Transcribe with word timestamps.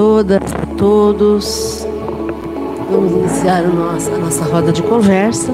Todas, 0.00 0.40
a 0.54 0.76
todos. 0.78 1.86
Vamos 2.90 3.12
iniciar 3.12 3.66
a 3.66 3.68
nossa, 3.68 4.10
a 4.10 4.16
nossa 4.16 4.44
roda 4.44 4.72
de 4.72 4.82
conversa. 4.82 5.52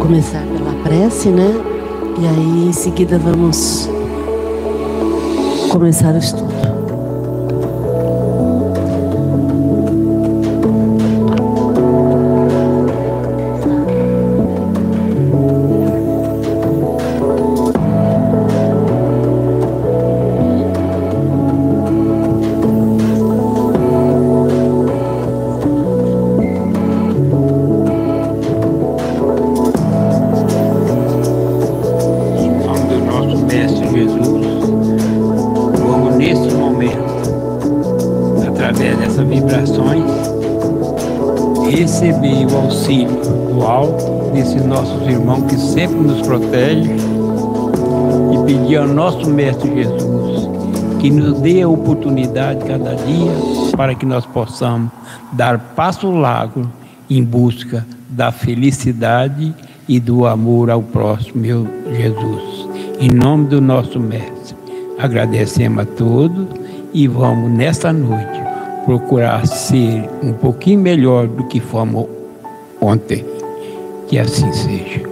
Começar 0.00 0.42
pela 0.42 0.74
prece, 0.82 1.28
né? 1.28 1.54
E 2.18 2.26
aí 2.26 2.66
em 2.66 2.72
seguida 2.72 3.16
vamos 3.16 3.88
começar 5.70 6.12
o 6.14 6.18
estudo. 6.18 6.51
Nosso 49.22 49.30
Mestre 49.30 49.74
Jesus, 49.74 50.48
que 51.00 51.10
nos 51.10 51.40
dê 51.40 51.62
a 51.62 51.68
oportunidade 51.68 52.64
cada 52.64 52.94
dia 52.94 53.32
para 53.76 53.94
que 53.94 54.04
nós 54.04 54.26
possamos 54.26 54.90
dar 55.32 55.58
passo 55.74 56.10
largo 56.10 56.68
em 57.08 57.22
busca 57.22 57.86
da 58.08 58.32
felicidade 58.32 59.54
e 59.88 60.00
do 60.00 60.26
amor 60.26 60.70
ao 60.70 60.82
próximo, 60.82 61.40
meu 61.40 61.66
Jesus. 61.92 62.68
Em 62.98 63.08
nome 63.10 63.48
do 63.48 63.60
nosso 63.60 63.98
Mestre, 64.00 64.56
agradecemos 64.98 65.82
a 65.82 65.86
todos 65.86 66.46
e 66.92 67.06
vamos 67.06 67.50
nesta 67.50 67.92
noite 67.92 68.42
procurar 68.84 69.46
ser 69.46 70.08
um 70.22 70.32
pouquinho 70.32 70.80
melhor 70.80 71.26
do 71.26 71.44
que 71.44 71.60
fomos 71.60 72.06
ontem. 72.80 73.24
Que 74.08 74.18
assim 74.18 74.52
seja. 74.52 75.11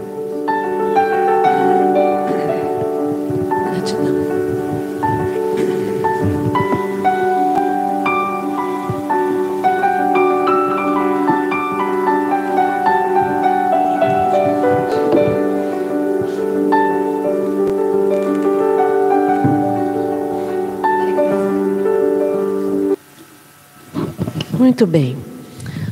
Muito 24.81 24.93
bem. 24.93 25.15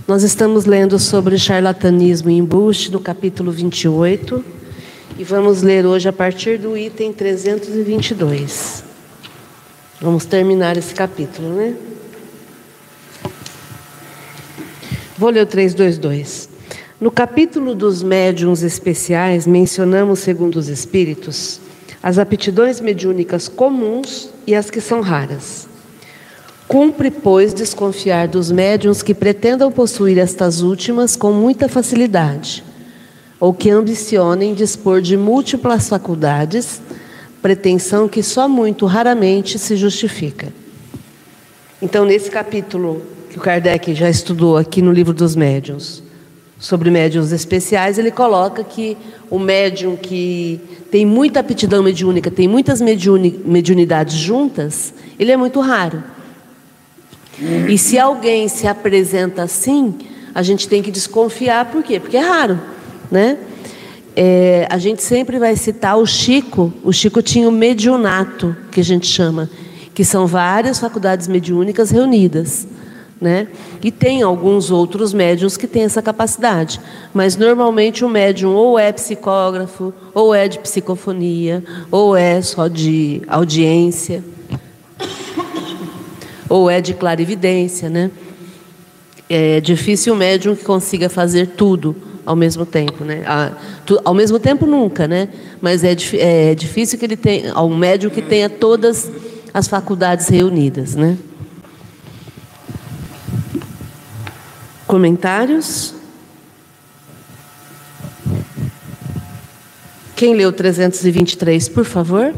Nós 0.06 0.22
estamos 0.22 0.64
lendo 0.64 0.98
sobre 0.98 1.36
charlatanismo 1.36 2.30
e 2.30 2.38
embuste 2.38 2.90
no 2.90 2.98
capítulo 2.98 3.52
28 3.52 4.42
e 5.18 5.24
vamos 5.24 5.60
ler 5.60 5.84
hoje 5.84 6.08
a 6.08 6.12
partir 6.12 6.56
do 6.56 6.74
item 6.74 7.12
322. 7.12 8.82
Vamos 10.00 10.24
terminar 10.24 10.78
esse 10.78 10.94
capítulo, 10.94 11.50
né? 11.50 11.76
Vou 15.18 15.28
ler 15.28 15.42
o 15.42 15.46
322. 15.46 16.48
No 16.98 17.10
capítulo 17.10 17.74
dos 17.74 18.02
médiums 18.02 18.62
especiais, 18.62 19.46
mencionamos, 19.46 20.20
segundo 20.20 20.56
os 20.56 20.68
espíritos, 20.68 21.60
as 22.02 22.18
aptidões 22.18 22.80
mediúnicas 22.80 23.48
comuns 23.48 24.30
e 24.46 24.54
as 24.54 24.70
que 24.70 24.80
são 24.80 25.02
raras. 25.02 25.68
Cumpre, 26.68 27.10
pois, 27.10 27.54
desconfiar 27.54 28.28
dos 28.28 28.52
médiuns 28.52 29.02
que 29.02 29.14
pretendam 29.14 29.72
possuir 29.72 30.18
estas 30.18 30.60
últimas 30.60 31.16
com 31.16 31.32
muita 31.32 31.66
facilidade, 31.66 32.62
ou 33.40 33.54
que 33.54 33.70
ambicionem 33.70 34.52
dispor 34.52 35.00
de 35.00 35.16
múltiplas 35.16 35.88
faculdades, 35.88 36.82
pretensão 37.40 38.06
que 38.06 38.22
só 38.22 38.46
muito 38.46 38.84
raramente 38.84 39.58
se 39.58 39.76
justifica. 39.76 40.52
Então, 41.80 42.04
nesse 42.04 42.30
capítulo 42.30 43.00
que 43.30 43.38
o 43.38 43.40
Kardec 43.40 43.94
já 43.94 44.10
estudou 44.10 44.58
aqui 44.58 44.82
no 44.82 44.92
livro 44.92 45.14
dos 45.14 45.34
médiuns, 45.34 46.02
sobre 46.58 46.90
médiuns 46.90 47.32
especiais, 47.32 47.98
ele 47.98 48.10
coloca 48.10 48.62
que 48.62 48.94
o 49.30 49.38
médium 49.38 49.96
que 49.96 50.60
tem 50.90 51.06
muita 51.06 51.40
aptidão 51.40 51.82
mediúnica, 51.82 52.30
tem 52.30 52.46
muitas 52.46 52.82
mediunidades 52.82 54.16
juntas, 54.16 54.92
ele 55.18 55.32
é 55.32 55.36
muito 55.36 55.60
raro. 55.60 56.17
E 57.68 57.78
se 57.78 57.98
alguém 57.98 58.48
se 58.48 58.66
apresenta 58.66 59.42
assim, 59.42 59.94
a 60.34 60.42
gente 60.42 60.68
tem 60.68 60.82
que 60.82 60.90
desconfiar, 60.90 61.70
por 61.70 61.82
quê? 61.82 62.00
Porque 62.00 62.16
é 62.16 62.20
raro, 62.20 62.60
né? 63.10 63.38
É, 64.16 64.66
a 64.68 64.78
gente 64.78 65.02
sempre 65.02 65.38
vai 65.38 65.54
citar 65.54 65.96
o 65.96 66.04
Chico. 66.04 66.72
O 66.82 66.92
Chico 66.92 67.22
tinha 67.22 67.48
o 67.48 67.52
mediunato, 67.52 68.56
que 68.70 68.80
a 68.80 68.84
gente 68.84 69.06
chama, 69.06 69.48
que 69.94 70.04
são 70.04 70.26
várias 70.26 70.80
faculdades 70.80 71.28
mediúnicas 71.28 71.90
reunidas. 71.90 72.66
Né? 73.20 73.48
E 73.82 73.90
tem 73.90 74.22
alguns 74.22 74.70
outros 74.70 75.12
médiums 75.12 75.56
que 75.56 75.66
têm 75.66 75.82
essa 75.82 76.00
capacidade, 76.00 76.80
mas 77.12 77.36
normalmente 77.36 78.04
o 78.04 78.08
médium 78.08 78.54
ou 78.54 78.78
é 78.78 78.92
psicógrafo, 78.92 79.92
ou 80.14 80.32
é 80.32 80.46
de 80.46 80.60
psicofonia, 80.60 81.64
ou 81.90 82.16
é 82.16 82.40
só 82.40 82.68
de 82.68 83.22
audiência 83.26 84.22
ou 86.48 86.70
é 86.70 86.80
de 86.80 86.94
clarividência, 86.94 87.88
né? 87.88 88.10
É 89.28 89.60
difícil 89.60 90.14
o 90.14 90.16
médium 90.16 90.56
que 90.56 90.64
consiga 90.64 91.08
fazer 91.08 91.48
tudo 91.48 91.94
ao 92.24 92.36
mesmo 92.36 92.66
tempo, 92.66 93.04
né? 93.04 93.22
ao 94.04 94.12
mesmo 94.12 94.38
tempo 94.38 94.66
nunca, 94.66 95.08
né? 95.08 95.28
Mas 95.60 95.82
é, 95.82 95.96
é 96.18 96.54
difícil 96.54 96.98
que 96.98 97.04
ele 97.04 97.16
tenha 97.16 97.58
um 97.58 97.74
médium 97.74 98.10
que 98.10 98.20
tenha 98.20 98.50
todas 98.50 99.10
as 99.52 99.66
faculdades 99.66 100.28
reunidas, 100.28 100.94
né? 100.94 101.16
Comentários? 104.86 105.94
Quem 110.14 110.34
leu 110.34 110.52
323, 110.52 111.68
por 111.68 111.84
favor? 111.84 112.34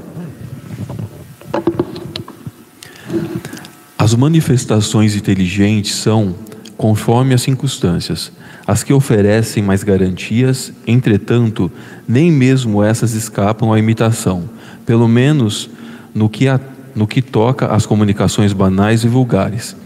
As 4.00 4.14
manifestações 4.14 5.14
inteligentes 5.14 5.94
são, 5.94 6.34
conforme 6.74 7.34
as 7.34 7.42
circunstâncias, 7.42 8.32
as 8.66 8.82
que 8.82 8.94
oferecem 8.94 9.62
mais 9.62 9.82
garantias, 9.82 10.72
entretanto, 10.86 11.70
nem 12.08 12.32
mesmo 12.32 12.82
essas 12.82 13.12
escapam 13.12 13.74
à 13.74 13.78
imitação, 13.78 14.48
pelo 14.86 15.06
menos 15.06 15.68
no 16.14 16.30
que, 16.30 16.48
a, 16.48 16.58
no 16.96 17.06
que 17.06 17.20
toca 17.20 17.66
às 17.66 17.84
comunicações 17.84 18.54
banais 18.54 19.04
e 19.04 19.06
vulgares. 19.06 19.76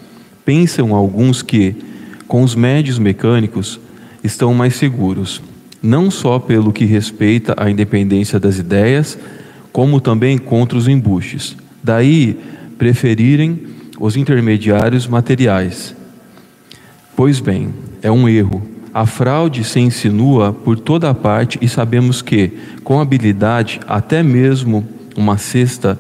Pensam 0.45 0.95
alguns 0.95 1.43
que, 1.43 1.75
com 2.29 2.45
os 2.45 2.55
médios 2.55 3.01
mecânicos, 3.01 3.81
estão 4.23 4.55
mais 4.55 4.77
seguros, 4.77 5.43
não 5.83 6.09
só 6.09 6.39
pelo 6.39 6.73
que 6.73 6.85
respeita 6.85 7.53
à 7.57 7.69
independência 7.69 8.39
das 8.39 8.61
ideias, 8.61 9.19
como 9.73 10.01
também 10.01 10.39
contra 10.39 10.79
os 10.79 10.87
embustes. 10.87 11.57
Daí 11.83 12.39
preferirem 12.79 13.74
os 13.99 14.17
intermediários 14.17 15.07
materiais. 15.07 15.95
Pois 17.17 17.41
bem, 17.41 17.73
é 18.03 18.11
um 18.11 18.29
erro. 18.29 18.63
A 18.93 19.07
fraude 19.07 19.65
se 19.65 19.81
insinua 19.81 20.53
por 20.53 20.79
toda 20.79 21.11
a 21.11 21.15
parte 21.15 21.59
e 21.61 21.69
sabemos 21.69 22.23
que, 22.23 22.53
com 22.83 23.01
habilidade, 23.01 23.81
até 23.89 24.23
mesmo 24.23 24.87
uma 25.17 25.37
cesta 25.37 25.99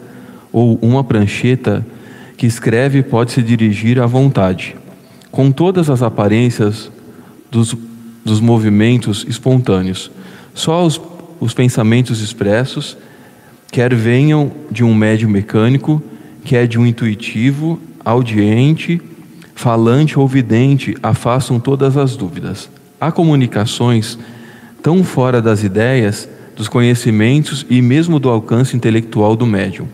ou 0.52 0.78
uma 0.80 1.02
prancheta 1.02 1.84
que 2.36 2.46
escreve 2.46 3.02
pode 3.02 3.32
se 3.32 3.42
dirigir 3.42 4.00
à 4.00 4.06
vontade, 4.06 4.76
com 5.30 5.50
todas 5.50 5.90
as 5.90 6.02
aparências 6.02 6.90
dos, 7.50 7.76
dos 8.24 8.40
movimentos 8.40 9.24
espontâneos. 9.28 10.10
Só 10.54 10.84
os, 10.84 11.00
os 11.40 11.54
pensamentos 11.54 12.20
expressos, 12.20 12.96
quer 13.72 13.92
venham 13.94 14.52
de 14.70 14.84
um 14.84 14.94
médio 14.94 15.28
mecânico, 15.28 16.02
quer 16.44 16.68
de 16.68 16.78
um 16.78 16.86
intuitivo, 16.86 17.80
audiente, 18.04 19.00
falante 19.54 20.18
ou 20.18 20.28
vidente, 20.28 20.94
afastam 21.02 21.58
todas 21.58 21.96
as 21.96 22.16
dúvidas. 22.16 22.68
Há 23.00 23.10
comunicações 23.10 24.18
tão 24.82 25.02
fora 25.02 25.40
das 25.40 25.64
ideias, 25.64 26.28
dos 26.54 26.68
conhecimentos 26.68 27.66
e 27.68 27.80
mesmo 27.80 28.20
do 28.20 28.28
alcance 28.28 28.76
intelectual 28.76 29.34
do 29.34 29.46
médium, 29.46 29.88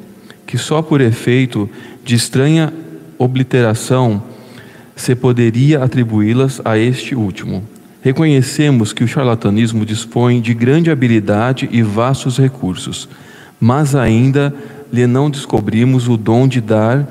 que 0.46 0.58
só 0.58 0.82
por 0.82 1.00
efeito 1.00 1.70
de 2.04 2.14
estranha 2.14 2.72
obliteração 3.16 4.22
se 4.96 5.14
poderia 5.14 5.82
atribuí-las 5.82 6.60
a 6.64 6.76
este 6.76 7.14
último. 7.14 7.62
Reconhecemos 8.02 8.92
que 8.92 9.04
o 9.04 9.08
charlatanismo 9.08 9.84
dispõe 9.86 10.40
de 10.40 10.54
grande 10.54 10.90
habilidade 10.90 11.68
e 11.70 11.82
vastos 11.82 12.38
recursos, 12.38 13.08
mas 13.60 13.94
ainda 13.94 14.54
lhe 14.92 15.06
não 15.06 15.30
descobrimos 15.30 16.08
o 16.08 16.16
dom 16.16 16.46
de 16.48 16.60
dar 16.60 17.06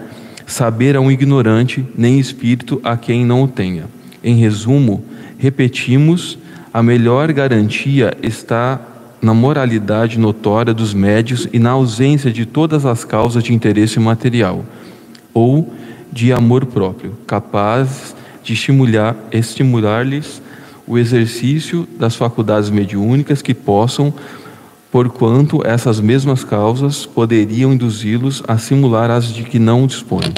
saber 0.45 0.95
a 0.95 1.01
um 1.01 1.11
ignorante, 1.11 1.85
nem 1.95 2.19
espírito 2.19 2.81
a 2.83 2.97
quem 2.97 3.23
não 3.23 3.43
o 3.43 3.47
tenha. 3.47 3.85
Em 4.23 4.35
resumo, 4.35 5.03
repetimos, 5.37 6.37
a 6.73 6.81
melhor 6.81 7.31
garantia 7.31 8.17
está 8.21 8.81
na 9.21 9.33
moralidade 9.33 10.17
notória 10.17 10.73
dos 10.73 10.93
médios 10.93 11.47
e 11.51 11.59
na 11.59 11.71
ausência 11.71 12.31
de 12.31 12.45
todas 12.45 12.85
as 12.85 13.03
causas 13.03 13.43
de 13.43 13.53
interesse 13.53 13.99
material 13.99 14.65
ou 15.33 15.73
de 16.11 16.33
amor 16.33 16.65
próprio, 16.65 17.17
capazes 17.27 18.15
de 18.43 18.53
estimular, 18.53 19.15
estimular-lhes 19.31 20.41
o 20.87 20.97
exercício 20.97 21.87
das 21.99 22.15
faculdades 22.15 22.69
mediúnicas 22.69 23.43
que 23.43 23.53
possam, 23.53 24.11
porquanto 24.91 25.65
essas 25.65 25.99
mesmas 25.99 26.43
causas 26.43 27.05
poderiam 27.05 27.73
induzi-los 27.73 28.43
a 28.47 28.57
simular 28.57 29.11
as 29.11 29.31
de 29.31 29.43
que 29.43 29.59
não 29.59 29.85
dispõem. 29.85 30.33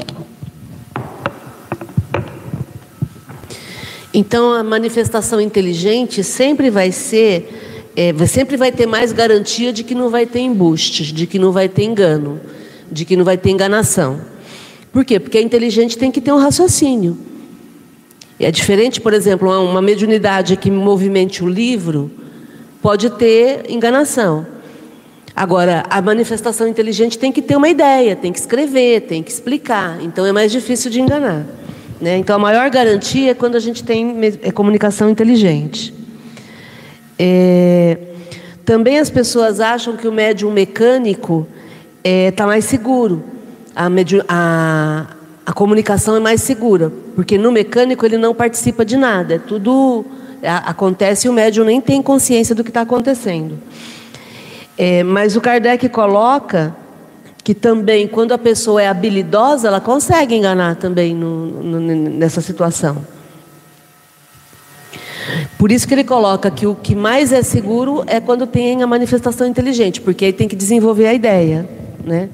Então, 4.14 4.52
a 4.52 4.62
manifestação 4.62 5.40
inteligente 5.40 6.22
sempre 6.22 6.68
vai 6.68 6.92
ser, 6.92 7.90
é, 7.96 8.12
sempre 8.26 8.58
vai 8.58 8.70
ter 8.70 8.86
mais 8.86 9.10
garantia 9.10 9.72
de 9.72 9.82
que 9.82 9.94
não 9.94 10.10
vai 10.10 10.26
ter 10.26 10.40
embustes, 10.40 11.06
de 11.06 11.26
que 11.26 11.38
não 11.38 11.50
vai 11.50 11.66
ter 11.66 11.84
engano, 11.84 12.38
de 12.90 13.06
que 13.06 13.16
não 13.16 13.24
vai 13.24 13.38
ter 13.38 13.50
enganação. 13.50 14.20
Por 14.92 15.02
quê? 15.02 15.18
Porque 15.18 15.38
a 15.38 15.42
inteligente 15.42 15.96
tem 15.96 16.10
que 16.10 16.20
ter 16.20 16.30
um 16.30 16.36
raciocínio. 16.36 17.16
É 18.38 18.50
diferente, 18.50 19.00
por 19.00 19.14
exemplo, 19.14 19.48
uma 19.48 19.80
mediunidade 19.80 20.56
que 20.58 20.70
movimente 20.70 21.42
o 21.42 21.48
livro 21.48 22.10
pode 22.82 23.08
ter 23.10 23.70
enganação. 23.70 24.44
Agora, 25.34 25.84
a 25.88 26.02
manifestação 26.02 26.68
inteligente 26.68 27.18
tem 27.18 27.32
que 27.32 27.40
ter 27.40 27.56
uma 27.56 27.68
ideia, 27.68 28.14
tem 28.14 28.32
que 28.32 28.38
escrever, 28.38 29.02
tem 29.02 29.22
que 29.22 29.30
explicar. 29.30 30.02
Então 30.02 30.26
é 30.26 30.32
mais 30.32 30.52
difícil 30.52 30.90
de 30.90 31.00
enganar. 31.00 31.46
Né? 32.00 32.18
Então, 32.18 32.34
a 32.36 32.38
maior 32.38 32.68
garantia 32.68 33.30
é 33.30 33.34
quando 33.34 33.54
a 33.54 33.60
gente 33.60 33.84
tem 33.84 34.14
é 34.42 34.50
comunicação 34.50 35.08
inteligente. 35.08 35.94
É, 37.16 37.96
também 38.64 38.98
as 38.98 39.08
pessoas 39.08 39.60
acham 39.60 39.96
que 39.96 40.08
o 40.08 40.12
médium 40.12 40.50
mecânico 40.50 41.46
está 41.98 42.10
é, 42.10 42.30
tá 42.32 42.46
mais 42.46 42.64
seguro. 42.64 43.22
A, 43.74 43.88
a, 44.28 45.06
a, 45.46 45.52
comunicação 45.52 46.16
é 46.16 46.20
mais 46.20 46.42
segura, 46.42 46.92
porque 47.14 47.38
no 47.38 47.52
mecânico 47.52 48.04
ele 48.04 48.18
não 48.18 48.34
participa 48.34 48.84
de 48.84 48.96
nada, 48.96 49.34
é 49.34 49.38
tudo 49.38 50.04
acontece 50.42 51.26
e 51.26 51.30
o 51.30 51.32
médium 51.32 51.64
nem 51.64 51.80
tem 51.80 52.02
consciência 52.02 52.54
do 52.54 52.64
que 52.64 52.70
está 52.70 52.80
acontecendo. 52.82 53.58
É, 54.76 55.02
mas 55.02 55.36
o 55.36 55.40
Kardec 55.40 55.88
coloca 55.88 56.74
que 57.44 57.54
também, 57.54 58.06
quando 58.06 58.32
a 58.32 58.38
pessoa 58.38 58.80
é 58.80 58.88
habilidosa, 58.88 59.68
ela 59.68 59.80
consegue 59.80 60.34
enganar 60.34 60.76
também 60.76 61.14
no, 61.14 61.46
no, 61.62 61.80
nessa 61.80 62.40
situação. 62.40 63.04
Por 65.58 65.70
isso 65.70 65.86
que 65.86 65.94
ele 65.94 66.04
coloca 66.04 66.50
que 66.50 66.66
o 66.66 66.74
que 66.74 66.94
mais 66.94 67.32
é 67.32 67.42
seguro 67.42 68.04
é 68.06 68.20
quando 68.20 68.46
tem 68.46 68.82
a 68.82 68.86
manifestação 68.86 69.46
inteligente, 69.46 70.00
porque 70.00 70.26
aí 70.26 70.32
tem 70.32 70.48
que 70.48 70.56
desenvolver 70.56 71.06
a 71.06 71.14
ideia, 71.14 71.68
né? 72.04 72.28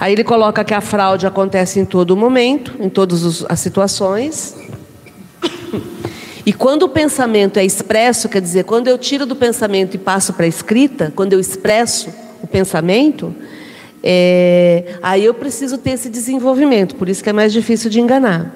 Aí 0.00 0.14
ele 0.14 0.24
coloca 0.24 0.64
que 0.64 0.72
a 0.72 0.80
fraude 0.80 1.26
acontece 1.26 1.78
em 1.78 1.84
todo 1.84 2.16
momento, 2.16 2.74
em 2.80 2.88
todas 2.88 3.44
as 3.44 3.60
situações. 3.60 4.56
E 6.46 6.54
quando 6.54 6.84
o 6.84 6.88
pensamento 6.88 7.58
é 7.58 7.64
expresso, 7.66 8.26
quer 8.26 8.40
dizer, 8.40 8.64
quando 8.64 8.88
eu 8.88 8.96
tiro 8.96 9.26
do 9.26 9.36
pensamento 9.36 9.94
e 9.94 9.98
passo 9.98 10.32
para 10.32 10.46
a 10.46 10.48
escrita, 10.48 11.12
quando 11.14 11.34
eu 11.34 11.38
expresso 11.38 12.08
o 12.42 12.46
pensamento, 12.46 13.34
é, 14.02 14.96
aí 15.02 15.22
eu 15.22 15.34
preciso 15.34 15.76
ter 15.76 15.90
esse 15.90 16.08
desenvolvimento, 16.08 16.96
por 16.96 17.06
isso 17.06 17.22
que 17.22 17.28
é 17.28 17.32
mais 17.34 17.52
difícil 17.52 17.90
de 17.90 18.00
enganar. 18.00 18.54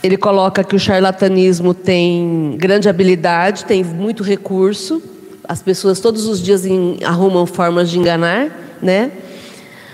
Ele 0.00 0.16
coloca 0.16 0.62
que 0.62 0.76
o 0.76 0.78
charlatanismo 0.78 1.74
tem 1.74 2.54
grande 2.56 2.88
habilidade, 2.88 3.64
tem 3.64 3.82
muito 3.82 4.22
recurso, 4.22 5.02
as 5.48 5.62
pessoas 5.62 5.98
todos 5.98 6.26
os 6.26 6.42
dias 6.42 6.62
arrumam 7.02 7.46
formas 7.46 7.88
de 7.88 7.98
enganar, 7.98 8.76
né? 8.82 9.10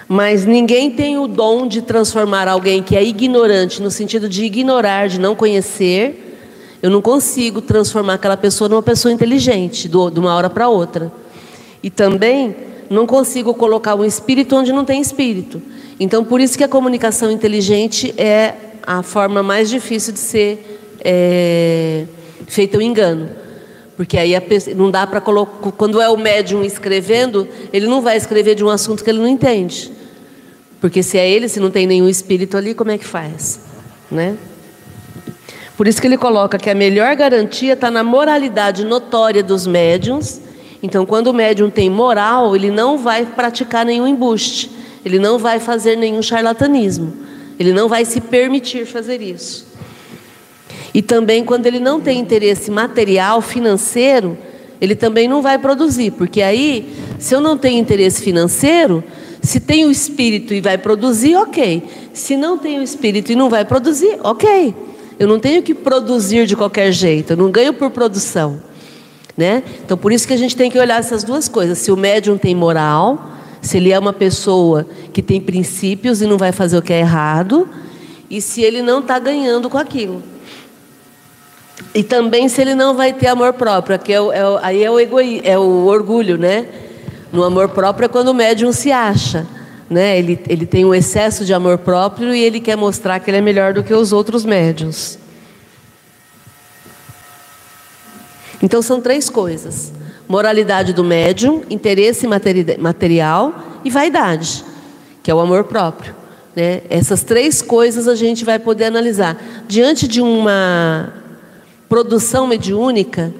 Mas 0.08 0.44
ninguém 0.44 0.90
tem 0.90 1.16
o 1.16 1.28
dom 1.28 1.66
de 1.68 1.80
transformar 1.80 2.48
alguém 2.48 2.82
que 2.82 2.96
é 2.96 3.04
ignorante, 3.04 3.80
no 3.80 3.90
sentido 3.90 4.28
de 4.28 4.44
ignorar, 4.44 5.08
de 5.08 5.20
não 5.20 5.36
conhecer. 5.36 6.36
Eu 6.82 6.90
não 6.90 7.00
consigo 7.00 7.62
transformar 7.62 8.14
aquela 8.14 8.36
pessoa 8.36 8.68
numa 8.68 8.82
pessoa 8.82 9.12
inteligente, 9.12 9.88
de 9.88 9.96
uma 9.96 10.34
hora 10.34 10.50
para 10.50 10.68
outra. 10.68 11.10
E 11.82 11.88
também 11.88 12.54
não 12.90 13.06
consigo 13.06 13.54
colocar 13.54 13.94
um 13.94 14.04
espírito 14.04 14.56
onde 14.56 14.72
não 14.72 14.84
tem 14.84 15.00
espírito. 15.00 15.62
Então, 15.98 16.24
por 16.24 16.40
isso 16.40 16.58
que 16.58 16.64
a 16.64 16.68
comunicação 16.68 17.30
inteligente 17.30 18.12
é 18.18 18.54
a 18.86 19.02
forma 19.02 19.42
mais 19.42 19.70
difícil 19.70 20.12
de 20.12 20.18
ser 20.18 20.80
é, 21.00 22.04
feita 22.46 22.76
o 22.76 22.82
engano. 22.82 23.43
Porque 23.96 24.18
aí 24.18 24.32
não 24.74 24.90
dá 24.90 25.06
para 25.06 25.20
colocar. 25.20 25.70
Quando 25.72 26.00
é 26.00 26.08
o 26.08 26.16
médium 26.16 26.64
escrevendo, 26.64 27.48
ele 27.72 27.86
não 27.86 28.02
vai 28.02 28.16
escrever 28.16 28.54
de 28.54 28.64
um 28.64 28.68
assunto 28.68 29.04
que 29.04 29.10
ele 29.10 29.20
não 29.20 29.28
entende. 29.28 29.92
Porque 30.80 31.02
se 31.02 31.16
é 31.16 31.28
ele, 31.28 31.48
se 31.48 31.60
não 31.60 31.70
tem 31.70 31.86
nenhum 31.86 32.08
espírito 32.08 32.56
ali, 32.56 32.74
como 32.74 32.90
é 32.90 32.98
que 32.98 33.06
faz? 33.06 33.60
Né? 34.10 34.36
Por 35.76 35.88
isso 35.88 36.00
que 36.00 36.06
ele 36.06 36.16
coloca 36.16 36.58
que 36.58 36.70
a 36.70 36.74
melhor 36.74 37.14
garantia 37.16 37.72
está 37.72 37.90
na 37.90 38.04
moralidade 38.04 38.84
notória 38.84 39.42
dos 39.42 39.66
médiums. 39.66 40.40
Então, 40.82 41.06
quando 41.06 41.28
o 41.28 41.32
médium 41.32 41.70
tem 41.70 41.88
moral, 41.88 42.54
ele 42.54 42.70
não 42.70 42.98
vai 42.98 43.24
praticar 43.24 43.84
nenhum 43.86 44.06
embuste, 44.06 44.70
ele 45.04 45.18
não 45.18 45.38
vai 45.38 45.58
fazer 45.58 45.96
nenhum 45.96 46.20
charlatanismo, 46.20 47.12
ele 47.58 47.72
não 47.72 47.88
vai 47.88 48.04
se 48.04 48.20
permitir 48.20 48.84
fazer 48.84 49.22
isso. 49.22 49.66
E 50.94 51.02
também 51.02 51.44
quando 51.44 51.66
ele 51.66 51.80
não 51.80 52.00
tem 52.00 52.20
interesse 52.20 52.70
material, 52.70 53.42
financeiro, 53.42 54.38
ele 54.80 54.94
também 54.94 55.26
não 55.26 55.42
vai 55.42 55.58
produzir, 55.58 56.12
porque 56.12 56.40
aí, 56.40 56.94
se 57.18 57.34
eu 57.34 57.40
não 57.40 57.58
tenho 57.58 57.80
interesse 57.80 58.22
financeiro, 58.22 59.02
Se 59.44 59.60
tem 59.60 59.84
o 59.84 59.90
espírito 59.90 60.54
e 60.54 60.60
vai 60.62 60.78
produzir, 60.78 61.36
ok. 61.36 61.82
Se 62.14 62.34
não 62.34 62.56
tem 62.56 62.78
o 62.78 62.82
espírito 62.82 63.30
e 63.30 63.36
não 63.36 63.50
vai 63.50 63.62
produzir, 63.62 64.18
ok. 64.22 64.74
Eu 65.18 65.28
não 65.28 65.38
tenho 65.38 65.62
que 65.62 65.74
produzir 65.74 66.46
de 66.46 66.56
qualquer 66.56 66.90
jeito, 66.90 67.34
eu 67.34 67.36
não 67.36 67.50
ganho 67.50 67.74
por 67.74 67.90
produção. 67.90 68.62
Né? 69.36 69.62
Então, 69.84 69.98
por 69.98 70.12
isso 70.12 70.26
que 70.26 70.32
a 70.32 70.36
gente 70.36 70.56
tem 70.56 70.70
que 70.70 70.78
olhar 70.78 70.98
essas 70.98 71.22
duas 71.22 71.46
coisas. 71.46 71.76
Se 71.76 71.92
o 71.92 71.96
médium 71.96 72.38
tem 72.38 72.54
moral, 72.54 73.32
se 73.60 73.76
ele 73.76 73.92
é 73.92 73.98
uma 73.98 74.14
pessoa 74.14 74.86
que 75.12 75.20
tem 75.20 75.40
princípios 75.40 76.22
e 76.22 76.26
não 76.26 76.38
vai 76.38 76.50
fazer 76.50 76.78
o 76.78 76.82
que 76.82 76.92
é 76.92 77.00
errado, 77.00 77.68
e 78.30 78.40
se 78.40 78.62
ele 78.62 78.80
não 78.80 79.00
está 79.00 79.18
ganhando 79.18 79.68
com 79.68 79.76
aquilo. 79.76 80.22
E 81.94 82.02
também 82.02 82.48
se 82.48 82.60
ele 82.60 82.74
não 82.74 82.94
vai 82.94 83.12
ter 83.12 83.28
amor 83.28 83.52
próprio, 83.52 83.98
que 83.98 84.12
é 84.12 84.20
o, 84.20 84.32
é 84.32 84.48
o, 84.48 84.58
aí 84.58 84.82
é 84.82 84.90
o, 84.90 84.98
egoí, 84.98 85.40
é 85.44 85.58
o 85.58 85.86
orgulho, 85.86 86.36
né? 86.38 86.66
No 87.32 87.42
amor 87.42 87.68
próprio 87.70 88.06
é 88.06 88.08
quando 88.08 88.28
o 88.28 88.34
médium 88.34 88.72
se 88.72 88.92
acha. 88.92 89.46
Né? 89.90 90.18
Ele, 90.18 90.40
ele 90.48 90.66
tem 90.66 90.84
um 90.84 90.94
excesso 90.94 91.44
de 91.44 91.52
amor 91.52 91.78
próprio 91.78 92.34
e 92.34 92.42
ele 92.42 92.60
quer 92.60 92.76
mostrar 92.76 93.20
que 93.20 93.30
ele 93.30 93.38
é 93.38 93.40
melhor 93.40 93.74
do 93.74 93.82
que 93.82 93.92
os 93.92 94.12
outros 94.12 94.44
médiums. 94.44 95.18
Então 98.62 98.80
são 98.80 99.00
três 99.00 99.28
coisas: 99.28 99.92
moralidade 100.26 100.92
do 100.92 101.04
médium, 101.04 101.62
interesse 101.68 102.26
materi 102.26 102.78
material 102.78 103.54
e 103.84 103.90
vaidade, 103.90 104.64
que 105.22 105.30
é 105.30 105.34
o 105.34 105.40
amor 105.40 105.64
próprio. 105.64 106.14
Né? 106.54 106.82
Essas 106.88 107.22
três 107.22 107.60
coisas 107.60 108.06
a 108.08 108.14
gente 108.14 108.44
vai 108.44 108.58
poder 108.58 108.84
analisar. 108.84 109.36
Diante 109.66 110.06
de 110.06 110.20
uma 110.20 111.12
produção 111.94 112.44
mediúnica, 112.44 113.32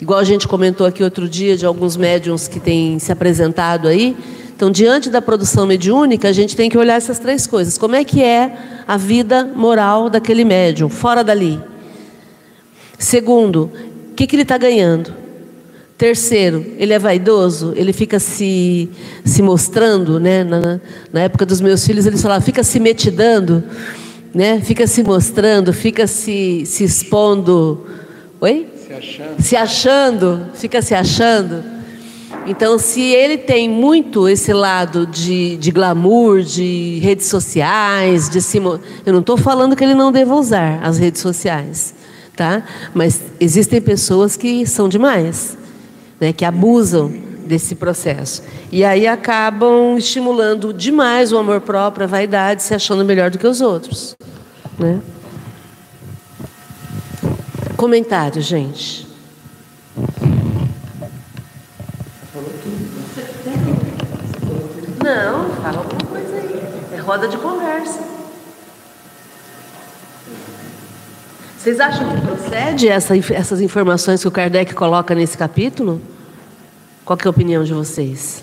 igual 0.00 0.20
a 0.20 0.22
gente 0.22 0.46
comentou 0.46 0.86
aqui 0.86 1.02
outro 1.02 1.28
dia 1.28 1.56
de 1.56 1.66
alguns 1.66 1.96
médiums 1.96 2.46
que 2.46 2.60
têm 2.60 3.00
se 3.00 3.10
apresentado 3.10 3.88
aí. 3.88 4.16
Então, 4.54 4.70
diante 4.70 5.10
da 5.10 5.20
produção 5.20 5.66
mediúnica, 5.66 6.28
a 6.28 6.32
gente 6.32 6.54
tem 6.54 6.70
que 6.70 6.78
olhar 6.78 6.94
essas 6.94 7.18
três 7.18 7.48
coisas. 7.48 7.76
Como 7.76 7.96
é 7.96 8.04
que 8.04 8.22
é 8.22 8.56
a 8.86 8.96
vida 8.96 9.44
moral 9.44 10.08
daquele 10.08 10.44
médium, 10.44 10.88
fora 10.88 11.24
dali? 11.24 11.60
Segundo, 12.96 13.68
o 14.12 14.14
que, 14.14 14.24
que 14.24 14.36
ele 14.36 14.42
está 14.42 14.56
ganhando? 14.56 15.12
Terceiro, 15.98 16.64
ele 16.78 16.92
é 16.92 16.98
vaidoso, 16.98 17.72
ele 17.74 17.92
fica 17.92 18.20
se, 18.20 18.88
se 19.24 19.42
mostrando, 19.42 20.20
né? 20.20 20.44
Na, 20.44 20.80
na 21.12 21.20
época 21.22 21.44
dos 21.44 21.60
meus 21.60 21.84
filhos, 21.84 22.06
eles 22.06 22.22
falavam, 22.22 22.46
fica 22.46 22.62
se 22.62 22.78
metidando, 22.78 23.64
né? 24.34 24.60
Fica 24.60 24.86
se 24.86 25.02
mostrando, 25.02 25.72
fica 25.72 26.06
se, 26.06 26.64
se 26.66 26.84
expondo. 26.84 27.86
Oi? 28.40 28.66
Se 28.86 28.92
achando. 28.92 29.42
Se 29.42 29.56
achando, 29.56 30.46
fica 30.54 30.82
se 30.82 30.94
achando. 30.94 31.80
Então, 32.46 32.78
se 32.78 33.02
ele 33.02 33.36
tem 33.36 33.68
muito 33.68 34.28
esse 34.28 34.52
lado 34.52 35.06
de, 35.06 35.56
de 35.56 35.70
glamour, 35.70 36.42
de 36.42 36.98
redes 37.02 37.26
sociais, 37.26 38.28
de 38.28 38.40
se, 38.40 38.58
eu 38.58 39.12
não 39.12 39.20
estou 39.20 39.36
falando 39.36 39.76
que 39.76 39.84
ele 39.84 39.94
não 39.94 40.10
deva 40.10 40.34
usar 40.34 40.80
as 40.82 40.96
redes 40.96 41.20
sociais, 41.20 41.94
tá? 42.34 42.64
Mas 42.94 43.20
existem 43.38 43.80
pessoas 43.80 44.36
que 44.36 44.64
são 44.66 44.88
demais, 44.88 45.56
né? 46.18 46.32
Que 46.32 46.44
abusam 46.44 47.29
desse 47.50 47.74
processo 47.74 48.44
e 48.70 48.84
aí 48.84 49.08
acabam 49.08 49.98
estimulando 49.98 50.72
demais 50.72 51.32
o 51.32 51.36
amor 51.36 51.60
próprio, 51.60 52.04
a 52.04 52.06
vaidade, 52.06 52.62
se 52.62 52.72
achando 52.72 53.04
melhor 53.04 53.28
do 53.28 53.38
que 53.38 53.46
os 53.46 53.60
outros, 53.60 54.16
né? 54.78 55.00
Comentário, 57.76 58.40
gente. 58.40 59.08
Não, 65.02 65.50
fala 65.56 65.78
alguma 65.78 66.04
coisa 66.08 66.36
aí. 66.36 66.60
É 66.92 66.98
roda 66.98 67.26
de 67.26 67.36
conversa. 67.38 68.00
Vocês 71.58 71.80
acham 71.80 72.08
que 72.10 72.20
procede 72.20 72.88
essa, 72.88 73.16
essas 73.34 73.60
informações 73.60 74.20
que 74.22 74.28
o 74.28 74.30
Kardec 74.30 74.72
coloca 74.74 75.14
nesse 75.14 75.36
capítulo? 75.36 76.00
Qual 77.10 77.18
é 77.20 77.26
a 77.26 77.30
opinião 77.30 77.64
de 77.64 77.74
vocês? 77.74 78.40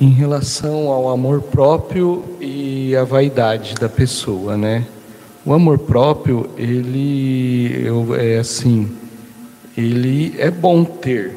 Em 0.00 0.10
relação 0.10 0.86
ao 0.86 1.08
amor 1.08 1.42
próprio 1.42 2.24
e 2.40 2.94
a 2.94 3.02
vaidade 3.02 3.74
da 3.74 3.88
pessoa, 3.88 4.56
né? 4.56 4.86
O 5.44 5.52
amor 5.52 5.80
próprio, 5.80 6.48
ele 6.56 7.84
eu, 7.84 8.14
é 8.14 8.38
assim, 8.38 8.96
ele 9.76 10.36
é 10.38 10.52
bom 10.52 10.84
ter, 10.84 11.34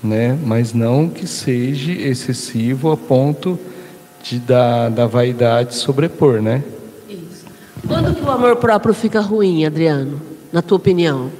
né? 0.00 0.38
Mas 0.40 0.72
não 0.72 1.08
que 1.08 1.26
seja 1.26 1.90
excessivo 1.90 2.92
a 2.92 2.96
ponto 2.96 3.58
de 4.22 4.38
da, 4.38 4.88
da 4.88 5.08
vaidade 5.08 5.74
sobrepor, 5.74 6.40
né? 6.40 6.62
Quando 7.86 8.14
que 8.14 8.22
o 8.22 8.30
amor 8.30 8.56
próprio 8.56 8.94
fica 8.94 9.20
ruim, 9.20 9.64
Adriano? 9.64 10.20
Na 10.52 10.62
tua 10.62 10.76
opinião? 10.76 11.30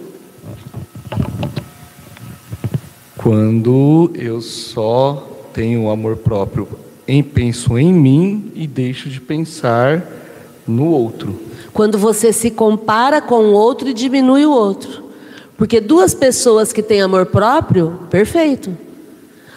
Quando 3.17 4.11
eu 4.15 4.41
só 4.41 5.29
tenho 5.53 5.89
amor 5.91 6.17
próprio 6.17 6.69
em 7.07 7.23
penso 7.23 7.79
em 7.79 7.93
mim 7.93 8.53
e 8.55 8.67
deixo 8.67 9.09
de 9.09 9.21
pensar 9.21 10.05
no 10.67 10.87
outro. 10.87 11.39
Quando 11.73 11.99
você 11.99 12.33
se 12.33 12.51
compara 12.51 13.21
com 13.21 13.45
o 13.45 13.53
outro 13.53 13.89
e 13.89 13.95
diminui 13.95 14.45
o 14.45 14.51
outro. 14.51 15.05
Porque 15.57 15.81
duas 15.81 16.15
pessoas 16.15 16.73
que 16.73 16.83
têm 16.83 17.03
amor 17.03 17.27
próprio, 17.27 18.01
perfeito. 18.11 18.77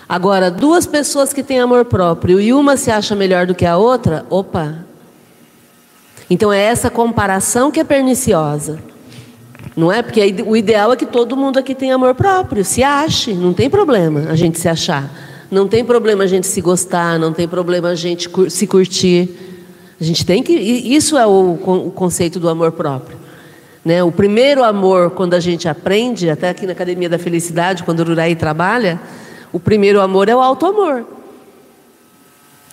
Agora, 0.08 0.52
duas 0.52 0.86
pessoas 0.86 1.34
que 1.34 1.42
têm 1.42 1.60
amor 1.60 1.86
próprio 1.86 2.40
e 2.40 2.54
uma 2.54 2.78
se 2.78 2.92
acha 2.92 3.16
melhor 3.16 3.48
do 3.48 3.56
que 3.56 3.66
a 3.66 3.78
outra, 3.78 4.26
opa. 4.30 4.85
Então 6.30 6.52
é 6.52 6.62
essa 6.62 6.90
comparação 6.90 7.72
que 7.72 7.80
é 7.80 7.84
perniciosa. 7.84 8.80
Não 9.76 9.92
é? 9.92 10.02
Porque 10.02 10.44
o 10.46 10.56
ideal 10.56 10.94
é 10.94 10.96
que 10.96 11.06
todo 11.06 11.36
mundo 11.36 11.60
aqui 11.60 11.76
tenha 11.76 11.96
amor 11.96 12.16
próprio, 12.16 12.64
se 12.64 12.82
ache, 12.82 13.34
não 13.34 13.54
tem 13.54 13.70
problema 13.70 14.28
a 14.30 14.36
gente 14.36 14.60
se 14.60 14.70
achar. 14.70 15.12
Não 15.52 15.68
tem 15.68 15.86
problema 15.86 16.24
a 16.24 16.28
gente 16.28 16.48
se 16.48 16.60
gostar, 16.62 17.20
não 17.20 17.32
tem 17.32 17.48
problema 17.48 17.90
a 17.90 17.96
gente 17.96 18.30
se 18.50 18.66
curtir. 18.66 19.30
A 20.00 20.04
gente 20.04 20.26
tem 20.26 20.42
que. 20.42 20.54
Isso 20.54 21.18
é 21.18 21.26
o, 21.28 21.54
o 21.54 21.92
conceito 21.92 22.40
do 22.40 22.50
amor 22.50 22.72
próprio. 22.72 23.18
Né? 23.84 24.04
O 24.04 24.12
primeiro 24.12 24.64
amor, 24.64 25.12
quando 25.12 25.36
a 25.36 25.40
gente 25.40 25.70
aprende, 25.70 26.30
até 26.30 26.50
aqui 26.50 26.66
na 26.66 26.72
Academia 26.72 27.08
da 27.08 27.20
Felicidade, 27.20 27.84
quando 27.84 28.00
o 28.00 28.12
Uraí 28.12 28.36
trabalha, 28.36 29.00
o 29.54 29.60
primeiro 29.60 30.02
amor 30.02 30.28
é 30.28 30.36
o 30.36 30.42
auto-amor. 30.42 31.06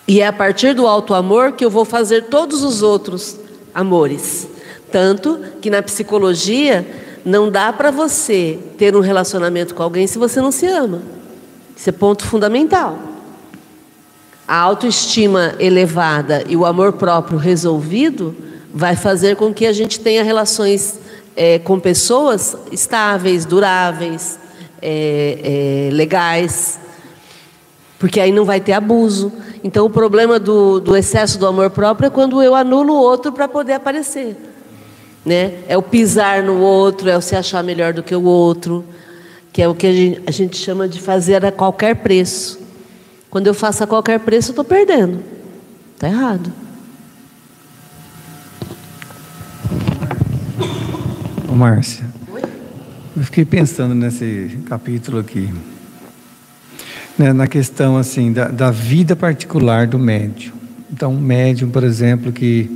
E 0.07 0.19
é 0.19 0.27
a 0.27 0.33
partir 0.33 0.73
do 0.73 0.87
auto-amor 0.87 1.51
que 1.51 1.63
eu 1.63 1.69
vou 1.69 1.85
fazer 1.85 2.23
todos 2.23 2.63
os 2.63 2.81
outros 2.81 3.37
amores. 3.73 4.47
Tanto 4.91 5.39
que 5.61 5.69
na 5.69 5.81
psicologia 5.81 6.85
não 7.25 7.49
dá 7.49 7.71
para 7.71 7.89
você 7.89 8.59
ter 8.77 8.95
um 8.95 8.99
relacionamento 8.99 9.73
com 9.73 9.81
alguém 9.81 10.07
se 10.07 10.17
você 10.17 10.41
não 10.41 10.51
se 10.51 10.65
ama. 10.65 11.01
Isso 11.75 11.89
é 11.89 11.91
ponto 11.91 12.25
fundamental. 12.25 12.99
A 14.47 14.57
autoestima 14.57 15.55
elevada 15.57 16.43
e 16.47 16.55
o 16.55 16.65
amor 16.65 16.93
próprio 16.93 17.37
resolvido 17.37 18.35
vai 18.73 18.95
fazer 18.95 19.35
com 19.35 19.53
que 19.53 19.65
a 19.65 19.73
gente 19.73 19.99
tenha 19.99 20.23
relações 20.23 20.99
é, 21.35 21.59
com 21.59 21.79
pessoas 21.79 22.55
estáveis, 22.71 23.45
duráveis, 23.45 24.39
é, 24.81 25.87
é, 25.89 25.93
legais, 25.93 26.79
porque 27.97 28.19
aí 28.19 28.31
não 28.31 28.43
vai 28.43 28.59
ter 28.59 28.73
abuso. 28.73 29.31
Então, 29.63 29.85
o 29.85 29.89
problema 29.89 30.39
do, 30.39 30.79
do 30.79 30.95
excesso 30.95 31.39
do 31.39 31.47
amor 31.47 31.69
próprio 31.69 32.07
é 32.07 32.09
quando 32.09 32.41
eu 32.43 32.53
anulo 32.53 32.93
o 32.93 33.01
outro 33.01 33.31
para 33.31 33.47
poder 33.47 33.73
aparecer. 33.73 34.35
Né? 35.25 35.59
É 35.67 35.77
o 35.77 35.81
pisar 35.81 36.43
no 36.43 36.59
outro, 36.59 37.09
é 37.09 37.17
o 37.17 37.21
se 37.21 37.35
achar 37.35 37.63
melhor 37.63 37.93
do 37.93 38.03
que 38.03 38.13
o 38.13 38.23
outro 38.23 38.83
que 39.53 39.61
é 39.61 39.67
o 39.67 39.75
que 39.75 39.85
a 39.85 39.93
gente, 39.93 40.21
a 40.25 40.31
gente 40.31 40.57
chama 40.57 40.89
de 40.89 40.99
fazer 40.99 41.45
a 41.45 41.51
qualquer 41.51 41.97
preço. 41.97 42.59
Quando 43.29 43.45
eu 43.45 43.53
faço 43.53 43.83
a 43.83 43.87
qualquer 43.87 44.19
preço, 44.19 44.49
eu 44.49 44.53
estou 44.53 44.65
perdendo. 44.65 45.23
Está 45.93 46.07
errado. 46.07 46.51
Ô, 51.47 51.53
Márcia, 51.53 52.03
eu 53.15 53.23
fiquei 53.23 53.45
pensando 53.45 53.93
nesse 53.93 54.59
capítulo 54.65 55.19
aqui, 55.19 55.53
né, 57.17 57.31
na 57.33 57.47
questão 57.47 57.97
assim 57.97 58.31
da, 58.31 58.47
da 58.47 58.71
vida 58.71 59.15
particular 59.15 59.87
do 59.87 59.99
médium. 59.99 60.53
Então, 60.91 61.13
um 61.13 61.19
médium, 61.19 61.69
por 61.69 61.83
exemplo, 61.83 62.31
que 62.31 62.69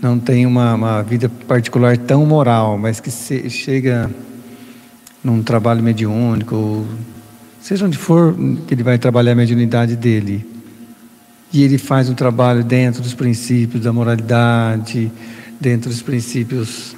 não 0.00 0.18
tem 0.18 0.46
uma, 0.46 0.74
uma 0.74 1.02
vida 1.02 1.28
particular 1.46 1.96
tão 1.96 2.24
moral, 2.24 2.78
mas 2.78 3.00
que 3.00 3.10
se, 3.10 3.48
chega 3.50 4.10
num 5.22 5.42
trabalho 5.42 5.82
mediúnico, 5.82 6.86
seja 7.60 7.84
onde 7.84 7.98
for 7.98 8.34
que 8.66 8.74
ele 8.74 8.82
vai 8.82 8.98
trabalhar 8.98 9.32
a 9.32 9.34
mediunidade 9.36 9.96
dele. 9.96 10.46
E 11.52 11.62
ele 11.62 11.78
faz 11.78 12.08
um 12.08 12.14
trabalho 12.14 12.62
dentro 12.62 13.02
dos 13.02 13.14
princípios 13.14 13.82
da 13.82 13.92
moralidade, 13.92 15.10
dentro 15.60 15.90
dos 15.90 16.02
princípios 16.02 16.94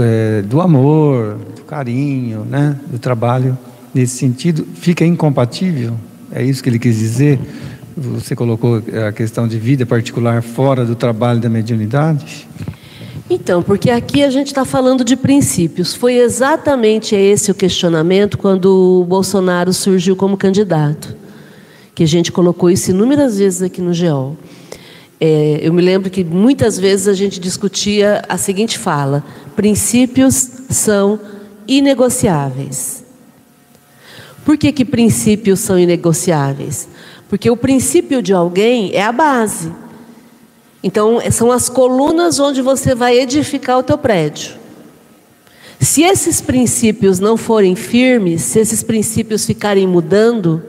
é, 0.00 0.42
do 0.42 0.60
amor, 0.60 1.38
do 1.56 1.62
carinho, 1.62 2.44
né, 2.44 2.78
do 2.90 2.98
trabalho 2.98 3.58
nesse 3.94 4.18
sentido, 4.18 4.66
fica 4.74 5.04
incompatível? 5.04 5.94
É 6.32 6.42
isso 6.42 6.62
que 6.62 6.68
ele 6.68 6.78
quis 6.78 6.98
dizer? 6.98 7.38
Você 7.96 8.34
colocou 8.34 8.82
a 9.06 9.12
questão 9.12 9.46
de 9.46 9.56
vida 9.58 9.86
particular 9.86 10.42
fora 10.42 10.84
do 10.84 10.96
trabalho 10.96 11.40
da 11.40 11.48
mediunidade? 11.48 12.48
Então, 13.30 13.62
porque 13.62 13.90
aqui 13.90 14.22
a 14.22 14.30
gente 14.30 14.48
está 14.48 14.64
falando 14.64 15.04
de 15.04 15.16
princípios. 15.16 15.94
Foi 15.94 16.14
exatamente 16.14 17.14
esse 17.14 17.50
o 17.50 17.54
questionamento 17.54 18.36
quando 18.36 19.00
o 19.00 19.04
Bolsonaro 19.04 19.72
surgiu 19.72 20.16
como 20.16 20.36
candidato. 20.36 21.16
Que 21.94 22.02
a 22.02 22.06
gente 22.06 22.32
colocou 22.32 22.68
isso 22.68 22.90
inúmeras 22.90 23.38
vezes 23.38 23.62
aqui 23.62 23.80
no 23.80 23.94
GEOL. 23.94 24.36
É, 25.20 25.60
eu 25.62 25.72
me 25.72 25.80
lembro 25.80 26.10
que 26.10 26.24
muitas 26.24 26.76
vezes 26.76 27.06
a 27.06 27.14
gente 27.14 27.38
discutia 27.38 28.22
a 28.28 28.36
seguinte 28.36 28.76
fala: 28.76 29.24
princípios 29.54 30.34
são 30.68 31.18
inegociáveis. 31.66 33.03
Por 34.44 34.58
que, 34.58 34.70
que 34.72 34.84
princípios 34.84 35.60
são 35.60 35.78
inegociáveis? 35.78 36.88
Porque 37.28 37.50
o 37.50 37.56
princípio 37.56 38.22
de 38.22 38.32
alguém 38.32 38.92
é 38.92 39.02
a 39.02 39.12
base. 39.12 39.72
Então, 40.82 41.18
são 41.30 41.50
as 41.50 41.68
colunas 41.68 42.38
onde 42.38 42.60
você 42.60 42.94
vai 42.94 43.18
edificar 43.18 43.78
o 43.78 43.82
teu 43.82 43.96
prédio. 43.96 44.56
Se 45.80 46.02
esses 46.02 46.40
princípios 46.40 47.18
não 47.18 47.36
forem 47.36 47.74
firmes, 47.74 48.42
se 48.42 48.58
esses 48.58 48.82
princípios 48.82 49.46
ficarem 49.46 49.86
mudando, 49.86 50.62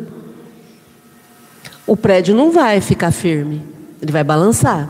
o 1.85 1.97
prédio 1.97 2.33
não 2.33 2.51
vai 2.51 2.81
ficar 2.81 3.11
firme, 3.11 3.61
ele 4.01 4.11
vai 4.11 4.23
balançar. 4.23 4.89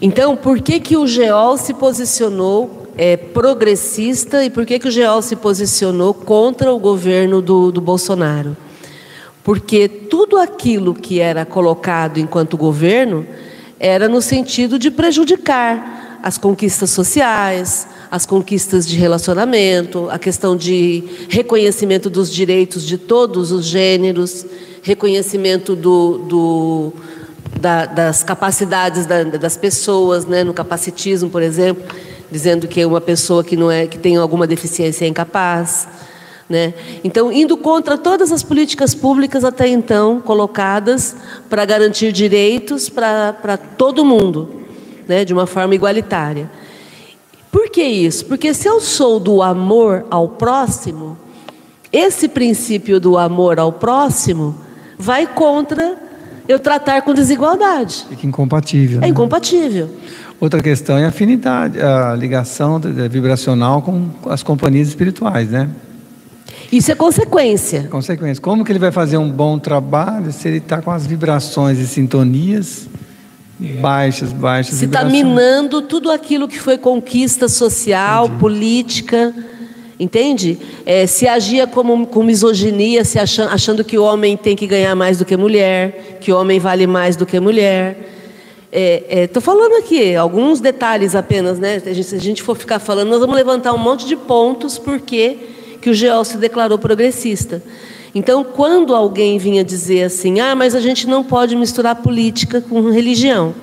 Então, 0.00 0.36
por 0.36 0.60
que, 0.60 0.80
que 0.80 0.96
o 0.96 1.06
GEOL 1.06 1.58
se 1.58 1.74
posicionou 1.74 2.79
é, 2.96 3.16
progressista 3.16 4.44
e 4.44 4.50
por 4.50 4.66
que, 4.66 4.78
que 4.78 4.88
o 4.88 4.90
GEOL 4.90 5.22
se 5.22 5.36
posicionou 5.36 6.12
contra 6.12 6.72
o 6.72 6.78
governo 6.78 7.40
do, 7.40 7.70
do 7.70 7.80
Bolsonaro? 7.80 8.56
Porque 9.42 9.88
tudo 9.88 10.36
aquilo 10.36 10.94
que 10.94 11.20
era 11.20 11.44
colocado 11.44 12.18
enquanto 12.18 12.56
governo 12.56 13.26
era 13.78 14.08
no 14.08 14.20
sentido 14.20 14.78
de 14.78 14.90
prejudicar 14.90 16.18
as 16.22 16.36
conquistas 16.36 16.90
sociais, 16.90 17.86
as 18.10 18.26
conquistas 18.26 18.86
de 18.86 18.96
relacionamento, 18.96 20.08
a 20.10 20.18
questão 20.18 20.56
de 20.56 21.04
reconhecimento 21.28 22.10
dos 22.10 22.30
direitos 22.30 22.84
de 22.84 22.98
todos 22.98 23.52
os 23.52 23.64
gêneros, 23.64 24.44
reconhecimento 24.82 25.74
do, 25.74 26.18
do 26.18 26.92
da, 27.58 27.86
das 27.86 28.22
capacidades 28.22 29.06
da, 29.06 29.22
das 29.24 29.56
pessoas, 29.56 30.26
né, 30.26 30.44
no 30.44 30.52
capacitismo, 30.52 31.30
por 31.30 31.42
exemplo, 31.42 31.84
dizendo 32.30 32.68
que 32.68 32.84
uma 32.84 33.00
pessoa 33.00 33.42
que 33.42 33.56
não 33.56 33.70
é 33.70 33.86
que 33.86 33.98
tem 33.98 34.16
alguma 34.16 34.46
deficiência 34.46 35.04
é 35.04 35.08
incapaz. 35.08 35.88
Né? 36.48 36.74
Então, 37.04 37.32
indo 37.32 37.56
contra 37.56 37.96
todas 37.96 38.32
as 38.32 38.42
políticas 38.42 38.94
públicas 38.94 39.44
até 39.44 39.68
então 39.68 40.20
colocadas 40.20 41.14
para 41.48 41.64
garantir 41.64 42.10
direitos 42.12 42.88
para 42.88 43.56
todo 43.78 44.04
mundo, 44.04 44.62
né? 45.06 45.24
de 45.24 45.32
uma 45.32 45.46
forma 45.46 45.74
igualitária. 45.74 46.50
Por 47.52 47.68
que 47.68 47.82
isso? 47.82 48.26
Porque 48.26 48.52
se 48.54 48.68
eu 48.68 48.80
sou 48.80 49.18
do 49.18 49.42
amor 49.42 50.06
ao 50.10 50.28
próximo, 50.28 51.16
esse 51.92 52.28
princípio 52.28 53.00
do 53.00 53.18
amor 53.18 53.58
ao 53.58 53.72
próximo 53.72 54.56
vai 54.98 55.26
contra 55.26 55.96
eu 56.46 56.58
tratar 56.58 57.02
com 57.02 57.14
desigualdade. 57.14 58.06
Fica 58.08 58.26
incompatível. 58.26 58.98
É 58.98 59.02
né? 59.02 59.08
incompatível. 59.08 59.88
Outra 60.40 60.62
questão 60.62 60.96
é 60.96 61.04
a 61.04 61.08
afinidade, 61.08 61.78
a 61.80 62.14
ligação 62.16 62.80
vibracional 63.10 63.82
com 63.82 64.08
as 64.26 64.42
companhias 64.42 64.88
espirituais, 64.88 65.50
né? 65.50 65.68
Isso 66.72 66.90
é 66.90 66.94
consequência. 66.94 67.88
Consequência. 67.90 68.40
Como 68.40 68.64
que 68.64 68.72
ele 68.72 68.78
vai 68.78 68.90
fazer 68.90 69.18
um 69.18 69.30
bom 69.30 69.58
trabalho 69.58 70.32
se 70.32 70.48
ele 70.48 70.58
está 70.58 70.80
com 70.80 70.90
as 70.90 71.06
vibrações 71.06 71.78
e 71.78 71.86
sintonias 71.86 72.88
baixas, 73.80 74.32
baixas 74.32 74.76
Se 74.76 74.86
está 74.86 75.04
minando 75.04 75.82
tudo 75.82 76.10
aquilo 76.10 76.48
que 76.48 76.58
foi 76.58 76.78
conquista 76.78 77.48
social, 77.48 78.26
Entendi. 78.26 78.40
política, 78.40 79.34
entende? 79.98 80.58
É, 80.86 81.06
se 81.06 81.28
agia 81.28 81.66
como, 81.66 82.06
com 82.06 82.22
misoginia, 82.22 83.04
se 83.04 83.18
achando, 83.18 83.50
achando 83.50 83.84
que 83.84 83.98
o 83.98 84.04
homem 84.04 84.36
tem 84.36 84.56
que 84.56 84.66
ganhar 84.66 84.94
mais 84.94 85.18
do 85.18 85.24
que 85.24 85.36
mulher, 85.36 86.18
que 86.20 86.32
o 86.32 86.40
homem 86.40 86.58
vale 86.58 86.86
mais 86.86 87.16
do 87.16 87.26
que 87.26 87.38
mulher. 87.38 88.19
Estou 88.72 88.78
é, 89.12 89.24
é, 89.24 89.40
falando 89.40 89.74
aqui 89.78 90.14
alguns 90.14 90.60
detalhes 90.60 91.16
apenas, 91.16 91.58
né? 91.58 91.80
Se 91.80 92.14
a 92.14 92.18
gente 92.20 92.42
for 92.42 92.56
ficar 92.56 92.78
falando, 92.78 93.08
nós 93.08 93.18
vamos 93.18 93.34
levantar 93.34 93.72
um 93.74 93.78
monte 93.78 94.06
de 94.06 94.14
pontos 94.14 94.78
porque 94.78 95.38
que 95.80 95.90
o 95.90 95.94
GEOL 95.94 96.24
se 96.24 96.36
declarou 96.36 96.78
progressista. 96.78 97.62
Então, 98.14 98.44
quando 98.44 98.94
alguém 98.94 99.38
vinha 99.38 99.64
dizer 99.64 100.04
assim, 100.04 100.40
ah, 100.40 100.54
mas 100.54 100.74
a 100.74 100.80
gente 100.80 101.06
não 101.06 101.24
pode 101.24 101.56
misturar 101.56 101.96
política 101.96 102.60
com 102.60 102.90
religião. 102.90 103.54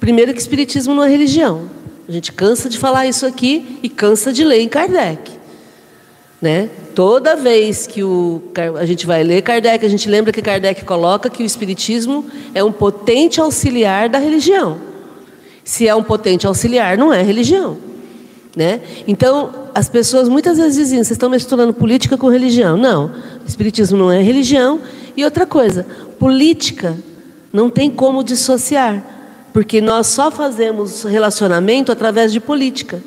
Primeiro 0.00 0.34
que 0.34 0.40
espiritismo 0.40 0.94
não 0.94 1.04
é 1.04 1.08
religião. 1.08 1.70
A 2.08 2.12
gente 2.12 2.32
cansa 2.32 2.68
de 2.68 2.78
falar 2.78 3.06
isso 3.06 3.26
aqui 3.26 3.78
e 3.82 3.88
cansa 3.88 4.32
de 4.32 4.44
ler 4.44 4.60
em 4.60 4.68
Kardec. 4.68 5.37
Né? 6.40 6.70
Toda 6.94 7.34
vez 7.34 7.86
que 7.86 8.02
o, 8.04 8.40
a 8.78 8.86
gente 8.86 9.06
vai 9.06 9.24
ler 9.24 9.42
Kardec, 9.42 9.84
a 9.84 9.88
gente 9.88 10.08
lembra 10.08 10.32
que 10.32 10.40
Kardec 10.40 10.84
coloca 10.84 11.28
que 11.28 11.42
o 11.42 11.46
espiritismo 11.46 12.24
é 12.54 12.62
um 12.62 12.70
potente 12.70 13.40
auxiliar 13.40 14.08
da 14.08 14.18
religião. 14.18 14.78
Se 15.64 15.88
é 15.88 15.94
um 15.94 16.02
potente 16.02 16.46
auxiliar, 16.46 16.96
não 16.96 17.12
é 17.12 17.22
religião. 17.22 17.76
Né? 18.56 18.80
Então, 19.06 19.68
as 19.74 19.88
pessoas 19.88 20.28
muitas 20.28 20.58
vezes 20.58 20.76
dizem: 20.76 20.98
vocês 20.98 21.12
estão 21.12 21.28
misturando 21.28 21.72
política 21.74 22.16
com 22.16 22.28
religião. 22.28 22.76
Não, 22.76 23.06
o 23.06 23.46
Espiritismo 23.46 23.98
não 23.98 24.10
é 24.10 24.22
religião. 24.22 24.80
E 25.16 25.24
outra 25.24 25.44
coisa, 25.44 25.86
política 26.18 26.96
não 27.52 27.68
tem 27.68 27.90
como 27.90 28.24
dissociar, 28.24 29.04
porque 29.52 29.80
nós 29.80 30.06
só 30.06 30.30
fazemos 30.30 31.02
relacionamento 31.02 31.92
através 31.92 32.32
de 32.32 32.40
política. 32.40 33.02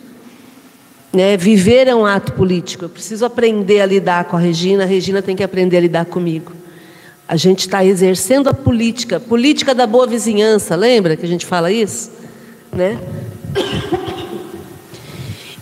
Né? 1.13 1.35
Viver 1.35 1.87
é 1.87 1.95
um 1.95 2.05
ato 2.05 2.33
político. 2.33 2.85
Eu 2.85 2.89
preciso 2.89 3.25
aprender 3.25 3.81
a 3.81 3.85
lidar 3.85 4.25
com 4.25 4.37
a 4.37 4.39
Regina, 4.39 4.83
a 4.83 4.85
Regina 4.85 5.21
tem 5.21 5.35
que 5.35 5.43
aprender 5.43 5.77
a 5.77 5.81
lidar 5.81 6.05
comigo. 6.05 6.53
A 7.27 7.35
gente 7.35 7.59
está 7.59 7.83
exercendo 7.83 8.49
a 8.49 8.53
política, 8.53 9.19
política 9.19 9.73
da 9.73 9.87
boa 9.87 10.05
vizinhança, 10.05 10.75
lembra 10.75 11.15
que 11.15 11.25
a 11.25 11.29
gente 11.29 11.45
fala 11.45 11.71
isso? 11.71 12.11
Né? 12.71 12.99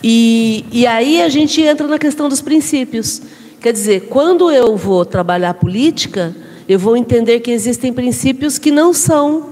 E, 0.04 0.66
e 0.72 0.88
aí 0.88 1.22
a 1.22 1.30
gente 1.30 1.62
entra 1.62 1.88
na 1.88 2.00
questão 2.00 2.30
dos 2.30 2.42
princípios. 2.42 3.22
Quer 3.60 3.74
dizer, 3.74 4.08
quando 4.08 4.50
eu 4.50 4.78
vou 4.78 5.04
trabalhar 5.04 5.54
política, 5.56 6.34
eu 6.68 6.80
vou 6.80 6.96
entender 6.96 7.42
que 7.42 7.52
existem 7.52 7.92
princípios 7.92 8.58
que 8.58 8.72
não 8.72 8.94
são. 8.94 9.50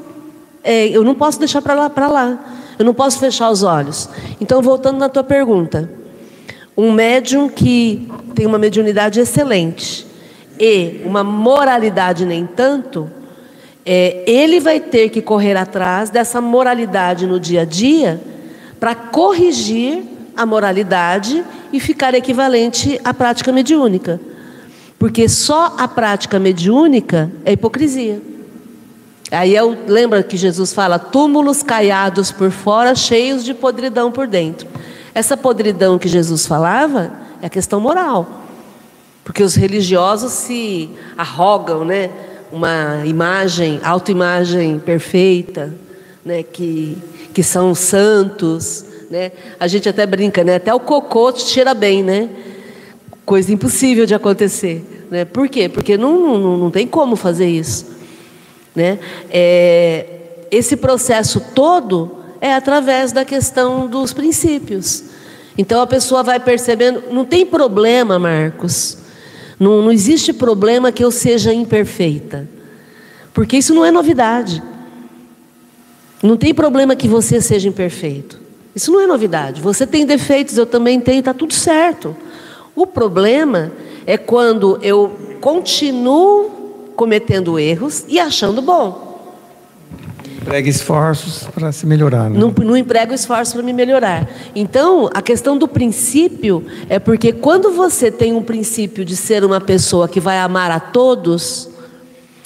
É, 0.63 0.87
eu 0.87 1.03
não 1.03 1.13
posso 1.13 1.39
deixar 1.39 1.61
para 1.61 1.73
lá, 1.73 1.89
para 1.89 2.07
lá. 2.07 2.57
Eu 2.77 2.85
não 2.85 2.93
posso 2.93 3.19
fechar 3.19 3.49
os 3.49 3.63
olhos. 3.63 4.09
Então, 4.39 4.61
voltando 4.61 4.97
na 4.97 5.09
tua 5.09 5.23
pergunta, 5.23 5.89
um 6.75 6.91
médium 6.91 7.49
que 7.49 8.07
tem 8.35 8.45
uma 8.45 8.59
mediunidade 8.59 9.19
excelente 9.19 10.05
e 10.59 11.01
uma 11.03 11.23
moralidade 11.23 12.25
nem 12.25 12.45
tanto, 12.45 13.09
é, 13.85 14.23
ele 14.27 14.59
vai 14.59 14.79
ter 14.79 15.09
que 15.09 15.21
correr 15.21 15.55
atrás 15.55 16.09
dessa 16.09 16.39
moralidade 16.39 17.25
no 17.25 17.39
dia 17.39 17.61
a 17.61 17.65
dia 17.65 18.21
para 18.79 18.93
corrigir 18.93 20.03
a 20.35 20.45
moralidade 20.45 21.43
e 21.73 21.79
ficar 21.79 22.13
equivalente 22.13 23.01
à 23.03 23.13
prática 23.13 23.51
mediúnica. 23.51 24.19
Porque 24.99 25.27
só 25.27 25.75
a 25.77 25.87
prática 25.87 26.39
mediúnica 26.39 27.31
é 27.43 27.53
hipocrisia. 27.53 28.21
Aí 29.31 29.55
eu, 29.55 29.77
lembra 29.87 30.23
que 30.23 30.37
Jesus 30.37 30.73
fala: 30.73 30.97
túmulos 30.97 31.61
caiados 31.61 32.31
por 32.31 32.51
fora, 32.51 32.95
cheios 32.95 33.43
de 33.43 33.53
podridão 33.53 34.11
por 34.11 34.27
dentro. 34.27 34.67
Essa 35.13 35.35
podridão 35.35 35.97
que 35.97 36.07
Jesus 36.07 36.45
falava 36.45 37.11
é 37.41 37.47
a 37.47 37.49
questão 37.49 37.79
moral. 37.79 38.43
Porque 39.23 39.43
os 39.43 39.55
religiosos 39.55 40.31
se 40.31 40.89
arrogam, 41.17 41.83
né? 41.83 42.09
Uma 42.51 43.03
imagem, 43.05 43.81
autoimagem 43.83 44.79
perfeita, 44.79 45.73
né? 46.23 46.43
Que, 46.43 46.97
que 47.33 47.43
são 47.43 47.75
santos, 47.75 48.85
né? 49.11 49.33
A 49.59 49.67
gente 49.67 49.89
até 49.89 50.05
brinca, 50.05 50.43
né? 50.43 50.55
Até 50.55 50.73
o 50.73 50.79
cocô 50.79 51.35
cheira 51.35 51.73
bem, 51.73 52.01
né? 52.01 52.29
Coisa 53.25 53.51
impossível 53.51 54.05
de 54.05 54.15
acontecer. 54.15 55.07
Né? 55.11 55.25
Por 55.25 55.49
quê? 55.49 55.67
Porque 55.67 55.97
não, 55.97 56.39
não, 56.39 56.57
não 56.57 56.71
tem 56.71 56.87
como 56.87 57.17
fazer 57.17 57.49
isso. 57.49 57.96
Né? 58.77 58.99
É, 59.31 60.05
esse 60.51 60.77
processo 60.77 61.41
todo 61.55 62.15
é 62.39 62.53
através 62.53 63.11
da 63.11 63.25
questão 63.25 63.87
dos 63.87 64.13
princípios. 64.13 65.05
Então 65.57 65.81
a 65.81 65.87
pessoa 65.87 66.21
vai 66.21 66.39
percebendo, 66.39 67.05
não 67.11 67.25
tem 67.25 67.43
problema, 67.43 68.19
Marcos. 68.19 68.99
Não, 69.59 69.81
não 69.81 69.91
existe 69.91 70.31
problema 70.31 70.91
que 70.91 71.03
eu 71.03 71.09
seja 71.09 71.51
imperfeita. 71.51 72.47
Porque 73.33 73.57
isso 73.57 73.73
não 73.73 73.83
é 73.83 73.89
novidade. 73.89 74.61
Não 76.21 76.37
tem 76.37 76.53
problema 76.53 76.95
que 76.95 77.07
você 77.07 77.41
seja 77.41 77.67
imperfeito. 77.67 78.39
Isso 78.75 78.91
não 78.91 79.01
é 79.01 79.07
novidade. 79.07 79.59
Você 79.59 79.87
tem 79.87 80.05
defeitos, 80.05 80.55
eu 80.55 80.67
também 80.67 81.01
tenho, 81.01 81.17
está 81.17 81.33
tudo 81.33 81.55
certo. 81.55 82.15
O 82.75 82.85
problema 82.85 83.71
é 84.05 84.19
quando 84.19 84.77
eu 84.83 85.17
continuo 85.41 86.56
cometendo 86.97 87.57
erros 87.57 88.03
e 88.09 88.19
achando 88.19 88.61
bom. 88.61 89.07
Emprega 90.41 90.67
esforços 90.67 91.47
para 91.53 91.71
se 91.71 91.85
melhorar. 91.85 92.29
Né? 92.29 92.39
Não, 92.39 92.49
não 92.49 92.75
emprego 92.75 93.13
esforço 93.13 93.53
para 93.53 93.63
me 93.63 93.71
melhorar. 93.71 94.27
Então, 94.55 95.09
a 95.13 95.21
questão 95.21 95.57
do 95.57 95.67
princípio 95.67 96.65
é 96.89 96.99
porque 96.99 97.31
quando 97.31 97.71
você 97.71 98.09
tem 98.09 98.33
um 98.33 98.41
princípio 98.41 99.05
de 99.05 99.15
ser 99.15 99.43
uma 99.43 99.61
pessoa 99.61 100.07
que 100.07 100.19
vai 100.19 100.39
amar 100.39 100.71
a 100.71 100.79
todos, 100.79 101.69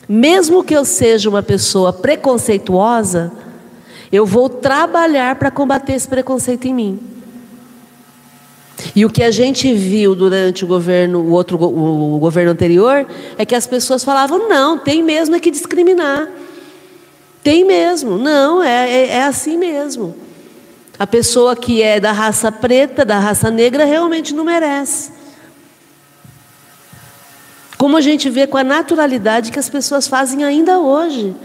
mesmo 0.08 0.64
que 0.64 0.76
eu 0.76 0.84
seja 0.84 1.30
uma 1.30 1.42
pessoa 1.42 1.94
preconceituosa, 1.94 3.32
eu 4.12 4.26
vou 4.26 4.50
trabalhar 4.50 5.36
para 5.36 5.50
combater 5.50 5.94
esse 5.94 6.08
preconceito 6.08 6.68
em 6.68 6.74
mim. 6.74 7.00
E 8.96 9.06
o 9.06 9.10
que 9.10 9.24
a 9.24 9.32
gente 9.32 9.74
viu 9.74 10.16
durante 10.16 10.64
o 10.64 10.68
governo, 10.68 11.20
o 11.20 11.32
outro 11.32 11.62
o 11.62 12.18
governo 12.20 12.52
anterior, 12.52 13.06
é 13.38 13.46
que 13.46 13.56
as 13.56 13.68
pessoas 13.68 14.04
falavam: 14.04 14.50
não, 14.50 14.78
tem 14.78 15.04
mesmo 15.04 15.36
é 15.36 15.40
que 15.40 15.52
discriminar. 15.52 16.30
Tem 17.44 17.66
mesmo, 17.66 18.18
não, 18.18 18.62
é, 18.62 18.90
é, 18.90 19.08
é 19.08 19.24
assim 19.24 19.58
mesmo. 19.58 20.16
A 21.00 21.08
pessoa 21.08 21.56
que 21.56 21.82
é 21.82 22.00
da 22.00 22.12
raça 22.12 22.52
preta, 22.52 23.04
da 23.04 23.18
raça 23.18 23.50
negra, 23.50 23.86
realmente 23.86 24.34
não 24.36 24.44
merece. 24.44 25.12
Como 27.78 27.98
a 27.98 28.02
gente 28.02 28.30
vê 28.30 28.46
com 28.46 28.58
a 28.58 28.64
naturalidade 28.64 29.52
que 29.52 29.58
as 29.58 29.68
pessoas 29.68 30.08
fazem 30.08 30.44
ainda 30.44 30.78
hoje. 30.78 31.36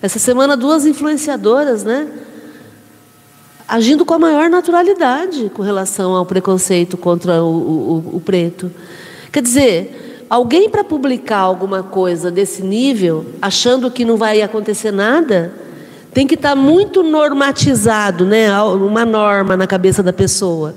Essa 0.00 0.20
semana, 0.20 0.56
duas 0.56 0.86
influenciadoras, 0.86 1.82
né? 1.82 2.06
Agindo 3.70 4.04
com 4.04 4.14
a 4.14 4.18
maior 4.18 4.50
naturalidade 4.50 5.48
com 5.54 5.62
relação 5.62 6.16
ao 6.16 6.26
preconceito 6.26 6.96
contra 6.96 7.40
o, 7.40 7.46
o, 7.46 8.16
o 8.16 8.20
preto. 8.20 8.68
Quer 9.30 9.40
dizer, 9.40 10.26
alguém 10.28 10.68
para 10.68 10.82
publicar 10.82 11.38
alguma 11.38 11.80
coisa 11.80 12.32
desse 12.32 12.62
nível, 12.64 13.26
achando 13.40 13.88
que 13.88 14.04
não 14.04 14.16
vai 14.16 14.42
acontecer 14.42 14.90
nada, 14.90 15.54
tem 16.12 16.26
que 16.26 16.34
estar 16.34 16.50
tá 16.50 16.56
muito 16.56 17.04
normatizado, 17.04 18.24
né? 18.24 18.52
Uma 18.60 19.06
norma 19.06 19.56
na 19.56 19.68
cabeça 19.68 20.02
da 20.02 20.12
pessoa. 20.12 20.74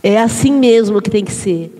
É 0.00 0.16
assim 0.16 0.52
mesmo 0.52 1.02
que 1.02 1.10
tem 1.10 1.24
que 1.24 1.32
ser. 1.32 1.76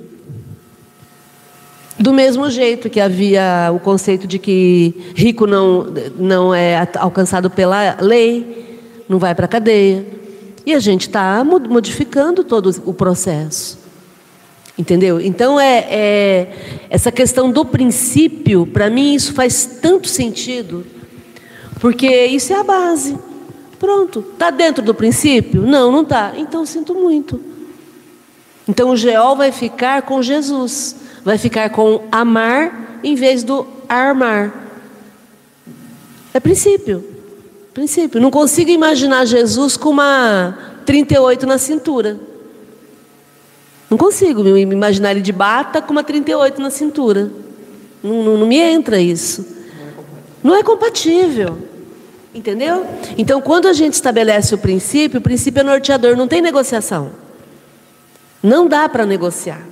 Do 1.96 2.12
mesmo 2.12 2.50
jeito 2.50 2.90
que 2.90 2.98
havia 2.98 3.70
o 3.72 3.78
conceito 3.78 4.26
de 4.26 4.40
que 4.40 5.12
rico 5.14 5.46
não, 5.46 5.86
não 6.18 6.52
é 6.52 6.88
alcançado 6.98 7.48
pela 7.48 7.96
lei, 8.00 8.69
não 9.10 9.18
vai 9.18 9.34
para 9.34 9.44
a 9.44 9.48
cadeia. 9.48 10.06
E 10.64 10.72
a 10.72 10.78
gente 10.78 11.02
está 11.02 11.44
modificando 11.44 12.44
todo 12.44 12.70
o 12.86 12.94
processo. 12.94 13.78
Entendeu? 14.78 15.20
Então, 15.20 15.60
é, 15.60 15.86
é 15.90 16.86
essa 16.88 17.12
questão 17.12 17.50
do 17.50 17.66
princípio, 17.66 18.66
para 18.66 18.88
mim, 18.88 19.14
isso 19.14 19.34
faz 19.34 19.66
tanto 19.82 20.08
sentido, 20.08 20.86
porque 21.80 22.06
isso 22.26 22.54
é 22.54 22.56
a 22.56 22.64
base. 22.64 23.18
Pronto. 23.78 24.24
Está 24.32 24.50
dentro 24.50 24.82
do 24.82 24.94
princípio? 24.94 25.60
Não, 25.60 25.92
não 25.92 26.02
está. 26.02 26.32
Então, 26.36 26.64
sinto 26.64 26.94
muito. 26.94 27.40
Então, 28.66 28.90
o 28.90 28.96
Geol 28.96 29.36
vai 29.36 29.52
ficar 29.52 30.02
com 30.02 30.22
Jesus 30.22 30.96
vai 31.24 31.38
ficar 31.38 31.70
com 31.70 32.02
amar 32.10 33.00
em 33.02 33.14
vez 33.14 33.42
do 33.42 33.66
armar. 33.88 34.52
É 36.32 36.40
princípio. 36.40 37.04
Princípio. 37.74 38.20
Não 38.20 38.30
consigo 38.30 38.70
imaginar 38.70 39.24
Jesus 39.24 39.76
com 39.76 39.90
uma 39.90 40.58
38 40.84 41.46
na 41.46 41.58
cintura. 41.58 42.18
Não 43.88 43.96
consigo 43.96 44.42
me 44.42 44.60
imaginar 44.60 45.12
ele 45.12 45.20
de 45.20 45.32
bata 45.32 45.80
com 45.80 45.92
uma 45.92 46.04
38 46.04 46.60
na 46.60 46.70
cintura. 46.70 47.30
Não, 48.02 48.22
não, 48.22 48.36
não 48.38 48.46
me 48.46 48.58
entra 48.58 49.00
isso. 49.00 49.46
Não 50.42 50.54
é 50.54 50.62
compatível. 50.62 51.58
Entendeu? 52.34 52.86
Então, 53.18 53.40
quando 53.40 53.66
a 53.66 53.72
gente 53.72 53.94
estabelece 53.94 54.54
o 54.54 54.58
princípio, 54.58 55.18
o 55.18 55.22
princípio 55.22 55.60
é 55.60 55.64
norteador, 55.64 56.16
não 56.16 56.28
tem 56.28 56.40
negociação. 56.40 57.10
Não 58.42 58.68
dá 58.68 58.88
para 58.88 59.04
negociar. 59.04 59.70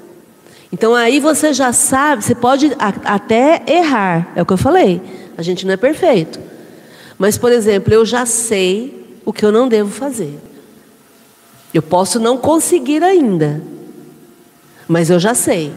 Então 0.72 0.94
aí 0.94 1.18
você 1.18 1.52
já 1.52 1.72
sabe, 1.72 2.22
você 2.22 2.34
pode 2.34 2.76
até 2.78 3.62
errar, 3.66 4.32
é 4.36 4.42
o 4.42 4.46
que 4.46 4.52
eu 4.52 4.58
falei. 4.58 5.00
A 5.36 5.42
gente 5.42 5.64
não 5.64 5.72
é 5.72 5.76
perfeito. 5.76 6.38
Mas, 7.18 7.36
por 7.36 7.50
exemplo, 7.50 7.92
eu 7.92 8.06
já 8.06 8.24
sei 8.24 9.18
o 9.24 9.32
que 9.32 9.44
eu 9.44 9.50
não 9.50 9.68
devo 9.68 9.90
fazer. 9.90 10.38
Eu 11.74 11.82
posso 11.82 12.18
não 12.18 12.38
conseguir 12.38 13.02
ainda, 13.02 13.60
mas 14.86 15.10
eu 15.10 15.18
já 15.18 15.34
sei. 15.34 15.72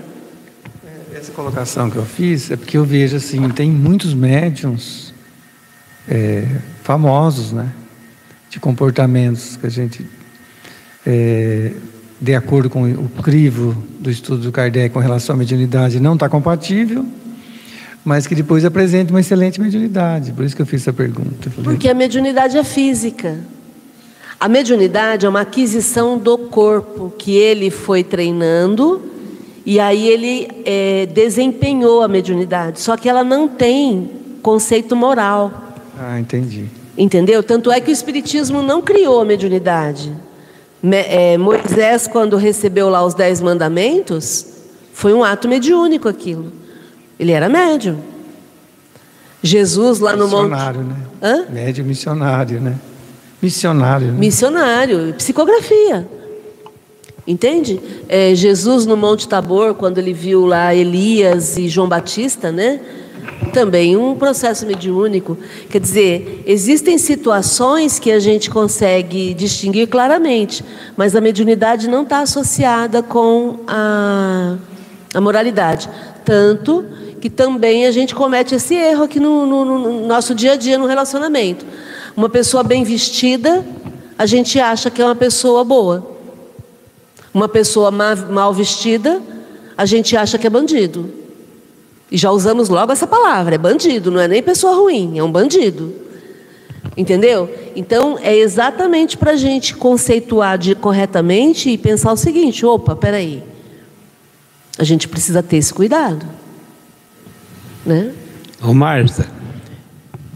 Essa 1.14 1.32
colocação 1.32 1.90
que 1.90 1.98
eu 1.98 2.06
fiz 2.06 2.50
é 2.52 2.56
porque 2.56 2.78
eu 2.78 2.86
vejo 2.86 3.18
assim, 3.18 3.50
tem 3.50 3.70
muitos 3.70 4.14
médiums 4.14 5.14
é, 6.08 6.48
famosos, 6.84 7.52
né? 7.52 7.74
De 8.50 8.60
comportamentos 8.60 9.58
que 9.58 9.68
a 9.68 9.70
gente 9.70 10.06
é, 11.06 11.74
de 12.22 12.36
acordo 12.36 12.70
com 12.70 12.84
o 12.84 13.10
crivo 13.24 13.76
do 14.00 14.12
estudo 14.12 14.44
do 14.44 14.52
Kardec 14.52 14.94
com 14.94 15.00
relação 15.00 15.36
à 15.36 15.38
mediunidade, 15.38 16.00
não 16.00 16.14
está 16.14 16.30
compatível, 16.30 17.06
mas 18.04 18.26
que 18.26 18.34
depois 18.34 18.66
apresenta 18.66 19.14
uma 19.14 19.20
excelente 19.20 19.62
mediunidade. 19.62 20.32
Por 20.32 20.44
isso 20.44 20.56
que 20.56 20.62
eu 20.62 20.66
fiz 20.66 20.82
essa 20.82 20.94
pergunta. 20.94 21.52
Porque 21.64 21.88
a 21.88 21.94
mediunidade 21.94 22.58
é 22.58 22.64
física. 22.64 23.40
A 24.40 24.48
mediunidade 24.48 25.26
é 25.26 25.30
uma 25.30 25.42
aquisição 25.42 26.18
do 26.18 26.36
corpo 26.38 27.14
que 27.16 27.36
ele 27.36 27.70
foi 27.70 28.04
treinando 28.04 29.02
e 29.64 29.80
aí 29.80 30.08
ele 30.08 30.48
é, 30.66 31.06
desempenhou 31.06 32.02
a 32.02 32.08
mediunidade. 32.08 32.80
Só 32.82 32.98
que 32.98 33.08
ela 33.08 33.24
não 33.24 33.48
tem 33.48 34.10
conceito 34.42 34.96
moral. 34.96 35.76
Ah, 35.96 36.20
entendi. 36.20 36.66
Entendeu? 36.98 37.44
Tanto 37.44 37.72
é 37.72 37.80
que 37.80 37.92
o 37.92 37.94
Espiritismo 37.94 38.64
não 38.64 38.82
criou 38.82 39.22
a 39.22 39.26
mediunidade. 39.26 40.12
É, 40.84 41.38
Moisés, 41.38 42.08
quando 42.08 42.36
recebeu 42.36 42.90
lá 42.90 43.06
os 43.06 43.14
dez 43.14 43.40
mandamentos, 43.40 44.48
foi 44.92 45.14
um 45.14 45.24
ato 45.24 45.48
mediúnico 45.48 46.10
aquilo. 46.10 46.61
Ele 47.22 47.32
era 47.32 47.48
médium. 47.48 48.00
Jesus 49.44 50.00
lá 50.00 50.16
no 50.16 50.28
monte. 50.28 50.50
Missionário, 50.50 50.82
né? 50.82 50.96
Hã? 51.22 51.46
Médium 51.52 51.86
missionário, 51.86 52.60
né? 52.60 52.76
Missionário. 53.40 54.08
Né? 54.08 54.20
Missionário, 54.20 55.14
psicografia. 55.14 56.08
Entende? 57.28 57.80
É, 58.10 58.34
Jesus 58.34 58.88
no 58.88 58.98
Monte 58.98 59.28
Tabor, 59.28 59.76
quando 59.76 60.00
ele 60.00 60.14
viu 60.14 60.48
lá 60.48 60.74
Elias 60.74 61.58
e 61.58 61.70
João 61.70 61.88
Batista, 61.88 62.52
né? 62.52 62.80
também 63.54 63.96
um 63.96 64.16
processo 64.16 64.66
mediúnico. 64.66 65.38
Quer 65.70 65.80
dizer, 65.80 66.44
existem 66.48 66.98
situações 66.98 68.00
que 68.00 68.12
a 68.12 68.20
gente 68.20 68.50
consegue 68.50 69.34
distinguir 69.36 69.88
claramente, 69.88 70.64
mas 70.98 71.16
a 71.16 71.22
mediunidade 71.22 71.88
não 71.88 72.02
está 72.02 72.22
associada 72.22 73.04
com 73.04 73.60
a, 73.68 74.58
a 75.14 75.22
moralidade. 75.22 75.88
Tanto 76.26 76.86
que 77.22 77.30
também 77.30 77.86
a 77.86 77.92
gente 77.92 78.16
comete 78.16 78.56
esse 78.56 78.74
erro 78.74 79.04
aqui 79.04 79.20
no, 79.20 79.46
no, 79.46 79.64
no 79.64 80.08
nosso 80.08 80.34
dia 80.34 80.54
a 80.54 80.56
dia, 80.56 80.78
no 80.78 80.88
relacionamento. 80.88 81.64
Uma 82.18 82.28
pessoa 82.28 82.64
bem 82.64 82.84
vestida, 82.84 83.64
a 84.18 84.26
gente 84.26 84.60
acha 84.60 84.90
que 84.90 85.02
é 85.02 85.06
uma 85.06 85.16
pessoa 85.16 85.64
boa. 85.64 86.18
Uma 87.32 87.48
pessoa 87.48 87.92
mal 87.92 88.54
vestida, 88.54 89.22
a 89.78 89.86
gente 89.86 90.18
acha 90.18 90.38
que 90.38 90.48
é 90.48 90.50
bandido. 90.50 91.10
E 92.12 92.18
já 92.18 92.32
usamos 92.32 92.68
logo 92.68 92.92
essa 92.92 93.08
palavra, 93.08 93.56
é 93.56 93.58
bandido, 93.58 94.12
não 94.12 94.20
é 94.20 94.28
nem 94.28 94.44
pessoa 94.44 94.76
ruim, 94.76 95.18
é 95.18 95.24
um 95.24 95.32
bandido. 95.32 95.94
Entendeu? 96.98 97.50
Então, 97.76 98.18
é 98.22 98.36
exatamente 98.36 99.16
para 99.16 99.32
a 99.32 99.36
gente 99.36 99.76
conceituar 99.76 100.58
de, 100.58 100.76
corretamente 100.76 101.70
e 101.70 101.78
pensar 101.78 102.12
o 102.12 102.18
seguinte: 102.18 102.66
opa, 102.66 102.96
peraí. 102.96 103.44
A 104.78 104.84
gente 104.84 105.08
precisa 105.08 105.44
ter 105.44 105.58
esse 105.58 105.74
cuidado. 105.74 106.41
Né? 107.86 108.12
Ô 108.62 108.74
Marta, 108.74 109.28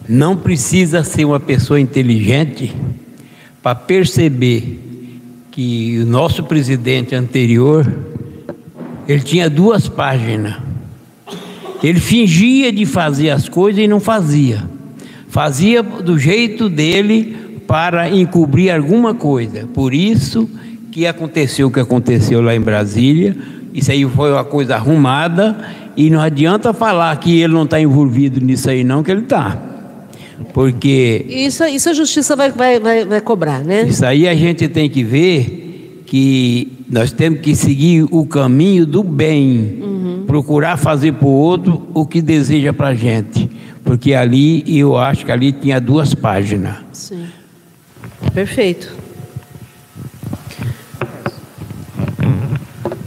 não 0.07 0.35
precisa 0.35 1.03
ser 1.03 1.25
uma 1.25 1.39
pessoa 1.39 1.79
inteligente 1.79 2.73
para 3.61 3.75
perceber 3.75 4.79
que 5.51 5.99
o 5.99 6.05
nosso 6.05 6.43
presidente 6.43 7.15
anterior 7.15 7.91
ele 9.07 9.21
tinha 9.21 9.49
duas 9.49 9.87
páginas. 9.87 10.55
Ele 11.83 11.99
fingia 11.99 12.71
de 12.71 12.85
fazer 12.85 13.29
as 13.29 13.47
coisas 13.47 13.83
e 13.83 13.87
não 13.87 13.99
fazia. 13.99 14.63
Fazia 15.27 15.83
do 15.83 16.17
jeito 16.17 16.69
dele 16.69 17.61
para 17.67 18.09
encobrir 18.09 18.71
alguma 18.71 19.13
coisa. 19.13 19.67
Por 19.73 19.93
isso 19.93 20.49
que 20.91 21.05
aconteceu 21.05 21.67
o 21.67 21.71
que 21.71 21.79
aconteceu 21.79 22.41
lá 22.41 22.55
em 22.55 22.61
Brasília. 22.61 23.35
Isso 23.75 23.91
aí 23.91 24.07
foi 24.07 24.31
uma 24.31 24.45
coisa 24.45 24.75
arrumada 24.75 25.57
e 25.97 26.09
não 26.09 26.21
adianta 26.21 26.73
falar 26.73 27.13
que 27.17 27.41
ele 27.41 27.53
não 27.53 27.63
está 27.63 27.79
envolvido 27.79 28.39
nisso 28.39 28.69
aí 28.69 28.85
não, 28.85 29.03
que 29.03 29.11
ele 29.11 29.23
está. 29.23 29.61
Porque 30.53 31.25
Isso, 31.27 31.65
isso 31.65 31.89
a 31.89 31.93
justiça 31.93 32.37
vai, 32.37 32.51
vai, 32.51 32.79
vai, 32.79 33.03
vai 33.03 33.19
cobrar, 33.19 33.59
né? 33.59 33.83
isso 33.83 34.05
aí 34.05 34.29
a 34.29 34.33
gente 34.35 34.69
tem 34.69 34.89
que 34.89 35.03
ver 35.03 36.03
que 36.05 36.71
nós 36.89 37.11
temos 37.11 37.41
que 37.41 37.53
seguir 37.53 38.07
o 38.09 38.25
caminho 38.25 38.85
do 38.85 39.03
bem, 39.03 40.23
procurar 40.25 40.77
fazer 40.77 41.11
para 41.13 41.27
o 41.27 41.31
outro 41.31 41.85
o 41.93 42.05
que 42.05 42.21
deseja 42.21 42.71
para 42.71 42.89
a 42.89 42.95
gente. 42.95 43.49
Porque 43.83 44.13
ali, 44.13 44.63
eu 44.67 44.97
acho 44.97 45.25
que 45.25 45.31
ali 45.31 45.51
tinha 45.51 45.81
duas 45.81 46.15
páginas. 46.15 46.77
Sim. 46.93 47.25
Perfeito. 48.33 48.94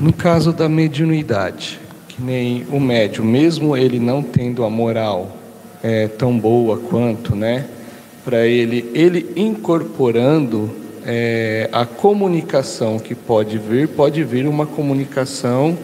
No 0.08 0.14
caso 0.14 0.54
da 0.54 0.70
mediunidade, 0.70 1.78
que 2.08 2.22
nem 2.22 2.64
o 2.72 2.80
médium, 2.80 3.26
mesmo 3.26 3.76
ele 3.76 4.00
não 4.00 4.22
tendo 4.22 4.64
a 4.64 4.70
moral 4.70 5.36
é, 5.82 6.08
tão 6.08 6.38
boa 6.38 6.78
quanto, 6.78 7.36
né, 7.36 7.66
para 8.24 8.46
ele, 8.46 8.90
ele 8.94 9.30
incorporando 9.36 10.70
é, 11.04 11.68
a 11.70 11.84
comunicação 11.84 12.98
que 12.98 13.14
pode 13.14 13.58
vir, 13.58 13.86
pode 13.86 14.24
vir 14.24 14.48
uma 14.48 14.64
comunicação 14.64 15.76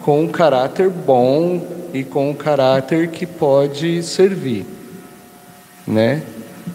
com 0.00 0.22
um 0.22 0.28
caráter 0.28 0.88
bom 0.88 1.66
e 1.92 2.04
com 2.04 2.30
um 2.30 2.34
caráter 2.34 3.08
que 3.08 3.26
pode 3.26 4.00
servir, 4.04 4.64
né? 5.84 6.22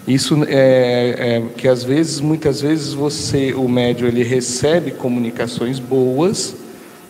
Isso 0.05 0.43
é, 0.45 1.15
é 1.17 1.43
que 1.55 1.69
às 1.69 1.85
vezes, 1.85 2.19
muitas 2.19 2.59
vezes 2.59 2.91
você, 2.91 3.53
o 3.53 3.69
médium, 3.69 4.09
ele 4.09 4.23
recebe 4.23 4.91
comunicações 4.91 5.79
boas, 5.79 6.66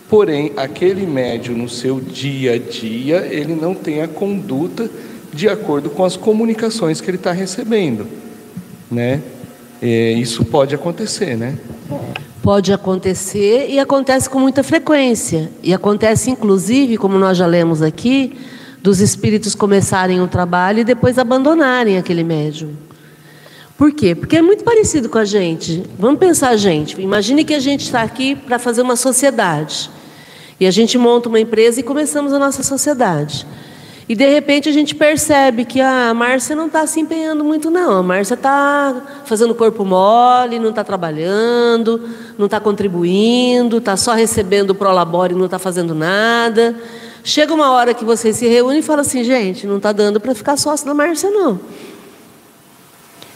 porém 0.10 0.54
aquele 0.56 1.06
médium 1.06 1.58
no 1.58 1.70
seu 1.70 2.00
dia 2.00 2.54
a 2.54 2.58
dia 2.58 3.28
ele 3.30 3.56
não 3.56 3.74
tem 3.74 4.02
a 4.02 4.08
conduta 4.08 4.90
de 5.34 5.48
acordo 5.48 5.90
com 5.90 6.04
as 6.04 6.16
comunicações 6.16 7.02
que 7.02 7.10
ele 7.10 7.18
está 7.18 7.32
recebendo, 7.32 8.08
né? 8.90 9.22
É, 9.82 10.12
isso 10.14 10.44
pode 10.46 10.74
acontecer, 10.74 11.38
né? 11.38 11.58
Pode 12.42 12.74
acontecer 12.74 13.68
e 13.70 13.78
acontece 13.78 14.30
com 14.30 14.40
muita 14.40 14.64
frequência. 14.64 15.52
E 15.62 15.74
acontece, 15.74 16.32
inclusive, 16.32 16.98
como 16.98 17.20
nós 17.20 17.38
já 17.38 17.46
lemos 17.46 17.82
aqui, 17.82 18.36
dos 18.82 19.02
espíritos 19.02 19.54
começarem 19.54 20.22
o 20.22 20.28
trabalho 20.28 20.80
e 20.80 20.84
depois 20.84 21.20
abandonarem 21.20 21.98
aquele 21.98 22.24
médium. 22.24 22.72
Por 23.78 23.92
quê? 23.92 24.16
Porque 24.16 24.38
é 24.38 24.42
muito 24.42 24.64
parecido 24.64 25.08
com 25.10 25.20
a 25.20 25.26
gente. 25.26 25.84
Vamos 26.00 26.20
pensar, 26.20 26.56
gente. 26.58 27.00
Imagine 27.00 27.44
que 27.44 27.54
a 27.54 27.60
gente 27.60 27.82
está 27.82 28.02
aqui 28.02 28.36
para 28.36 28.58
fazer 28.58 28.82
uma 28.82 28.96
sociedade. 28.96 29.92
E 30.60 30.66
a 30.66 30.72
gente 30.72 30.98
monta 30.98 31.30
uma 31.30 31.40
empresa 31.40 31.80
e 31.80 31.84
começamos 31.84 32.34
a 32.34 32.40
nossa 32.40 32.64
sociedade. 32.64 33.46
E 34.10 34.16
de 34.16 34.28
repente 34.30 34.70
a 34.70 34.72
gente 34.72 34.96
percebe 34.96 35.66
que 35.66 35.82
ah, 35.82 36.10
a 36.10 36.14
Márcia 36.14 36.56
não 36.56 36.68
está 36.68 36.88
se 36.88 37.00
empenhando 37.00 37.44
muito, 37.44 37.70
não. 37.70 37.98
A 37.98 38.04
Márcia 38.04 38.36
está 38.36 39.22
fazendo 39.26 39.54
corpo 39.54 39.84
mole, 39.84 40.60
não 40.60 40.70
está 40.70 40.82
trabalhando, 40.84 42.10
não 42.38 42.46
está 42.46 42.58
contribuindo, 42.60 43.80
está 43.80 43.98
só 43.98 44.14
recebendo 44.14 44.70
o 44.70 44.76
prolabore 44.76 45.34
e 45.34 45.38
não 45.38 45.46
está 45.46 45.60
fazendo 45.60 45.94
nada. 45.94 46.74
Chega 47.22 47.54
uma 47.54 47.72
hora 47.72 47.94
que 47.94 48.06
vocês 48.06 48.38
se 48.38 48.48
reúnem 48.48 48.80
e 48.80 48.84
falam 48.84 49.02
assim, 49.02 49.26
gente, 49.26 49.68
não 49.68 49.76
está 49.76 49.92
dando 49.92 50.22
para 50.22 50.34
ficar 50.34 50.56
sócio 50.56 50.86
da 50.86 50.94
Márcia, 50.94 51.30
não. 51.30 51.60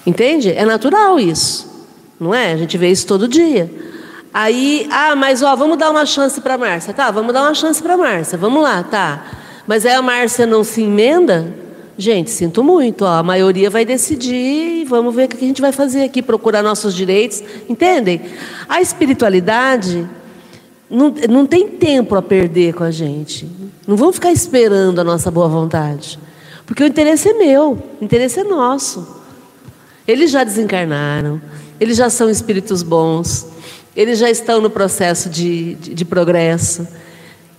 Entende? 0.07 0.53
É 0.53 0.63
natural 0.63 1.19
isso, 1.19 1.85
não 2.17 2.33
é? 2.33 2.53
A 2.53 2.57
gente 2.57 2.77
vê 2.77 2.89
isso 2.89 3.05
todo 3.05 3.27
dia. 3.27 3.90
Aí, 4.33 4.87
ah, 4.89 5.15
mas 5.15 5.41
ó, 5.41 5.55
vamos 5.55 5.77
dar 5.77 5.89
uma 5.89 6.05
chance 6.05 6.39
para 6.39 6.57
Márcia, 6.57 6.93
tá? 6.93 7.11
Vamos 7.11 7.33
dar 7.33 7.41
uma 7.41 7.53
chance 7.53 7.81
para 7.81 7.97
Márcia, 7.97 8.37
vamos 8.37 8.63
lá, 8.63 8.81
tá? 8.81 9.25
Mas 9.67 9.85
aí 9.85 9.93
a 9.93 10.01
Márcia 10.01 10.45
não 10.45 10.63
se 10.63 10.83
emenda? 10.83 11.53
Gente, 11.97 12.31
sinto 12.31 12.63
muito, 12.63 13.03
ó, 13.03 13.19
a 13.19 13.23
maioria 13.23 13.69
vai 13.69 13.83
decidir 13.83 14.81
e 14.81 14.85
vamos 14.85 15.13
ver 15.13 15.25
o 15.25 15.27
que 15.27 15.35
a 15.35 15.47
gente 15.47 15.61
vai 15.61 15.71
fazer 15.71 16.03
aqui, 16.03 16.21
procurar 16.21 16.63
nossos 16.63 16.95
direitos, 16.95 17.43
entendem? 17.67 18.21
A 18.67 18.81
espiritualidade 18.81 20.07
não, 20.89 21.13
não 21.29 21.45
tem 21.45 21.67
tempo 21.67 22.15
a 22.15 22.21
perder 22.21 22.73
com 22.73 22.83
a 22.83 22.91
gente. 22.91 23.49
Não 23.85 23.95
vamos 23.95 24.15
ficar 24.15 24.31
esperando 24.31 24.99
a 24.99 25.03
nossa 25.03 25.29
boa 25.29 25.47
vontade. 25.47 26.17
Porque 26.65 26.83
o 26.83 26.87
interesse 26.87 27.29
é 27.29 27.33
meu, 27.33 27.77
o 27.99 28.03
interesse 28.03 28.39
é 28.39 28.43
nosso. 28.43 29.05
Eles 30.07 30.31
já 30.31 30.43
desencarnaram, 30.43 31.41
eles 31.79 31.97
já 31.97 32.09
são 32.09 32.29
espíritos 32.29 32.81
bons, 32.81 33.45
eles 33.95 34.19
já 34.19 34.29
estão 34.29 34.61
no 34.61 34.69
processo 34.69 35.29
de, 35.29 35.75
de, 35.75 35.93
de 35.93 36.05
progresso. 36.05 36.87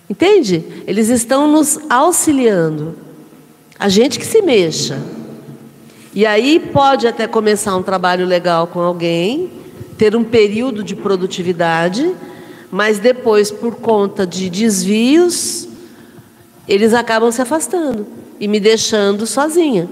Entende? 0.08 0.64
Eles 0.86 1.08
estão 1.08 1.50
nos 1.50 1.78
auxiliando. 1.88 2.96
A 3.78 3.88
gente 3.88 4.18
que 4.18 4.26
se 4.26 4.42
mexa. 4.42 5.00
E 6.14 6.26
aí 6.26 6.60
pode 6.60 7.06
até 7.06 7.26
começar 7.26 7.74
um 7.76 7.82
trabalho 7.82 8.26
legal 8.26 8.66
com 8.66 8.80
alguém, 8.80 9.50
ter 9.96 10.14
um 10.14 10.22
período 10.22 10.84
de 10.84 10.94
produtividade, 10.94 12.14
mas 12.70 12.98
depois, 12.98 13.50
por 13.50 13.76
conta 13.76 14.26
de 14.26 14.50
desvios, 14.50 15.68
eles 16.68 16.94
acabam 16.94 17.30
se 17.30 17.40
afastando 17.40 18.06
e 18.38 18.46
me 18.46 18.60
deixando 18.60 19.26
sozinha. 19.26 19.88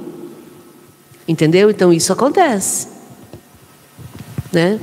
Entendeu? 1.26 1.70
Então 1.70 1.92
isso 1.92 2.12
acontece. 2.12 2.88
Né? 4.53 4.79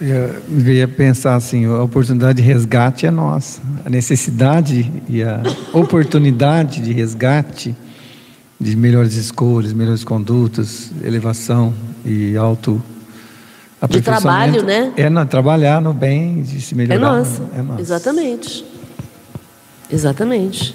Eu 0.00 0.72
ia 0.72 0.88
pensar 0.88 1.34
assim, 1.34 1.66
a 1.66 1.82
oportunidade 1.82 2.40
de 2.40 2.42
resgate 2.42 3.06
é 3.06 3.10
nossa. 3.10 3.60
A 3.84 3.90
necessidade 3.90 4.90
e 5.06 5.22
a 5.22 5.42
oportunidade 5.74 6.80
de 6.80 6.90
resgate 6.92 7.76
de 8.58 8.74
melhores 8.76 9.14
escolhas, 9.14 9.74
melhores 9.74 10.02
condutas, 10.02 10.90
elevação 11.04 11.74
e 12.04 12.34
auto 12.34 12.82
de 13.88 14.00
trabalho, 14.00 14.62
né? 14.62 14.92
É 14.96 15.10
não, 15.10 15.26
trabalhar 15.26 15.80
no 15.82 15.92
bem, 15.92 16.42
de 16.42 16.60
se 16.60 16.74
melhorar. 16.74 16.96
É 16.96 17.18
nossa. 17.18 17.42
É 17.56 17.62
nossa. 17.62 17.80
Exatamente. 17.80 18.64
Exatamente. 19.90 20.74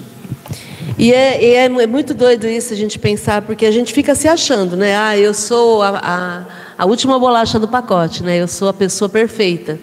E 0.98 1.12
é, 1.12 1.44
e 1.44 1.54
é, 1.54 1.86
muito 1.86 2.14
doido 2.14 2.46
isso 2.46 2.72
a 2.72 2.76
gente 2.76 2.98
pensar, 2.98 3.42
porque 3.42 3.66
a 3.66 3.72
gente 3.72 3.92
fica 3.92 4.14
se 4.14 4.28
achando, 4.28 4.76
né? 4.76 4.96
Ah, 4.96 5.16
eu 5.16 5.34
sou 5.34 5.82
a, 5.82 5.98
a, 5.98 6.44
a 6.76 6.84
última 6.86 7.18
bolacha 7.18 7.58
do 7.58 7.68
pacote, 7.68 8.22
né? 8.22 8.40
Eu 8.40 8.48
sou 8.48 8.68
a 8.68 8.72
pessoa 8.72 9.08
perfeita. 9.08 9.78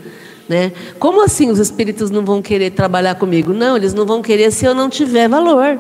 Né? 0.47 0.73
Como 0.99 1.23
assim 1.23 1.49
os 1.49 1.57
espíritos 1.57 2.11
não 2.11 2.25
vão 2.25 2.41
querer 2.41 2.71
trabalhar 2.71 3.15
comigo? 3.15 3.53
Não, 3.53 3.77
eles 3.77 3.93
não 3.93 4.05
vão 4.05 4.21
querer 4.21 4.51
se 4.51 4.65
eu 4.65 4.75
não 4.75 4.89
tiver 4.89 5.29
valor. 5.29 5.79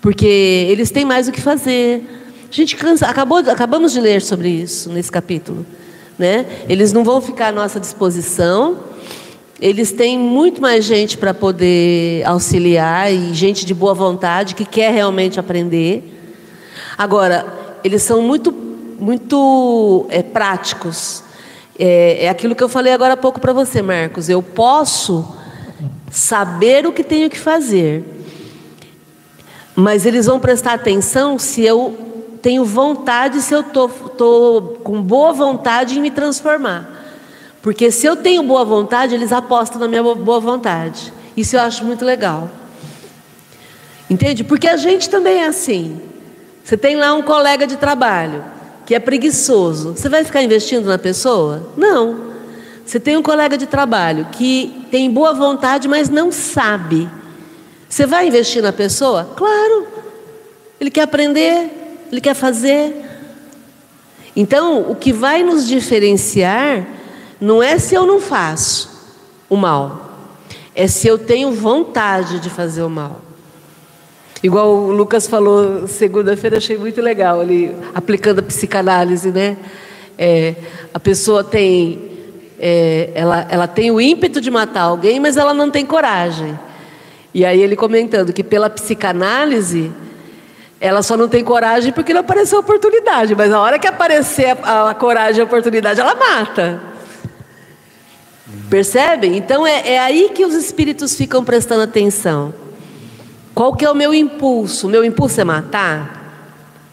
Porque 0.00 0.26
eles 0.26 0.90
têm 0.90 1.04
mais 1.04 1.28
o 1.28 1.32
que 1.32 1.40
fazer. 1.40 2.04
A 2.50 2.54
gente 2.54 2.76
cansa, 2.76 3.06
acabou, 3.06 3.38
acabamos 3.38 3.92
de 3.92 4.00
ler 4.00 4.20
sobre 4.20 4.48
isso 4.48 4.90
nesse 4.90 5.10
capítulo. 5.10 5.64
Né? 6.18 6.46
Eles 6.68 6.92
não 6.92 7.04
vão 7.04 7.20
ficar 7.20 7.48
à 7.48 7.52
nossa 7.52 7.78
disposição 7.78 8.78
eles 9.60 9.92
têm 9.92 10.18
muito 10.18 10.60
mais 10.60 10.84
gente 10.84 11.16
para 11.16 11.32
poder 11.32 12.22
auxiliar 12.26 13.12
e 13.12 13.32
gente 13.32 13.64
de 13.64 13.72
boa 13.72 13.94
vontade 13.94 14.54
que 14.54 14.64
quer 14.64 14.92
realmente 14.92 15.38
aprender. 15.40 16.02
Agora, 16.98 17.46
eles 17.82 18.02
são 18.02 18.20
muito, 18.20 18.52
muito 18.98 20.06
é, 20.08 20.22
práticos. 20.22 21.22
É, 21.78 22.24
é 22.24 22.28
aquilo 22.28 22.54
que 22.54 22.62
eu 22.62 22.68
falei 22.68 22.92
agora 22.92 23.14
há 23.14 23.16
pouco 23.16 23.40
para 23.40 23.52
você, 23.52 23.82
Marcos. 23.82 24.28
Eu 24.28 24.42
posso 24.42 25.36
saber 26.10 26.86
o 26.86 26.92
que 26.92 27.02
tenho 27.02 27.28
que 27.28 27.38
fazer, 27.38 28.04
mas 29.74 30.06
eles 30.06 30.26
vão 30.26 30.38
prestar 30.38 30.74
atenção 30.74 31.38
se 31.38 31.62
eu 31.62 31.98
tenho 32.40 32.64
vontade, 32.64 33.40
se 33.40 33.54
eu 33.54 33.60
estou 33.60 34.78
com 34.84 35.02
boa 35.02 35.32
vontade 35.32 35.98
em 35.98 36.02
me 36.02 36.10
transformar. 36.10 36.90
Porque 37.62 37.90
se 37.90 38.06
eu 38.06 38.14
tenho 38.14 38.42
boa 38.42 38.64
vontade, 38.64 39.14
eles 39.14 39.32
apostam 39.32 39.80
na 39.80 39.88
minha 39.88 40.02
boa 40.02 40.38
vontade. 40.38 41.12
Isso 41.36 41.56
eu 41.56 41.60
acho 41.62 41.84
muito 41.84 42.04
legal. 42.04 42.50
Entende? 44.08 44.44
Porque 44.44 44.68
a 44.68 44.76
gente 44.76 45.08
também 45.08 45.40
é 45.42 45.46
assim. 45.46 46.00
Você 46.62 46.76
tem 46.76 46.96
lá 46.96 47.14
um 47.14 47.22
colega 47.22 47.66
de 47.66 47.76
trabalho 47.76 48.53
que 48.86 48.94
é 48.94 48.98
preguiçoso. 48.98 49.92
Você 49.92 50.08
vai 50.08 50.24
ficar 50.24 50.42
investindo 50.42 50.86
na 50.86 50.98
pessoa? 50.98 51.70
Não. 51.76 52.32
Você 52.84 53.00
tem 53.00 53.16
um 53.16 53.22
colega 53.22 53.56
de 53.56 53.66
trabalho 53.66 54.28
que 54.30 54.86
tem 54.90 55.10
boa 55.10 55.32
vontade, 55.32 55.88
mas 55.88 56.10
não 56.10 56.30
sabe. 56.30 57.08
Você 57.88 58.06
vai 58.06 58.28
investir 58.28 58.62
na 58.62 58.72
pessoa? 58.72 59.30
Claro. 59.36 59.86
Ele 60.78 60.90
quer 60.90 61.02
aprender, 61.02 61.70
ele 62.12 62.20
quer 62.20 62.34
fazer. 62.34 63.04
Então, 64.36 64.90
o 64.90 64.94
que 64.94 65.12
vai 65.12 65.42
nos 65.42 65.66
diferenciar 65.66 66.86
não 67.40 67.62
é 67.62 67.78
se 67.78 67.94
eu 67.94 68.04
não 68.04 68.20
faço 68.20 68.90
o 69.48 69.56
mal, 69.56 70.10
é 70.74 70.86
se 70.86 71.06
eu 71.06 71.16
tenho 71.18 71.52
vontade 71.52 72.40
de 72.40 72.50
fazer 72.50 72.82
o 72.82 72.90
mal. 72.90 73.23
Igual 74.44 74.76
o 74.76 74.92
Lucas 74.92 75.26
falou 75.26 75.88
segunda-feira, 75.88 76.58
achei 76.58 76.76
muito 76.76 77.00
legal 77.00 77.40
ali, 77.40 77.74
aplicando 77.94 78.40
a 78.40 78.42
psicanálise, 78.42 79.30
né? 79.30 79.56
É, 80.18 80.54
a 80.92 81.00
pessoa 81.00 81.42
tem, 81.42 82.10
é, 82.60 83.10
ela, 83.14 83.46
ela 83.48 83.66
tem 83.66 83.90
o 83.90 83.98
ímpeto 83.98 84.42
de 84.42 84.50
matar 84.50 84.82
alguém, 84.82 85.18
mas 85.18 85.38
ela 85.38 85.54
não 85.54 85.70
tem 85.70 85.86
coragem. 85.86 86.58
E 87.32 87.42
aí 87.42 87.58
ele 87.58 87.74
comentando 87.74 88.34
que 88.34 88.44
pela 88.44 88.68
psicanálise, 88.68 89.90
Ela 90.78 91.02
só 91.02 91.16
não 91.16 91.26
tem 91.26 91.42
coragem 91.42 91.90
porque 91.94 92.12
não 92.12 92.20
apareceu 92.20 92.58
a 92.58 92.60
oportunidade, 92.60 93.34
mas 93.34 93.48
na 93.48 93.58
hora 93.58 93.78
que 93.78 93.86
aparecer 93.86 94.58
a, 94.62 94.90
a 94.90 94.94
coragem 94.94 95.38
e 95.38 95.40
a 95.40 95.44
oportunidade, 95.44 95.98
ela 95.98 96.14
mata. 96.14 96.82
Percebem? 98.68 99.38
Então 99.38 99.66
é, 99.66 99.94
é 99.94 99.98
aí 99.98 100.30
que 100.34 100.44
os 100.44 100.52
espíritos 100.52 101.16
ficam 101.16 101.42
prestando 101.42 101.80
atenção. 101.80 102.52
Qual 103.54 103.74
que 103.76 103.84
é 103.84 103.90
o 103.90 103.94
meu 103.94 104.12
impulso? 104.12 104.86
O 104.86 104.90
meu 104.90 105.04
impulso 105.04 105.40
é 105.40 105.44
matar? 105.44 106.22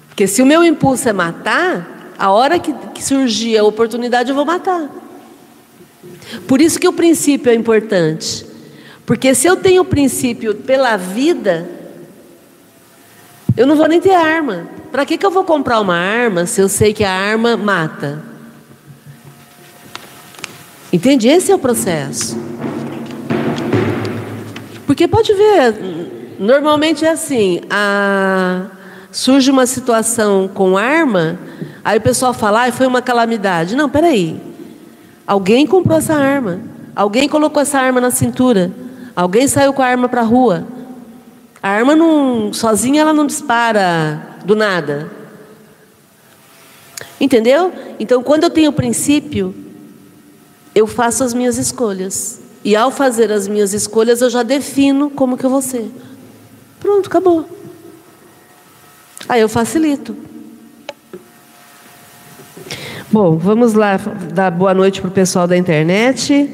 Porque 0.08 0.28
se 0.28 0.41
o 0.41 0.45
meu 0.45 0.63
impulso 0.63 1.10
é 1.10 1.13
matar, 1.13 2.13
a 2.17 2.30
hora 2.30 2.60
que, 2.60 2.71
que 2.93 3.04
surgir 3.04 3.58
a 3.58 3.63
oportunidade 3.63 4.30
eu 4.30 4.36
vou 4.36 4.45
matar. 4.45 4.88
Por 6.47 6.62
isso 6.62 6.80
que 6.80 6.88
o 6.88 6.93
princípio 6.93 7.52
é 7.52 7.56
importante. 7.56 8.45
Porque 9.06 9.34
se 9.34 9.47
eu 9.47 9.56
tenho 9.56 9.82
o 9.82 9.86
princípio 9.86 10.54
pela 10.54 10.95
vida, 10.97 11.67
eu 13.58 13.65
não 13.65 13.76
vou 13.76 13.88
nem 13.88 14.00
ter 14.00 14.13
arma. 14.13 14.67
Para 14.91 15.06
que, 15.06 15.17
que 15.17 15.26
eu 15.26 15.32
vou 15.32 15.43
comprar 15.43 15.80
uma 15.80 15.95
arma 15.95 16.45
se 16.45 16.62
eu 16.62 16.69
sei 16.69 16.93
que 16.93 17.04
a 17.04 17.12
arma 17.12 17.58
mata? 17.58 18.24
Entende? 20.93 21.28
Esse 21.28 21.52
é 21.52 21.56
o 21.56 21.60
processo. 21.60 22.38
Porque 24.86 25.08
pode 25.08 25.34
ver, 25.34 26.21
normalmente 26.41 27.06
é 27.06 27.12
assim: 27.12 27.62
a... 27.69 28.65
surge 29.12 29.51
uma 29.51 29.67
situação 29.67 30.49
com 30.51 30.75
arma, 30.75 31.38
aí 31.84 31.99
o 31.99 32.01
pessoal 32.01 32.34
fala, 32.34 32.65
ah, 32.65 32.71
foi 32.71 32.88
uma 32.88 33.01
calamidade. 33.01 33.75
Não, 33.75 33.88
peraí. 33.88 34.41
Alguém 35.25 35.67
comprou 35.67 35.99
essa 35.99 36.15
arma. 36.15 36.60
Alguém 36.95 37.30
colocou 37.30 37.62
essa 37.62 37.80
arma 37.80 38.01
na 38.01 38.10
cintura. 38.10 38.71
Alguém 39.15 39.47
saiu 39.47 39.71
com 39.71 39.82
a 39.82 39.86
arma 39.86 40.10
para 40.10 40.21
a 40.21 40.25
rua. 40.25 40.65
A 41.62 41.69
arma 41.69 41.95
não, 41.95 42.51
sozinha 42.51 43.01
ela 43.01 43.13
não 43.13 43.27
dispara 43.27 44.39
do 44.43 44.56
nada. 44.56 45.12
Entendeu? 47.19 47.71
Então, 47.99 48.23
quando 48.23 48.43
eu 48.43 48.49
tenho 48.49 48.73
princípio, 48.73 49.54
eu 50.73 50.88
faço 50.88 51.23
as 51.23 51.36
minhas 51.36 51.58
escolhas. 51.58 52.41
E 52.63 52.75
ao 52.75 52.89
fazer 52.89 53.32
as 53.32 53.47
minhas 53.47 53.73
escolhas, 53.73 54.21
eu 54.21 54.30
já 54.30 54.41
defino 54.41 55.10
como 55.10 55.38
que 55.38 55.45
eu 55.45 55.49
vou 55.49 55.62
ser. 55.62 55.89
Pronto, 56.82 57.08
acabou. 57.08 57.48
Aí 59.30 59.39
eu 59.39 59.48
facilito. 59.48 60.17
Bom, 63.12 63.38
vamos 63.38 63.76
lá 63.76 63.98
dar 64.34 64.50
boa 64.50 64.74
noite 64.74 65.00
para 65.00 65.10
o 65.10 65.13
pessoal 65.13 65.48
da 65.48 65.56
internet. 65.56 66.50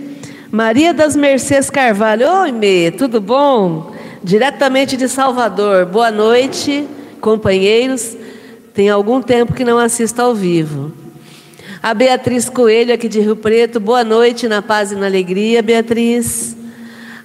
Maria 0.51 0.93
das 0.93 1.15
Mercês 1.15 1.69
Carvalho. 1.69 2.27
Oi, 2.41 2.51
Mê, 2.51 2.91
tudo 2.91 3.21
bom? 3.21 3.93
Diretamente 4.21 4.97
de 4.97 5.07
Salvador. 5.07 5.85
Boa 5.85 6.11
noite, 6.11 6.85
companheiros. 7.21 8.17
Tem 8.73 8.89
algum 8.89 9.21
tempo 9.21 9.53
que 9.53 9.63
não 9.63 9.77
assisto 9.77 10.21
ao 10.21 10.35
vivo. 10.35 10.91
A 11.81 11.93
Beatriz 11.93 12.49
Coelho, 12.49 12.93
aqui 12.93 13.07
de 13.07 13.21
Rio 13.21 13.37
Preto. 13.37 13.79
Boa 13.79 14.03
noite, 14.03 14.45
na 14.45 14.61
paz 14.61 14.91
e 14.91 14.95
na 14.95 15.05
alegria, 15.05 15.61
Beatriz. 15.61 16.56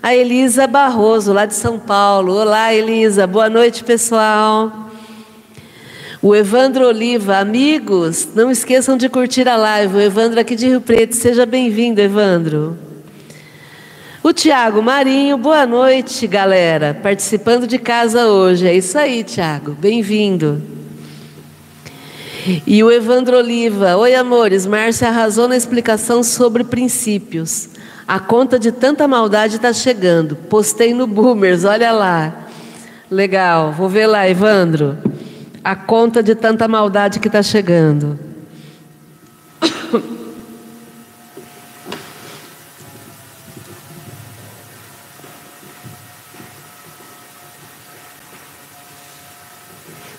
A 0.03 0.17
Elisa 0.17 0.67
Barroso, 0.67 1.33
lá 1.33 1.47
de 1.47 1.55
São 1.55 1.79
Paulo. 1.79 2.35
Olá, 2.35 2.75
Elisa. 2.75 3.25
Boa 3.25 3.49
noite, 3.49 3.85
pessoal. 3.85 4.91
O 6.21 6.35
Evandro 6.35 6.89
Oliva, 6.89 7.37
amigos, 7.37 8.27
não 8.35 8.51
esqueçam 8.51 8.97
de 8.97 9.09
curtir 9.09 9.49
a 9.49 9.57
live. 9.57 9.95
O 9.95 10.01
Evandro 10.01 10.41
aqui 10.41 10.57
de 10.57 10.67
Rio 10.67 10.81
Preto, 10.81 11.15
seja 11.15 11.47
bem-vindo, 11.47 12.01
Evandro. 12.01 12.77
O 14.25 14.33
Tiago 14.33 14.83
Marinho, 14.83 15.39
boa 15.39 15.65
noite, 15.67 16.27
galera. 16.27 16.99
Participando 17.01 17.69
de 17.69 17.79
casa 17.79 18.27
hoje. 18.27 18.67
É 18.67 18.75
isso 18.75 18.99
aí, 18.99 19.23
Tiago. 19.23 19.71
Bem-vindo. 19.71 20.61
E 22.67 22.83
o 22.83 22.91
Evandro 22.91 23.37
Oliva, 23.37 23.97
oi 23.97 24.17
amores, 24.17 24.67
Márcia 24.67 25.07
arrasou 25.07 25.47
na 25.47 25.57
explicação 25.57 26.25
sobre 26.25 26.65
princípios. 26.65 27.69
A 28.13 28.21
conta 28.21 28.59
de 28.59 28.71
tanta 28.71 29.09
maldade 29.09 29.57
está 29.57 29.73
chegando. 29.73 30.37
Postei 30.37 30.93
no 30.93 31.07
Boomers, 31.07 31.65
olha 31.65 31.91
lá. 31.93 32.47
Legal, 33.11 33.73
vou 33.73 33.89
ver 33.89 34.07
lá, 34.07 34.29
Evandro 34.29 34.99
a 35.65 35.77
conta 35.77 36.23
de 36.23 36.35
tanta 36.35 36.67
maldade 36.67 37.21
que 37.21 37.29
está 37.29 37.43
chegando. 37.43 38.19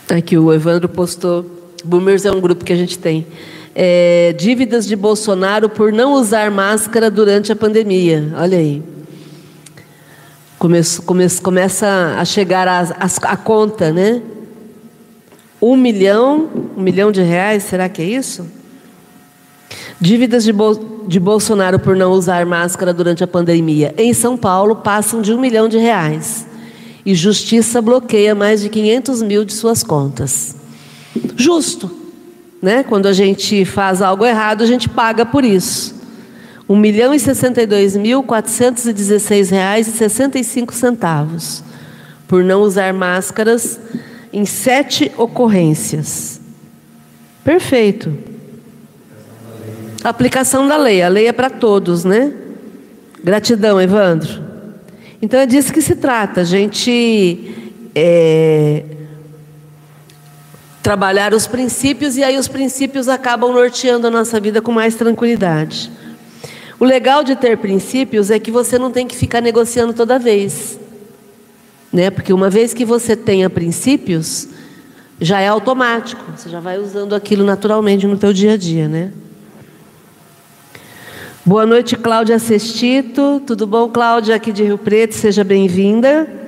Aqui 0.09 0.37
o 0.37 0.53
Evandro 0.53 0.87
postou. 0.87 1.73
Boomers 1.83 2.23
é 2.23 2.31
um 2.31 2.39
grupo 2.39 2.63
que 2.63 2.71
a 2.71 2.75
gente 2.75 2.97
tem. 2.99 3.27
É, 3.75 4.35
dívidas 4.37 4.85
de 4.85 4.95
Bolsonaro 4.95 5.67
por 5.67 5.91
não 5.91 6.13
usar 6.13 6.51
máscara 6.51 7.09
durante 7.09 7.51
a 7.51 7.55
pandemia. 7.55 8.31
Olha 8.37 8.57
aí. 8.57 8.83
Come, 10.59 10.79
come, 11.05 11.29
começa 11.41 12.15
a 12.17 12.23
chegar 12.23 12.67
a, 12.67 12.81
a, 12.81 13.31
a 13.31 13.37
conta, 13.37 13.91
né? 13.91 14.21
Um 15.61 15.75
milhão, 15.75 16.49
um 16.77 16.81
milhão 16.81 17.11
de 17.11 17.21
reais, 17.21 17.63
será 17.63 17.89
que 17.89 18.01
é 18.01 18.05
isso? 18.05 18.45
Dívidas 19.99 20.43
de, 20.43 20.51
de 21.07 21.19
Bolsonaro 21.19 21.79
por 21.79 21.95
não 21.95 22.11
usar 22.11 22.45
máscara 22.45 22.93
durante 22.93 23.23
a 23.23 23.27
pandemia 23.27 23.93
em 23.97 24.13
São 24.13 24.37
Paulo 24.37 24.75
passam 24.75 25.21
de 25.21 25.33
um 25.33 25.39
milhão 25.39 25.67
de 25.67 25.77
reais. 25.77 26.45
E 27.05 27.15
Justiça 27.15 27.81
bloqueia 27.81 28.35
mais 28.35 28.61
de 28.61 28.69
500 28.69 29.21
mil 29.21 29.43
de 29.43 29.53
suas 29.53 29.83
contas. 29.83 30.55
Justo, 31.35 32.02
né? 32.63 32.81
Quando 32.81 33.07
a 33.07 33.13
gente 33.13 33.65
faz 33.65 34.01
algo 34.01 34.25
errado, 34.25 34.63
a 34.63 34.65
gente 34.65 34.87
paga 34.87 35.25
por 35.25 35.43
isso. 35.43 36.01
Cinco 40.43 40.73
centavos 40.73 41.61
por 42.25 42.41
não 42.41 42.61
usar 42.61 42.93
máscaras 42.93 43.77
em 44.31 44.45
sete 44.45 45.11
ocorrências. 45.17 46.39
Perfeito. 47.43 48.17
Aplicação 50.01 50.65
da 50.65 50.77
lei. 50.77 51.03
A 51.03 51.09
lei 51.09 51.27
é 51.27 51.33
para 51.33 51.49
todos, 51.49 52.05
né? 52.05 52.31
Gratidão, 53.21 53.79
Evandro. 53.79 54.41
Então 55.21 55.37
é 55.37 55.45
disso 55.45 55.73
que 55.73 55.81
se 55.81 55.95
trata. 55.95 56.41
A 56.41 56.45
gente 56.45 57.51
é, 57.93 58.85
trabalhar 60.83 61.33
os 61.33 61.47
princípios 61.47 62.17
e 62.17 62.23
aí 62.23 62.37
os 62.37 62.49
princípios 62.49 63.07
acabam 63.07 63.53
norteando 63.53 64.05
a 64.05 64.11
nossa 64.11 64.37
vida 64.37 64.61
com 64.61 64.71
mais 64.73 64.95
tranquilidade. 64.95 65.89
O 66.77 66.83
legal 66.83 67.23
de 67.23 67.37
ter 67.37 67.57
princípios 67.57 68.29
é 68.29 68.37
que 68.37 68.51
você 68.51 68.77
não 68.77 68.91
tem 68.91 69.07
que 69.07 69.15
ficar 69.15 69.39
negociando 69.39 69.93
toda 69.93 70.19
vez. 70.19 70.77
Né? 71.91 72.11
Porque 72.11 72.33
uma 72.33 72.49
vez 72.49 72.73
que 72.73 72.83
você 72.83 73.15
tenha 73.15 73.49
princípios, 73.49 74.49
já 75.21 75.39
é 75.39 75.47
automático, 75.47 76.21
você 76.35 76.49
já 76.49 76.59
vai 76.59 76.77
usando 76.77 77.15
aquilo 77.15 77.45
naturalmente 77.45 78.05
no 78.05 78.17
teu 78.17 78.33
dia 78.33 78.53
a 78.53 78.57
dia, 78.57 78.89
né? 78.89 79.13
Boa 81.45 81.65
noite, 81.65 81.95
Cláudia 81.95 82.37
Sestito. 82.39 83.41
Tudo 83.45 83.65
bom, 83.65 83.87
Cláudia, 83.87 84.35
aqui 84.35 84.51
de 84.51 84.63
Rio 84.63 84.77
Preto? 84.77 85.13
Seja 85.13 85.45
bem-vinda. 85.45 86.42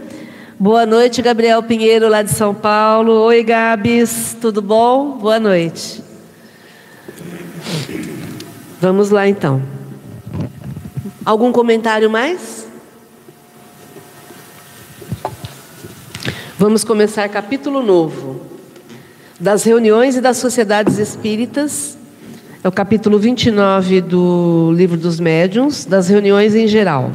Boa 0.58 0.86
noite, 0.86 1.22
Gabriel 1.22 1.62
Pinheiro, 1.62 2.08
lá 2.08 2.22
de 2.22 2.32
São 2.32 2.56
Paulo. 2.56 3.12
Oi, 3.24 3.44
Gabs, 3.44 4.38
tudo 4.40 4.62
bom? 4.62 5.18
Boa 5.18 5.38
noite. 5.38 6.02
Vamos 8.80 9.10
lá, 9.10 9.28
então. 9.28 9.62
Algum 11.26 11.52
comentário 11.52 12.10
mais? 12.10 12.66
Vamos 16.58 16.86
começar 16.86 17.28
capítulo 17.28 17.84
novo. 17.84 18.40
Das 19.38 19.66
reuniões 19.66 20.16
e 20.16 20.22
das 20.22 20.38
sociedades 20.38 21.00
espíritas. 21.00 21.98
É 22.64 22.68
o 22.70 22.72
capítulo 22.72 23.20
29 23.20 24.00
do 24.00 24.72
Livro 24.74 24.96
dos 24.96 25.20
Médiuns, 25.20 25.84
das 25.84 26.08
reuniões 26.08 26.56
em 26.56 26.66
geral. 26.66 27.12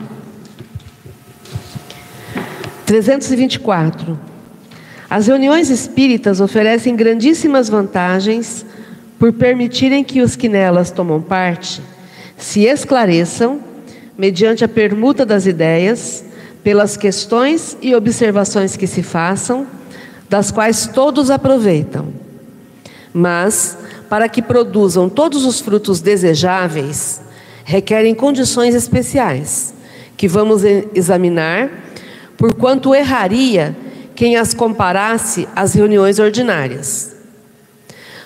324. 2.91 4.19
As 5.09 5.29
reuniões 5.29 5.71
espíritas 5.71 6.41
oferecem 6.41 6.97
grandíssimas 6.97 7.69
vantagens 7.69 8.67
por 9.17 9.33
permitirem 9.33 10.03
que 10.03 10.21
os 10.21 10.35
que 10.35 10.49
nelas 10.49 10.91
tomam 10.91 11.23
parte 11.23 11.81
se 12.37 12.65
esclareçam, 12.65 13.61
mediante 14.19 14.65
a 14.65 14.69
permuta 14.69 15.25
das 15.25 15.47
ideias, 15.47 16.25
pelas 16.65 16.97
questões 16.97 17.77
e 17.81 17.95
observações 17.95 18.77
que 18.77 18.89
se 18.89 19.05
façam, 19.05 19.69
das 20.29 20.51
quais 20.51 20.89
todos 20.89 21.31
aproveitam. 21.31 22.09
Mas, 23.15 23.79
para 24.09 24.29
que 24.29 24.43
produzam 24.43 25.09
todos 25.09 25.45
os 25.45 25.61
frutos 25.61 26.01
desejáveis, 26.01 27.21
requerem 27.65 28.17
condições 28.17 28.75
especiais, 28.75 29.73
que 30.17 30.27
vamos 30.27 30.65
examinar, 30.93 31.90
porquanto 32.41 32.95
erraria 32.95 33.77
quem 34.17 34.37
as 34.37 34.55
comparasse 34.55 35.47
às 35.55 35.75
reuniões 35.75 36.19
ordinárias. 36.19 37.15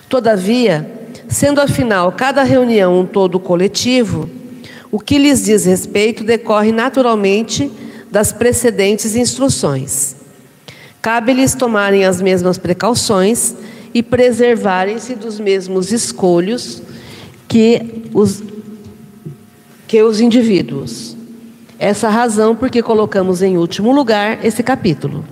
Todavia, 0.07 0.89
sendo 1.27 1.59
afinal 1.59 2.13
cada 2.13 2.41
reunião 2.41 3.01
um 3.01 3.05
todo 3.05 3.41
coletivo, 3.41 4.29
o 4.89 5.01
que 5.01 5.17
lhes 5.17 5.43
diz 5.43 5.65
respeito 5.65 6.23
decorre 6.23 6.71
naturalmente 6.71 7.69
das 8.09 8.31
precedentes 8.31 9.17
instruções. 9.17 10.15
Cabe-lhes 11.01 11.53
tomarem 11.53 12.05
as 12.05 12.21
mesmas 12.21 12.57
precauções 12.57 13.53
e 13.93 14.01
preservarem-se 14.01 15.13
dos 15.15 15.41
mesmos 15.41 15.91
escolhos 15.91 16.81
que 17.49 18.05
os, 18.13 18.41
que 19.85 20.01
os 20.01 20.21
indivíduos. 20.21 21.14
Essa 21.77 22.09
razão 22.09 22.55
porque 22.55 22.81
colocamos 22.81 23.41
em 23.41 23.57
último 23.57 23.91
lugar 23.91 24.43
esse 24.45 24.63
capítulo. 24.63 25.25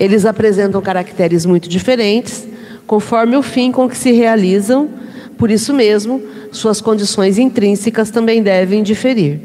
Eles 0.00 0.24
apresentam 0.24 0.80
caracteres 0.80 1.44
muito 1.44 1.68
diferentes, 1.68 2.46
conforme 2.86 3.36
o 3.36 3.42
fim 3.42 3.70
com 3.70 3.88
que 3.88 3.96
se 3.96 4.12
realizam, 4.12 4.88
por 5.36 5.50
isso 5.50 5.74
mesmo, 5.74 6.22
suas 6.50 6.80
condições 6.80 7.38
intrínsecas 7.38 8.10
também 8.10 8.42
devem 8.42 8.82
diferir. 8.82 9.40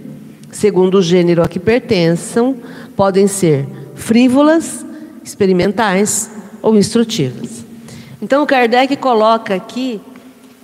Segundo 0.51 0.99
o 0.99 1.01
gênero 1.01 1.43
a 1.43 1.47
que 1.47 1.59
pertençam, 1.59 2.55
podem 2.95 3.27
ser 3.27 3.67
frívolas, 3.95 4.85
experimentais 5.23 6.29
ou 6.61 6.77
instrutivas. 6.77 7.65
Então, 8.21 8.45
Kardec 8.45 8.95
coloca 8.95 9.53
aqui 9.53 9.99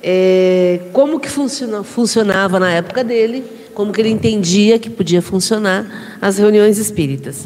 é, 0.01 0.79
como 0.93 1.19
que 1.19 1.29
funciona, 1.29 1.83
funcionava 1.83 2.59
na 2.59 2.71
época 2.71 3.03
dele, 3.03 3.43
como 3.79 3.93
que 3.93 4.01
ele 4.01 4.09
entendia 4.09 4.77
que 4.77 4.89
podia 4.89 5.21
funcionar 5.21 6.17
as 6.21 6.37
reuniões 6.37 6.77
espíritas. 6.77 7.45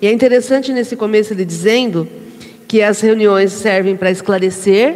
E 0.00 0.06
é 0.06 0.12
interessante 0.12 0.72
nesse 0.72 0.94
começo 0.94 1.32
ele 1.32 1.44
dizendo 1.44 2.08
que 2.68 2.80
as 2.80 3.00
reuniões 3.00 3.50
servem 3.50 3.96
para 3.96 4.08
esclarecer, 4.08 4.94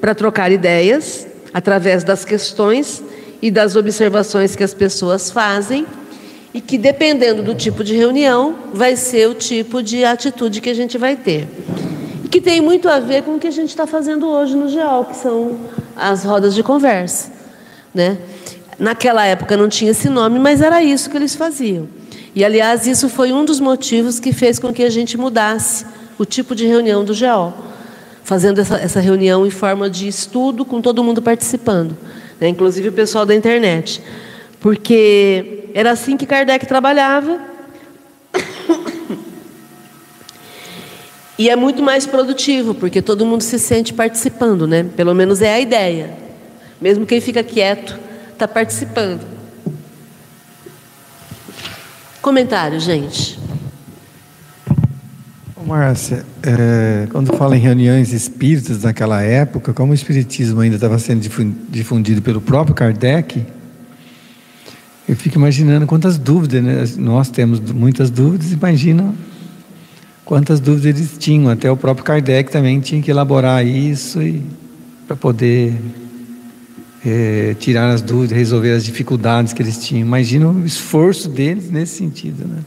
para 0.00 0.14
trocar 0.14 0.52
ideias, 0.52 1.26
através 1.52 2.04
das 2.04 2.24
questões 2.24 3.02
e 3.42 3.50
das 3.50 3.74
observações 3.74 4.54
que 4.54 4.62
as 4.62 4.72
pessoas 4.72 5.28
fazem, 5.28 5.84
e 6.54 6.60
que 6.60 6.78
dependendo 6.78 7.42
do 7.42 7.56
tipo 7.56 7.82
de 7.82 7.96
reunião, 7.96 8.54
vai 8.72 8.94
ser 8.94 9.28
o 9.28 9.34
tipo 9.34 9.82
de 9.82 10.04
atitude 10.04 10.60
que 10.60 10.70
a 10.70 10.74
gente 10.74 10.96
vai 10.96 11.16
ter. 11.16 11.48
E 12.22 12.28
que 12.28 12.40
tem 12.40 12.60
muito 12.60 12.88
a 12.88 13.00
ver 13.00 13.24
com 13.24 13.34
o 13.34 13.38
que 13.40 13.48
a 13.48 13.50
gente 13.50 13.70
está 13.70 13.88
fazendo 13.88 14.28
hoje 14.28 14.54
no 14.54 14.68
GEOL, 14.68 15.06
que 15.06 15.16
são 15.16 15.58
as 15.96 16.22
rodas 16.22 16.54
de 16.54 16.62
conversa. 16.62 17.32
Né? 17.92 18.18
Naquela 18.78 19.24
época 19.24 19.56
não 19.56 19.68
tinha 19.68 19.90
esse 19.90 20.08
nome, 20.08 20.38
mas 20.38 20.60
era 20.62 20.82
isso 20.82 21.10
que 21.10 21.16
eles 21.16 21.34
faziam. 21.34 21.88
E, 22.34 22.44
aliás, 22.44 22.86
isso 22.86 23.08
foi 23.08 23.32
um 23.32 23.44
dos 23.44 23.58
motivos 23.58 24.20
que 24.20 24.32
fez 24.32 24.58
com 24.58 24.72
que 24.72 24.84
a 24.84 24.90
gente 24.90 25.18
mudasse 25.18 25.84
o 26.18 26.24
tipo 26.24 26.54
de 26.54 26.66
reunião 26.66 27.04
do 27.04 27.12
GEOL 27.12 27.68
fazendo 28.28 28.60
essa, 28.60 28.76
essa 28.76 29.00
reunião 29.00 29.46
em 29.46 29.50
forma 29.50 29.88
de 29.88 30.06
estudo, 30.06 30.62
com 30.62 30.82
todo 30.82 31.02
mundo 31.02 31.22
participando, 31.22 31.96
né? 32.38 32.46
inclusive 32.46 32.90
o 32.90 32.92
pessoal 32.92 33.24
da 33.24 33.34
internet. 33.34 34.02
Porque 34.60 35.64
era 35.72 35.92
assim 35.92 36.14
que 36.14 36.26
Kardec 36.26 36.66
trabalhava. 36.66 37.40
E 41.38 41.48
é 41.48 41.54
muito 41.54 41.80
mais 41.82 42.04
produtivo, 42.04 42.74
porque 42.74 43.00
todo 43.00 43.24
mundo 43.24 43.42
se 43.42 43.60
sente 43.60 43.94
participando, 43.94 44.66
né? 44.66 44.84
Pelo 44.96 45.14
menos 45.14 45.40
é 45.40 45.54
a 45.54 45.60
ideia. 45.60 46.10
Mesmo 46.80 47.06
quem 47.06 47.20
fica 47.20 47.44
quieto 47.44 47.96
está 48.38 48.46
participando. 48.46 49.26
Comentário, 52.22 52.78
gente. 52.78 53.36
Márcia, 55.66 56.24
é, 56.42 57.08
quando 57.10 57.36
fala 57.36 57.56
em 57.56 57.60
reuniões 57.60 58.12
espíritas 58.12 58.84
naquela 58.84 59.20
época, 59.22 59.74
como 59.74 59.90
o 59.92 59.94
espiritismo 59.94 60.60
ainda 60.60 60.76
estava 60.76 60.98
sendo 60.98 61.28
difundido 61.68 62.22
pelo 62.22 62.40
próprio 62.40 62.74
Kardec, 62.74 63.44
eu 65.06 65.16
fico 65.16 65.36
imaginando 65.36 65.86
quantas 65.86 66.16
dúvidas, 66.16 66.62
né? 66.62 66.84
nós 66.96 67.28
temos 67.28 67.60
muitas 67.60 68.08
dúvidas, 68.08 68.52
imagina 68.52 69.12
quantas 70.24 70.60
dúvidas 70.60 70.96
eles 70.96 71.18
tinham, 71.18 71.50
até 71.50 71.70
o 71.70 71.76
próprio 71.76 72.04
Kardec 72.04 72.50
também 72.50 72.80
tinha 72.80 73.02
que 73.02 73.10
elaborar 73.10 73.66
isso 73.66 74.20
para 75.06 75.16
poder 75.16 75.74
é, 77.04 77.54
tirar 77.58 77.90
as 77.90 78.02
dúvidas, 78.02 78.36
resolver 78.36 78.72
as 78.72 78.84
dificuldades 78.84 79.52
que 79.52 79.62
eles 79.62 79.78
tinham. 79.78 80.02
Imagina 80.02 80.48
o 80.48 80.66
esforço 80.66 81.28
deles 81.28 81.70
nesse 81.70 81.96
sentido, 81.96 82.46
né? 82.46 82.58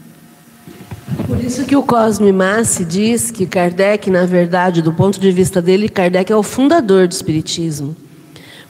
Por 1.28 1.44
isso 1.44 1.66
que 1.66 1.76
o 1.76 1.84
Cosme 1.84 2.32
Massi 2.32 2.86
diz 2.86 3.32
que 3.32 3.46
Kardec, 3.46 4.10
na 4.10 4.26
verdade, 4.26 4.82
do 4.82 4.94
ponto 4.94 5.20
de 5.20 5.32
vista 5.32 5.62
dele, 5.62 5.90
Kardec 5.90 6.32
é 6.32 6.36
o 6.36 6.44
fundador 6.44 7.08
do 7.08 7.12
Espiritismo. 7.12 7.96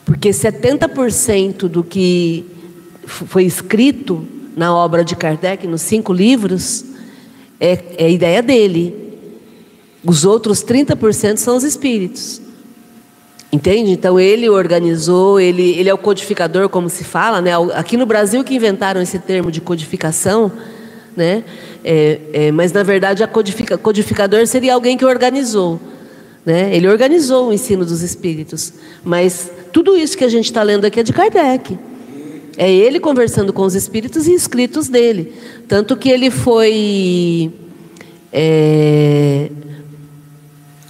Porque 0.04 0.30
70% 0.30 1.68
do 1.68 1.84
que 1.84 2.44
foi 3.06 3.44
escrito 3.44 4.26
na 4.56 4.74
obra 4.74 5.04
de 5.04 5.14
Kardec, 5.14 5.66
nos 5.66 5.82
cinco 5.82 6.12
livros, 6.12 6.84
é, 7.60 7.78
é 7.96 8.10
ideia 8.10 8.42
dele. 8.42 8.94
Os 10.04 10.24
outros 10.24 10.64
30% 10.64 11.36
são 11.36 11.56
os 11.56 11.62
espíritos. 11.62 12.40
Entende? 13.52 13.90
Então 13.90 14.18
ele 14.18 14.48
organizou, 14.48 15.38
ele, 15.38 15.72
ele 15.78 15.86
é 15.86 15.92
o 15.92 15.98
codificador, 15.98 16.70
como 16.70 16.88
se 16.88 17.04
fala, 17.04 17.42
né? 17.42 17.50
Aqui 17.74 17.98
no 17.98 18.06
Brasil 18.06 18.42
que 18.42 18.54
inventaram 18.54 19.02
esse 19.02 19.18
termo 19.18 19.50
de 19.50 19.60
codificação, 19.60 20.50
né? 21.14 21.44
É, 21.84 22.20
é, 22.32 22.52
mas 22.52 22.72
na 22.72 22.82
verdade 22.82 23.22
a 23.22 23.28
codifica, 23.28 23.76
codificador 23.76 24.46
seria 24.46 24.72
alguém 24.72 24.96
que 24.96 25.04
organizou, 25.04 25.78
né? 26.46 26.74
Ele 26.74 26.88
organizou 26.88 27.48
o 27.48 27.52
ensino 27.52 27.84
dos 27.84 28.00
espíritos, 28.00 28.72
mas 29.04 29.50
tudo 29.70 29.98
isso 29.98 30.16
que 30.16 30.24
a 30.24 30.30
gente 30.30 30.46
está 30.46 30.62
lendo 30.62 30.86
aqui 30.86 31.00
é 31.00 31.02
de 31.02 31.12
Kardec. 31.12 31.78
É 32.56 32.70
ele 32.70 32.98
conversando 33.00 33.52
com 33.52 33.62
os 33.64 33.74
espíritos 33.74 34.26
e 34.26 34.32
escritos 34.32 34.88
dele, 34.88 35.34
tanto 35.68 35.94
que 35.94 36.08
ele 36.08 36.30
foi 36.30 37.52
é, 38.32 39.50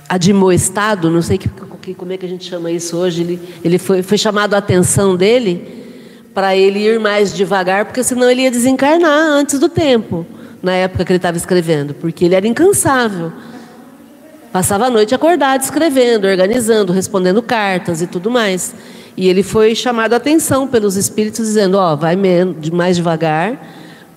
admoestado, 0.09 1.11
não 1.11 1.23
sei 1.23 1.39
que, 1.39 1.49
que, 1.83 1.95
como 1.95 2.13
é 2.13 2.17
que 2.17 2.25
a 2.25 2.29
gente 2.29 2.45
chama 2.49 2.71
isso 2.71 2.97
hoje. 2.97 3.23
Ele, 3.23 3.41
ele 3.65 3.79
foi, 3.79 4.03
foi 4.03 4.17
chamado 4.17 4.55
a 4.55 4.59
atenção 4.59 5.17
dele 5.17 5.83
para 6.33 6.57
ele 6.57 6.79
ir 6.79 6.99
mais 7.01 7.35
devagar, 7.35 7.85
porque 7.85 8.03
senão 8.05 8.31
ele 8.31 8.43
ia 8.43 8.51
desencarnar 8.51 9.11
antes 9.11 9.59
do 9.59 9.69
tempo, 9.69 10.25
na 10.63 10.73
época 10.73 11.05
que 11.05 11.13
ele 11.13 11.19
estava 11.19 11.37
escrevendo, 11.37 11.93
porque 11.93 12.25
ele 12.25 12.35
era 12.35 12.47
incansável. 12.47 13.33
Passava 14.53 14.87
a 14.87 14.91
noite 14.91 15.15
acordado 15.15 15.63
escrevendo, 15.63 16.27
organizando, 16.27 16.93
respondendo 16.93 17.43
cartas 17.43 18.01
e 18.01 18.07
tudo 18.07 18.31
mais. 18.31 18.75
E 19.17 19.29
ele 19.29 19.43
foi 19.43 19.75
chamado 19.75 20.15
a 20.15 20.17
atenção 20.17 20.67
pelos 20.67 20.97
espíritos, 20.97 21.47
dizendo: 21.47 21.77
Ó, 21.77 21.93
oh, 21.93 21.97
vai 21.97 22.17
mais 22.73 22.97
devagar, 22.97 23.61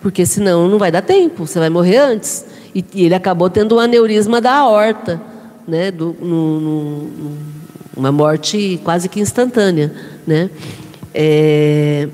porque 0.02 0.26
senão 0.26 0.70
não 0.70 0.78
vai 0.78 0.92
dar 0.92 1.02
tempo, 1.02 1.48
você 1.48 1.58
vai 1.58 1.70
morrer 1.70 1.98
antes. 1.98 2.46
E, 2.74 2.86
ele 2.94 3.16
acabou 3.16 3.50
tendo 3.50 3.76
um 3.76 3.80
aneurisma 3.80 4.40
da 4.40 4.54
aorta, 4.54 5.20
né, 5.68 5.92
do, 5.92 6.16
no, 6.20 6.60
no, 6.60 7.38
uma 7.96 8.12
morte 8.12 8.80
quase 8.84 9.10
que 9.10 9.20
instantânea, 9.20 9.92
né? 10.28 10.50
É, 11.14 12.08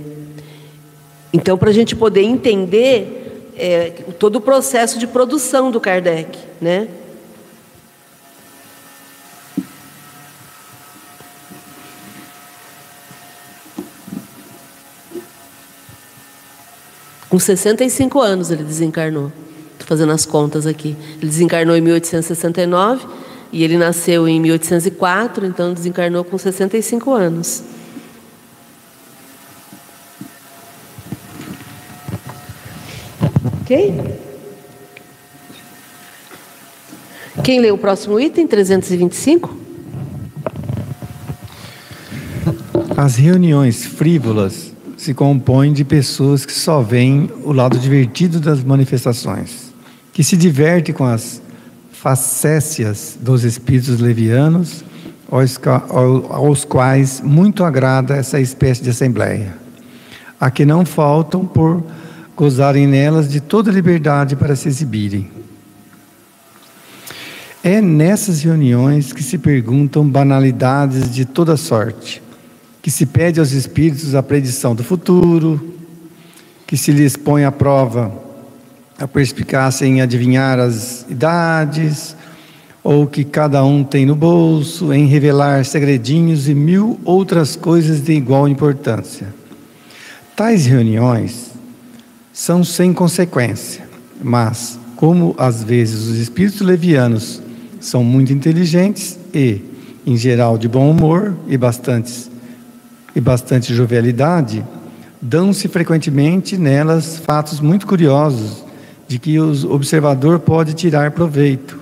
então, 1.33 1.57
para 1.57 1.69
a 1.69 1.73
gente 1.73 1.95
poder 1.95 2.21
entender 2.21 3.51
é, 3.57 3.89
todo 4.19 4.37
o 4.37 4.41
processo 4.41 4.99
de 4.99 5.07
produção 5.07 5.71
do 5.71 5.79
Kardec, 5.79 6.37
né? 6.59 6.87
Com 17.29 17.39
65 17.39 18.19
anos 18.19 18.51
ele 18.51 18.61
desencarnou. 18.61 19.31
Estou 19.71 19.87
fazendo 19.87 20.11
as 20.11 20.25
contas 20.25 20.67
aqui. 20.67 20.97
Ele 21.17 21.27
desencarnou 21.27 21.75
em 21.77 21.81
1869 21.81 23.07
e 23.51 23.63
ele 23.63 23.77
nasceu 23.77 24.27
em 24.27 24.39
1804, 24.39 25.45
então 25.45 25.73
desencarnou 25.73 26.23
com 26.23 26.37
65 26.37 27.11
anos. 27.11 27.63
Ok? 33.61 34.19
Quem 37.43 37.59
lê 37.59 37.71
o 37.71 37.77
próximo 37.77 38.19
item, 38.19 38.47
325? 38.47 39.57
As 42.95 43.15
reuniões 43.15 43.85
frívolas 43.85 44.71
se 44.95 45.13
compõem 45.13 45.73
de 45.73 45.83
pessoas 45.83 46.45
que 46.45 46.53
só 46.53 46.81
veem 46.81 47.31
o 47.43 47.51
lado 47.51 47.79
divertido 47.79 48.39
das 48.39 48.63
manifestações, 48.63 49.73
que 50.13 50.23
se 50.23 50.37
diverte 50.37 50.93
com 50.93 51.03
as 51.03 51.41
facécias 52.01 53.15
dos 53.21 53.43
espíritos 53.43 53.99
levianos, 53.99 54.83
aos, 56.31 56.65
quais 56.65 57.21
muito 57.21 57.63
agrada 57.63 58.15
essa 58.15 58.39
espécie 58.39 58.81
de 58.81 58.89
assembleia, 58.89 59.55
a 60.39 60.49
que 60.49 60.65
não 60.65 60.83
faltam 60.83 61.45
por 61.45 61.83
gozarem 62.35 62.87
nelas 62.87 63.29
de 63.29 63.39
toda 63.39 63.71
liberdade 63.71 64.35
para 64.35 64.55
se 64.55 64.67
exibirem. 64.67 65.29
É 67.63 67.79
nessas 67.79 68.41
reuniões 68.41 69.13
que 69.13 69.21
se 69.21 69.37
perguntam 69.37 70.09
banalidades 70.09 71.13
de 71.13 71.23
toda 71.23 71.55
sorte, 71.55 72.19
que 72.81 72.89
se 72.89 73.05
pede 73.05 73.39
aos 73.39 73.51
espíritos 73.51 74.15
a 74.15 74.23
predição 74.23 74.73
do 74.73 74.83
futuro, 74.83 75.75
que 76.65 76.75
se 76.75 76.91
lhes 76.91 77.15
põe 77.15 77.45
à 77.45 77.51
prova 77.51 78.30
a 79.01 79.07
perspicácia 79.07 79.83
em 79.87 79.99
adivinhar 79.99 80.59
as 80.59 81.07
idades, 81.09 82.15
ou 82.83 83.07
que 83.07 83.23
cada 83.23 83.63
um 83.65 83.83
tem 83.83 84.05
no 84.05 84.15
bolso, 84.15 84.93
em 84.93 85.07
revelar 85.07 85.65
segredinhos 85.65 86.47
e 86.47 86.53
mil 86.53 86.99
outras 87.03 87.55
coisas 87.55 88.01
de 88.01 88.13
igual 88.13 88.47
importância. 88.47 89.33
Tais 90.35 90.67
reuniões 90.67 91.49
são 92.31 92.63
sem 92.63 92.93
consequência, 92.93 93.83
mas, 94.21 94.79
como 94.95 95.33
às 95.35 95.63
vezes 95.63 96.07
os 96.07 96.17
espíritos 96.17 96.61
levianos 96.61 97.41
são 97.79 98.03
muito 98.03 98.31
inteligentes 98.31 99.17
e, 99.33 99.61
em 100.05 100.15
geral, 100.15 100.59
de 100.59 100.67
bom 100.67 100.91
humor 100.91 101.35
e 101.47 101.57
bastante, 101.57 102.29
e 103.15 103.19
bastante 103.19 103.73
jovialidade, 103.73 104.63
dão-se 105.19 105.67
frequentemente 105.67 106.55
nelas 106.55 107.17
fatos 107.17 107.59
muito 107.59 107.87
curiosos 107.87 108.69
de 109.11 109.19
que 109.19 109.37
o 109.37 109.73
observador 109.73 110.39
pode 110.39 110.73
tirar 110.73 111.11
proveito. 111.11 111.77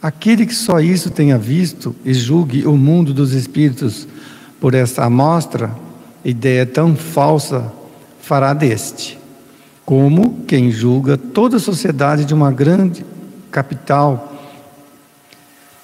Aquele 0.00 0.46
que 0.46 0.54
só 0.54 0.80
isso 0.80 1.10
tenha 1.10 1.36
visto 1.36 1.94
e 2.02 2.14
julgue 2.14 2.66
o 2.66 2.78
mundo 2.78 3.12
dos 3.12 3.32
espíritos 3.34 4.08
por 4.58 4.72
esta 4.72 5.04
amostra, 5.04 5.70
ideia 6.24 6.64
tão 6.64 6.96
falsa, 6.96 7.70
fará 8.22 8.54
deste. 8.54 9.18
Como 9.84 10.44
quem 10.46 10.70
julga 10.70 11.18
toda 11.18 11.58
a 11.58 11.60
sociedade 11.60 12.24
de 12.24 12.32
uma 12.32 12.50
grande 12.50 13.04
capital 13.50 14.32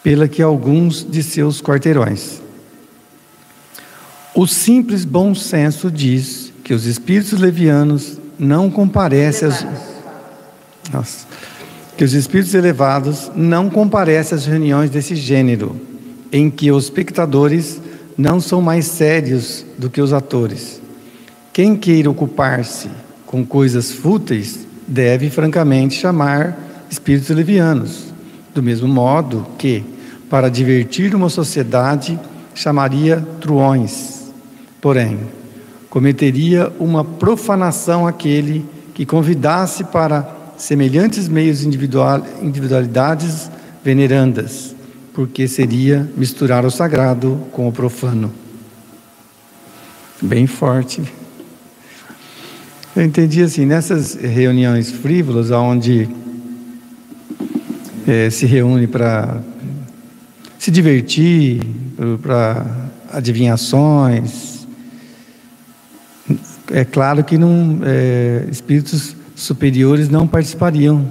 pela 0.03 0.27
que 0.27 0.41
alguns 0.41 1.05
de 1.05 1.23
seus 1.23 1.61
quarteirões. 1.61 2.41
O 4.35 4.47
simples 4.47 5.05
bom 5.05 5.35
senso 5.35 5.91
diz 5.91 6.51
que 6.65 6.73
os 6.73 6.87
espíritos 6.87 7.39
levianos 7.39 8.19
não 8.39 8.71
comparecem 8.71 9.49
às 9.49 9.92
Que 11.97 12.05
os 12.05 12.15
espíritos 12.15 12.55
elevados 12.55 13.31
não 13.35 13.71
comparecem 13.71 14.37
às 14.37 14.47
reuniões 14.47 14.91
desse 14.91 15.15
gênero, 15.15 15.81
em 16.33 16.51
que 16.51 16.71
os 16.71 16.85
espectadores 16.85 17.81
não 18.17 18.41
são 18.41 18.61
mais 18.61 18.87
sérios 18.87 19.65
do 19.79 19.91
que 19.91 20.01
os 20.01 20.13
atores. 20.13 20.81
Quem 21.53 21.77
queira 21.77 22.11
ocupar-se 22.11 22.89
com 23.27 23.45
coisas 23.45 23.91
fúteis 23.91 24.67
deve 24.87 25.31
francamente 25.31 25.95
chamar 25.95 26.57
espíritos 26.91 27.31
levianos, 27.31 28.13
do 28.55 28.63
mesmo 28.63 28.89
modo 28.89 29.47
que, 29.59 29.85
para 30.29 30.51
divertir 30.51 31.15
uma 31.15 31.29
sociedade, 31.29 32.19
chamaria 32.55 33.27
truões. 33.41 34.33
Porém, 34.81 35.21
cometeria 35.89 36.73
uma 36.79 37.05
profanação 37.05 38.07
aquele 38.07 38.65
que 38.95 39.07
convidasse 39.07 39.85
para 39.85 40.23
semelhantes 40.63 41.27
meios 41.27 41.65
individual, 41.65 42.25
individualidades 42.41 43.51
venerandas, 43.83 44.77
porque 45.13 45.49
seria 45.49 46.09
misturar 46.17 46.65
o 46.65 46.71
sagrado 46.71 47.49
com 47.51 47.67
o 47.67 47.73
profano. 47.73 48.33
Bem 50.23 50.47
forte. 50.47 51.03
Eu 52.95 53.03
entendi 53.03 53.43
assim, 53.43 53.67
nessas 53.67 54.15
reuniões 54.15 54.93
frívolas, 54.93 55.51
onde 55.51 56.09
é, 58.07 58.31
se 58.31 58.47
reúne 58.47 58.87
para 58.87 59.43
se 60.61 60.71
divertir, 60.71 61.61
para 62.23 62.65
adivinhações, 63.13 64.65
é 66.71 66.85
claro 66.85 67.25
que 67.25 67.37
não, 67.37 67.81
é, 67.83 68.47
espíritos 68.49 69.17
superiores 69.43 70.09
não 70.09 70.27
participariam 70.27 71.07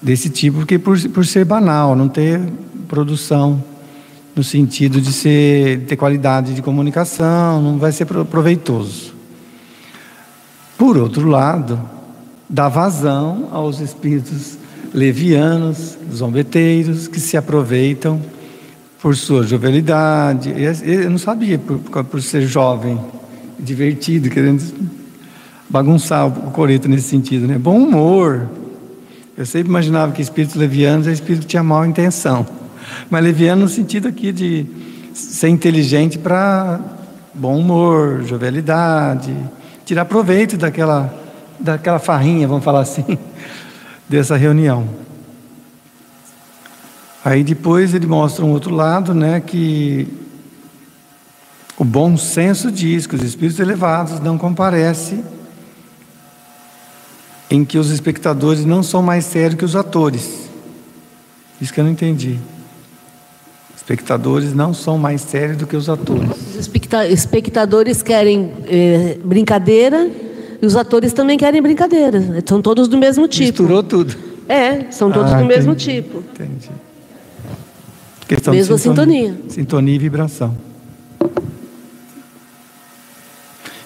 desse 0.00 0.30
tipo, 0.30 0.58
porque 0.58 0.78
por, 0.78 0.98
por 1.10 1.26
ser 1.26 1.44
banal, 1.44 1.96
não 1.96 2.08
ter 2.08 2.40
produção 2.88 3.62
no 4.34 4.44
sentido 4.44 5.00
de 5.00 5.12
ser 5.12 5.80
ter 5.86 5.96
qualidade 5.96 6.54
de 6.54 6.62
comunicação, 6.62 7.62
não 7.62 7.78
vai 7.78 7.90
ser 7.90 8.04
proveitoso. 8.04 9.14
Por 10.76 10.98
outro 10.98 11.26
lado, 11.26 11.80
dá 12.48 12.68
vazão 12.68 13.48
aos 13.50 13.80
espíritos 13.80 14.58
levianos, 14.92 15.96
zombeteiros, 16.14 17.08
que 17.08 17.18
se 17.18 17.36
aproveitam 17.36 18.20
por 19.00 19.16
sua 19.16 19.46
jovialidade. 19.46 20.52
Eu 20.84 21.10
não 21.10 21.18
sabia, 21.18 21.58
por, 21.58 22.04
por 22.04 22.22
ser 22.22 22.42
jovem, 22.46 22.98
divertido, 23.58 24.28
querendo 24.28 24.62
bagunçar 25.68 26.26
o 26.26 26.50
coreto 26.50 26.88
nesse 26.88 27.08
sentido, 27.08 27.46
né? 27.46 27.58
Bom 27.58 27.78
humor. 27.78 28.48
Eu 29.36 29.44
sempre 29.44 29.68
imaginava 29.68 30.12
que 30.12 30.22
espíritos 30.22 30.56
levianos 30.56 31.06
é 31.06 31.12
espírito 31.12 31.42
que 31.42 31.48
tinha 31.48 31.62
má 31.62 31.86
intenção. 31.86 32.46
Mas 33.10 33.22
leviano 33.22 33.62
no 33.62 33.68
sentido 33.68 34.08
aqui 34.08 34.32
de 34.32 34.66
ser 35.12 35.48
inteligente 35.48 36.18
para 36.18 36.80
bom 37.34 37.58
humor, 37.58 38.22
jovialidade, 38.24 39.36
tirar 39.84 40.04
proveito 40.06 40.56
daquela, 40.56 41.12
daquela 41.58 41.98
farrinha, 41.98 42.48
vamos 42.48 42.64
falar 42.64 42.80
assim, 42.80 43.18
dessa 44.08 44.36
reunião. 44.36 44.88
Aí 47.24 47.42
depois 47.42 47.92
ele 47.92 48.06
mostra 48.06 48.44
um 48.44 48.52
outro 48.52 48.74
lado, 48.74 49.12
né, 49.12 49.40
que 49.40 50.06
o 51.76 51.84
bom 51.84 52.16
senso 52.16 52.70
diz 52.70 53.06
que 53.06 53.16
os 53.16 53.22
espíritos 53.22 53.58
elevados 53.58 54.20
não 54.20 54.38
comparecem 54.38 55.22
em 57.50 57.64
que 57.64 57.78
os 57.78 57.90
espectadores 57.90 58.64
não 58.64 58.82
são 58.82 59.02
mais 59.02 59.24
sérios 59.24 59.54
que 59.54 59.64
os 59.64 59.76
atores. 59.76 60.48
Isso 61.60 61.72
que 61.72 61.80
eu 61.80 61.84
não 61.84 61.90
entendi. 61.90 62.38
Espectadores 63.74 64.52
não 64.52 64.74
são 64.74 64.98
mais 64.98 65.20
sérios 65.20 65.56
do 65.56 65.66
que 65.66 65.76
os 65.76 65.88
atores. 65.88 66.28
Os 66.58 66.68
espectadores 67.08 68.02
querem 68.02 68.52
é, 68.66 69.16
brincadeira 69.24 70.10
e 70.60 70.66
os 70.66 70.74
atores 70.74 71.12
também 71.12 71.38
querem 71.38 71.62
brincadeira. 71.62 72.42
São 72.44 72.60
todos 72.60 72.88
do 72.88 72.98
mesmo 72.98 73.28
tipo. 73.28 73.62
Misturou 73.62 73.82
tudo. 73.82 74.16
É, 74.48 74.90
são 74.90 75.10
todos 75.10 75.32
ah, 75.32 75.36
do 75.36 75.44
entendi, 75.44 75.56
mesmo 75.56 75.74
tipo. 75.74 76.18
Entendi. 76.18 76.70
Questão 78.26 78.52
Mesma. 78.52 78.76
Sintonia, 78.76 79.36
sintonia 79.48 79.94
e 79.94 79.98
vibração. 79.98 80.56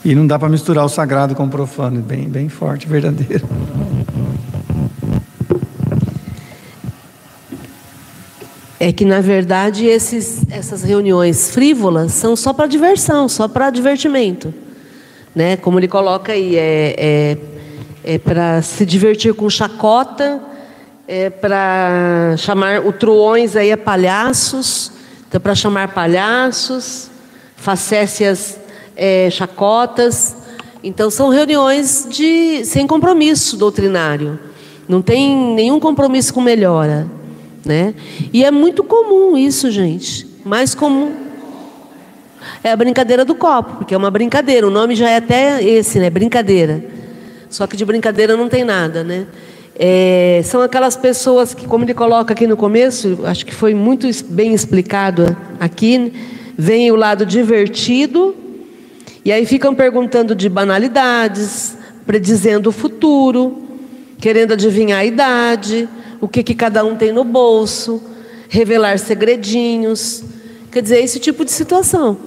E 0.02 0.14
não 0.14 0.26
dá 0.26 0.38
para 0.38 0.48
misturar 0.48 0.84
o 0.84 0.88
sagrado 0.88 1.34
com 1.34 1.44
o 1.44 1.48
profano, 1.48 2.00
bem, 2.00 2.26
bem 2.26 2.48
forte, 2.48 2.88
verdadeiro. 2.88 3.46
É 8.78 8.90
que, 8.92 9.04
na 9.04 9.20
verdade, 9.20 9.84
esses, 9.84 10.42
essas 10.50 10.82
reuniões 10.82 11.50
frívolas 11.50 12.12
são 12.12 12.34
só 12.34 12.54
para 12.54 12.66
diversão, 12.66 13.28
só 13.28 13.46
para 13.46 13.68
divertimento. 13.68 14.54
Né? 15.34 15.58
Como 15.58 15.78
ele 15.78 15.86
coloca 15.86 16.32
aí, 16.32 16.56
é, 16.56 16.94
é, 16.96 17.38
é 18.14 18.18
para 18.18 18.62
se 18.62 18.86
divertir 18.86 19.34
com 19.34 19.50
chacota, 19.50 20.40
é 21.06 21.28
para 21.28 22.36
chamar 22.38 22.86
o 22.86 22.92
truões 22.92 23.54
aí 23.54 23.70
a 23.70 23.76
palhaços, 23.76 24.92
então 25.28 25.38
para 25.38 25.54
chamar 25.54 25.88
palhaços, 25.88 27.10
facécias 27.54 28.59
é, 29.00 29.30
chacotas. 29.30 30.36
Então, 30.84 31.10
são 31.10 31.30
reuniões 31.30 32.06
de, 32.10 32.66
sem 32.66 32.86
compromisso 32.86 33.56
doutrinário. 33.56 34.38
Não 34.86 35.00
tem 35.00 35.34
nenhum 35.54 35.80
compromisso 35.80 36.34
com 36.34 36.42
melhora. 36.42 37.06
Né? 37.64 37.94
E 38.30 38.44
é 38.44 38.50
muito 38.50 38.84
comum 38.84 39.38
isso, 39.38 39.70
gente. 39.70 40.26
Mais 40.44 40.74
comum. 40.74 41.12
É 42.62 42.72
a 42.72 42.76
brincadeira 42.76 43.24
do 43.24 43.34
copo, 43.34 43.78
porque 43.78 43.94
é 43.94 43.96
uma 43.96 44.10
brincadeira. 44.10 44.66
O 44.66 44.70
nome 44.70 44.94
já 44.94 45.08
é 45.08 45.16
até 45.16 45.62
esse, 45.62 45.98
né? 45.98 46.10
Brincadeira. 46.10 46.84
Só 47.48 47.66
que 47.66 47.76
de 47.76 47.84
brincadeira 47.84 48.36
não 48.36 48.48
tem 48.48 48.64
nada, 48.64 49.02
né? 49.02 49.26
É, 49.74 50.42
são 50.44 50.60
aquelas 50.60 50.96
pessoas 50.96 51.54
que, 51.54 51.66
como 51.66 51.84
ele 51.84 51.94
coloca 51.94 52.32
aqui 52.32 52.46
no 52.46 52.56
começo, 52.56 53.18
acho 53.24 53.46
que 53.46 53.54
foi 53.54 53.74
muito 53.74 54.06
bem 54.26 54.52
explicado 54.52 55.36
aqui, 55.58 56.12
vem 56.56 56.90
o 56.90 56.96
lado 56.96 57.24
divertido 57.24 58.34
e 59.24 59.32
aí 59.32 59.44
ficam 59.44 59.74
perguntando 59.74 60.34
de 60.34 60.48
banalidades, 60.48 61.76
predizendo 62.06 62.70
o 62.70 62.72
futuro, 62.72 63.62
querendo 64.18 64.52
adivinhar 64.52 65.00
a 65.00 65.04
idade, 65.04 65.88
o 66.20 66.28
que, 66.28 66.42
que 66.42 66.54
cada 66.54 66.84
um 66.84 66.96
tem 66.96 67.12
no 67.12 67.24
bolso, 67.24 68.02
revelar 68.48 68.98
segredinhos. 68.98 70.24
Quer 70.70 70.82
dizer, 70.82 71.02
esse 71.02 71.18
tipo 71.18 71.44
de 71.44 71.50
situação. 71.50 72.18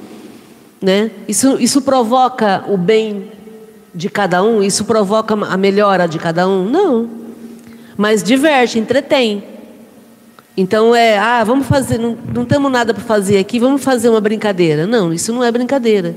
Né? 0.82 1.12
Isso, 1.28 1.58
isso 1.60 1.82
provoca 1.82 2.64
o 2.68 2.78
bem 2.78 3.32
de 3.94 4.10
cada 4.10 4.44
um? 4.44 4.62
Isso 4.62 4.86
provoca 4.86 5.34
a 5.34 5.58
melhora 5.58 6.08
de 6.08 6.20
cada 6.20 6.48
um? 6.48 6.66
Não. 6.66 7.10
Mas 7.98 8.22
diverte, 8.22 8.78
entretém. 8.80 9.44
Então 10.56 10.96
é, 10.96 11.18
ah, 11.18 11.44
vamos 11.44 11.66
fazer, 11.66 11.98
não, 11.98 12.18
não 12.34 12.46
temos 12.46 12.72
nada 12.72 12.94
para 12.94 13.04
fazer 13.04 13.40
aqui, 13.40 13.60
vamos 13.60 13.84
fazer 13.84 14.10
uma 14.10 14.22
brincadeira. 14.22 14.86
Não, 14.86 15.12
isso 15.12 15.34
não 15.34 15.44
é 15.44 15.52
brincadeira. 15.52 16.16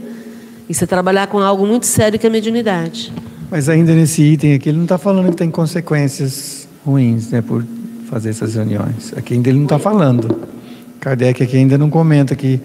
Isso 0.69 0.85
é 0.85 0.87
trabalhar 0.87 1.27
com 1.29 1.39
algo 1.39 1.67
muito 1.67 1.87
sério 1.87 2.19
que 2.19 2.27
é 2.27 2.29
a 2.29 2.33
mediunidade. 2.33 3.13
Mas 3.51 3.69
ainda 3.69 3.95
nesse 3.95 4.23
item 4.23 4.55
aqui, 4.55 4.69
ele 4.69 4.79
não 4.79 4.85
está 4.85 4.99
falando 4.99 5.31
que 5.31 5.37
tem 5.37 5.51
consequências 5.51 6.69
ruins, 6.85 7.31
né, 7.31 7.41
por 7.41 7.65
fazer 8.11 8.31
essas 8.31 8.55
reuniões. 8.55 9.13
Aqui 9.17 9.35
ainda 9.35 9.49
ele 9.49 9.59
não 9.59 9.67
está 9.67 9.79
falando. 9.79 10.49
Kardec 11.01 11.43
aqui 11.43 11.57
ainda 11.57 11.79
não 11.79 11.89
comenta 11.89 12.35
que 12.35 12.61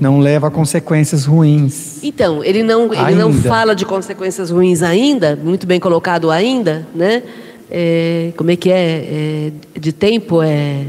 não 0.00 0.18
leva 0.18 0.48
a 0.48 0.50
consequências 0.50 1.26
ruins. 1.26 2.02
Então, 2.02 2.42
ele 2.42 2.62
não, 2.62 2.92
ele 2.92 3.14
não 3.14 3.32
fala 3.32 3.74
de 3.74 3.84
consequências 3.84 4.50
ruins 4.50 4.82
ainda, 4.82 5.36
muito 5.36 5.66
bem 5.66 5.78
colocado 5.78 6.30
ainda, 6.30 6.86
né? 6.94 7.22
É, 7.70 8.32
como 8.36 8.50
é 8.50 8.56
que 8.56 8.70
é? 8.70 9.52
é? 9.74 9.78
De 9.78 9.92
tempo 9.92 10.42
é 10.42 10.86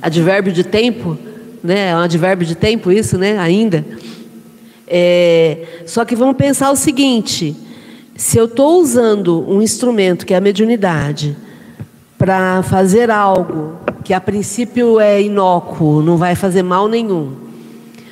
advérbio 0.00 0.52
de 0.52 0.64
tempo, 0.64 1.16
né? 1.62 1.90
É 1.90 1.96
um 1.96 2.00
advérbio 2.00 2.46
de 2.46 2.54
tempo 2.54 2.92
isso, 2.92 3.16
né? 3.16 3.38
Ainda. 3.38 3.84
É, 4.86 5.82
só 5.86 6.04
que 6.04 6.14
vamos 6.14 6.36
pensar 6.36 6.70
o 6.70 6.76
seguinte: 6.76 7.56
se 8.16 8.38
eu 8.38 8.44
estou 8.46 8.80
usando 8.80 9.44
um 9.48 9.60
instrumento 9.60 10.24
que 10.24 10.32
é 10.32 10.36
a 10.36 10.40
mediunidade 10.40 11.36
para 12.16 12.62
fazer 12.62 13.10
algo 13.10 13.78
que 14.04 14.14
a 14.14 14.20
princípio 14.20 15.00
é 15.00 15.20
inócuo, 15.20 16.00
não 16.02 16.16
vai 16.16 16.34
fazer 16.34 16.62
mal 16.62 16.88
nenhum, 16.88 17.34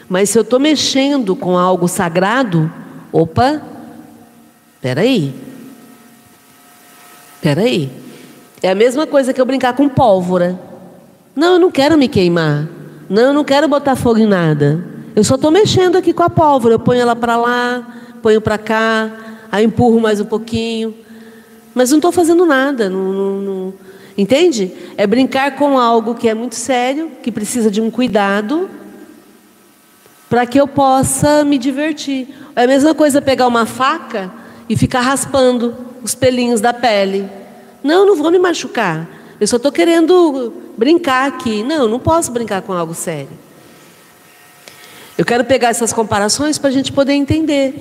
mas 0.09 0.31
se 0.31 0.39
eu 0.39 0.43
estou 0.43 0.59
mexendo 0.59 1.35
com 1.37 1.57
algo 1.57 1.89
sagrado, 1.89 2.71
opa, 3.13 3.63
peraí, 4.81 5.33
peraí, 7.41 7.91
é 8.63 8.71
a 8.71 8.75
mesma 8.75 9.07
coisa 9.07 9.33
que 9.33 9.41
eu 9.41 9.47
brincar 9.47 9.75
com 9.75 9.89
pólvora. 9.89 10.59
Não, 11.37 11.55
eu 11.55 11.59
não 11.59 11.71
quero 11.71 11.99
me 11.99 12.09
queimar. 12.09 12.69
Não, 13.11 13.23
eu 13.25 13.33
não 13.33 13.45
quero 13.45 13.69
botar 13.69 13.97
fogo 13.97 14.19
em 14.19 14.27
nada. 14.27 14.94
Eu 15.15 15.23
só 15.23 15.37
estou 15.37 15.51
mexendo 15.51 15.97
aqui 15.97 16.13
com 16.13 16.23
a 16.23 16.31
pólvora. 16.31 16.75
Eu 16.75 16.79
ponho 16.79 17.01
ela 17.01 17.15
para 17.15 17.37
lá, 17.37 17.87
ponho 18.23 18.41
para 18.41 18.59
cá, 18.59 19.11
aí 19.51 19.65
empurro 19.65 20.01
mais 20.01 20.21
um 20.21 20.25
pouquinho. 20.25 20.95
Mas 21.75 21.91
não 21.91 21.99
estou 21.99 22.11
fazendo 22.11 22.45
nada. 22.45 22.89
Não, 22.89 23.13
não, 23.13 23.41
não, 23.41 23.75
Entende? 24.17 24.73
É 24.97 25.07
brincar 25.07 25.57
com 25.57 25.79
algo 25.79 26.15
que 26.15 26.29
é 26.29 26.35
muito 26.35 26.55
sério, 26.55 27.11
que 27.23 27.33
precisa 27.33 27.71
de 27.71 27.81
um 27.81 27.91
cuidado, 27.91 28.71
para 30.31 30.47
que 30.47 30.61
eu 30.61 30.69
possa 30.69 31.45
me 31.45 31.59
divertir. 31.59 32.29
É 32.55 32.65
a 32.65 32.67
mesma 32.67 32.95
coisa 32.95 33.21
pegar 33.21 33.47
uma 33.49 33.67
faca 33.67 34.33
e 34.69 34.77
ficar 34.77 35.01
raspando 35.01 35.75
os 36.03 36.15
pelinhos 36.15 36.61
da 36.61 36.73
pele. 36.73 37.29
Não, 37.83 38.07
não 38.07 38.17
vou 38.17 38.31
me 38.31 38.39
machucar. 38.39 39.09
Eu 39.41 39.47
só 39.47 39.57
estou 39.57 39.73
querendo 39.73 40.53
brincar 40.79 41.27
aqui. 41.27 41.63
Não, 41.63 41.89
não 41.89 41.99
posso 41.99 42.31
brincar 42.31 42.63
com 42.63 42.73
algo 42.73 42.95
sério. 42.95 43.44
Eu 45.17 45.25
quero 45.25 45.45
pegar 45.45 45.69
essas 45.69 45.93
comparações 45.93 46.59
para 46.59 46.71
a 46.71 46.73
gente 46.73 46.91
poder 46.91 47.13
entender. 47.13 47.73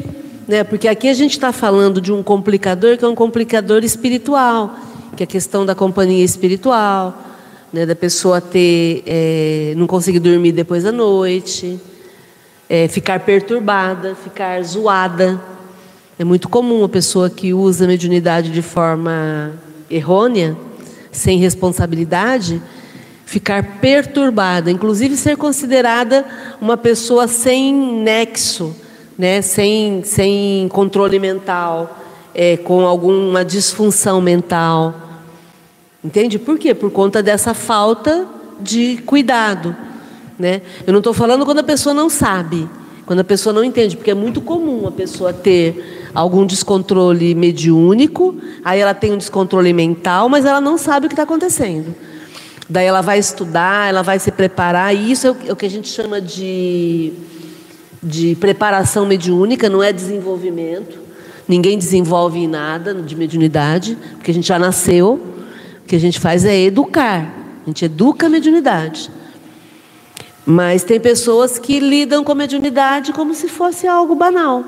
Né? 0.48 0.64
Porque 0.64 0.88
aqui 0.88 1.10
a 1.10 1.14
gente 1.16 1.32
está 1.32 1.52
falando 1.52 2.00
de 2.00 2.12
um 2.12 2.22
complicador 2.22 2.96
que 2.96 3.04
é 3.04 3.08
um 3.08 3.16
complicador 3.16 3.84
espiritual, 3.84 4.76
que 5.18 5.24
é 5.24 5.26
a 5.26 5.28
questão 5.28 5.66
da 5.66 5.74
companhia 5.74 6.24
espiritual, 6.24 7.18
né? 7.72 7.88
da 7.88 7.96
pessoa 7.96 8.40
ter, 8.40 9.02
é, 9.08 9.74
não 9.76 9.88
conseguir 9.88 10.20
dormir 10.20 10.52
depois 10.52 10.84
da 10.84 10.92
noite, 10.92 11.80
é, 12.70 12.88
ficar 12.88 13.20
perturbada, 13.22 14.14
ficar 14.14 14.62
zoada. 14.64 15.42
É 16.20 16.24
muito 16.24 16.48
comum 16.48 16.84
a 16.84 16.90
pessoa 16.90 17.32
que 17.32 17.52
usa 17.52 17.86
a 17.86 17.88
mediunidade 17.88 18.52
de 18.52 18.62
forma 18.62 19.54
errônea 19.90 20.56
sem 21.12 21.40
responsabilidade, 21.40 22.62
ficar 23.26 23.80
perturbada, 23.80 24.70
inclusive 24.70 25.16
ser 25.18 25.38
considerada 25.38 26.26
uma 26.62 26.78
pessoa 26.78 27.28
sem 27.28 27.74
nexo, 27.74 28.76
né, 29.18 29.42
sem, 29.42 30.04
sem 30.04 30.68
controle 30.70 31.20
mental, 31.20 32.00
é, 32.34 32.58
com 32.58 32.86
alguma 32.86 33.44
disfunção 33.46 34.22
mental. 34.22 34.94
Entende? 36.04 36.38
Por 36.38 36.58
quê? 36.58 36.74
Por 36.74 36.92
conta 36.92 37.24
dessa 37.24 37.54
falta 37.54 38.28
de 38.60 38.98
cuidado. 39.06 39.76
Né? 40.38 40.62
Eu 40.86 40.92
não 40.92 41.00
estou 41.00 41.14
falando 41.14 41.46
quando 41.46 41.60
a 41.60 41.64
pessoa 41.64 41.94
não 41.94 42.10
sabe, 42.10 42.68
quando 43.06 43.20
a 43.20 43.24
pessoa 43.24 43.54
não 43.54 43.64
entende, 43.64 43.96
porque 43.96 44.12
é 44.12 44.16
muito 44.16 44.42
comum 44.42 44.88
a 44.88 44.92
pessoa 44.92 45.32
ter 45.32 46.10
algum 46.14 46.46
descontrole 46.46 47.34
mediúnico, 47.34 48.36
aí 48.64 48.80
ela 48.80 48.94
tem 48.94 49.12
um 49.12 49.18
descontrole 49.18 49.74
mental, 49.74 50.30
mas 50.30 50.46
ela 50.46 50.62
não 50.62 50.78
sabe 50.78 51.06
o 51.06 51.10
que 51.10 51.14
está 51.14 51.24
acontecendo. 51.24 51.96
Daí 52.74 52.88
ela 52.88 53.02
vai 53.02 53.20
estudar, 53.20 53.88
ela 53.88 54.02
vai 54.02 54.18
se 54.18 54.32
preparar, 54.32 54.96
e 54.96 55.12
isso 55.12 55.28
é 55.28 55.52
o 55.52 55.56
que 55.56 55.64
a 55.64 55.70
gente 55.70 55.88
chama 55.88 56.20
de, 56.20 57.14
de 58.02 58.36
preparação 58.38 59.06
mediúnica, 59.06 59.70
não 59.70 59.84
é 59.84 59.94
desenvolvimento. 59.94 60.98
Ninguém 61.48 61.78
desenvolve 61.78 62.48
nada 62.48 62.96
de 62.96 63.16
mediunidade, 63.16 63.96
porque 64.16 64.32
a 64.32 64.34
gente 64.34 64.48
já 64.48 64.58
nasceu. 64.58 65.22
O 65.84 65.86
que 65.86 65.96
a 65.96 66.00
gente 66.00 66.20
faz 66.20 66.46
é 66.46 66.62
educar. 66.62 67.32
A 67.62 67.70
gente 67.70 67.86
educa 67.86 68.26
a 68.26 68.30
mediunidade. 68.30 69.12
Mas 70.44 70.84
tem 70.84 71.00
pessoas 71.00 71.60
que 71.60 71.80
lidam 71.80 72.24
com 72.24 72.32
a 72.32 72.36
mediunidade 72.36 73.14
como 73.14 73.36
se 73.36 73.48
fosse 73.48 73.86
algo 73.86 74.16
banal. 74.16 74.64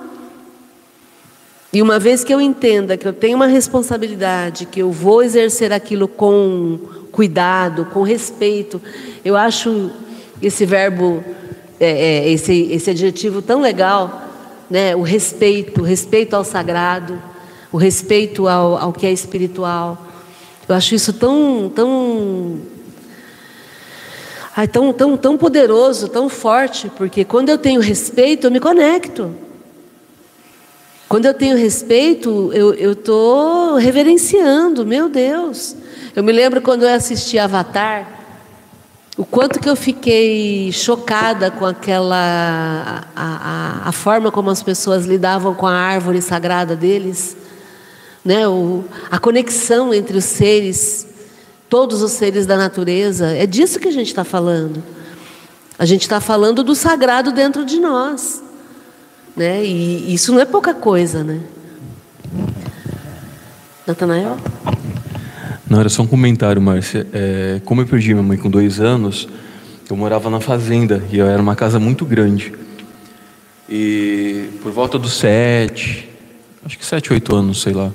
E 1.73 1.81
uma 1.81 1.97
vez 1.97 2.23
que 2.23 2.31
eu 2.31 2.39
entenda 2.39 2.97
que 2.97 3.07
eu 3.07 3.13
tenho 3.13 3.35
uma 3.35 3.47
responsabilidade, 3.47 4.67
que 4.67 4.79
eu 4.79 4.91
vou 4.91 5.23
exercer 5.23 5.73
aquilo 5.73 6.07
com 6.07 6.79
cuidado, 7.15 7.85
com 7.85 8.03
respeito, 8.03 8.81
eu 9.23 9.37
acho 9.37 9.89
esse 10.41 10.65
verbo, 10.65 11.23
é, 11.79 11.89
é, 11.89 12.29
esse, 12.29 12.63
esse 12.71 12.89
adjetivo 12.89 13.41
tão 13.41 13.61
legal, 13.61 14.21
né? 14.69 14.93
o 14.93 15.01
respeito, 15.01 15.79
o 15.81 15.83
respeito 15.85 16.35
ao 16.35 16.43
sagrado, 16.43 17.21
o 17.71 17.77
respeito 17.77 18.49
ao, 18.49 18.77
ao 18.77 18.91
que 18.91 19.07
é 19.07 19.13
espiritual. 19.13 19.97
Eu 20.67 20.75
acho 20.75 20.93
isso 20.93 21.13
tão, 21.13 21.71
tão, 21.73 22.59
ai, 24.53 24.67
tão, 24.67 24.91
tão, 24.91 25.15
tão 25.15 25.37
poderoso, 25.37 26.09
tão 26.09 26.27
forte, 26.27 26.91
porque 26.97 27.23
quando 27.23 27.47
eu 27.47 27.57
tenho 27.57 27.79
respeito, 27.79 28.47
eu 28.47 28.51
me 28.51 28.59
conecto. 28.59 29.33
Quando 31.07 31.27
eu 31.27 31.33
tenho 31.33 31.55
respeito, 31.55 32.51
eu 32.51 32.91
estou 32.91 33.75
reverenciando, 33.75 34.85
meu 34.85 35.07
Deus. 35.07 35.77
Eu 36.15 36.23
me 36.23 36.31
lembro 36.31 36.61
quando 36.61 36.83
eu 36.83 36.95
assisti 36.95 37.37
Avatar, 37.37 38.07
o 39.17 39.25
quanto 39.25 39.59
que 39.59 39.67
eu 39.67 39.75
fiquei 39.75 40.71
chocada 40.71 41.51
com 41.51 41.65
aquela. 41.65 43.03
A, 43.13 43.83
a, 43.83 43.89
a, 43.89 43.91
forma 43.91 44.31
como 44.31 44.49
as 44.49 44.63
pessoas 44.63 45.05
lidavam 45.05 45.53
com 45.53 45.67
a 45.67 45.73
árvore 45.73 46.21
sagrada 46.21 46.73
deles, 46.73 47.35
né? 48.23 48.47
O, 48.47 48.85
a 49.11 49.19
conexão 49.19 49.93
entre 49.93 50.17
os 50.17 50.23
seres, 50.23 51.05
todos 51.69 52.01
os 52.01 52.13
seres 52.13 52.45
da 52.45 52.55
natureza. 52.55 53.35
É 53.35 53.45
disso 53.45 53.77
que 53.77 53.89
a 53.89 53.93
gente 53.93 54.07
está 54.07 54.23
falando. 54.23 54.81
A 55.77 55.85
gente 55.85 56.03
está 56.03 56.21
falando 56.21 56.63
do 56.63 56.75
sagrado 56.75 57.33
dentro 57.33 57.65
de 57.65 57.77
nós. 57.77 58.41
Né? 59.35 59.65
E 59.65 60.13
isso 60.13 60.31
não 60.31 60.39
é 60.39 60.45
pouca 60.45 60.73
coisa, 60.73 61.25
né? 61.25 61.41
Natanael? 63.85 64.37
Não, 65.69 65.79
era 65.79 65.89
só 65.89 66.03
um 66.03 66.07
comentário, 66.07 66.61
Márcia. 66.61 67.07
É, 67.11 67.61
como 67.65 67.81
eu 67.81 67.87
perdi 67.87 68.13
minha 68.13 68.23
mãe 68.23 68.37
com 68.37 68.49
dois 68.49 68.79
anos, 68.79 69.27
eu 69.89 69.95
morava 69.95 70.29
na 70.29 70.39
fazenda 70.39 71.03
e 71.11 71.19
era 71.19 71.41
uma 71.41 71.55
casa 71.55 71.79
muito 71.79 72.05
grande. 72.05 72.53
E 73.67 74.49
por 74.61 74.71
volta 74.71 74.99
dos 74.99 75.13
sete, 75.13 76.07
acho 76.63 76.77
que 76.77 76.85
sete, 76.85 77.11
oito 77.11 77.35
anos, 77.35 77.61
sei 77.61 77.73
lá. 77.73 77.91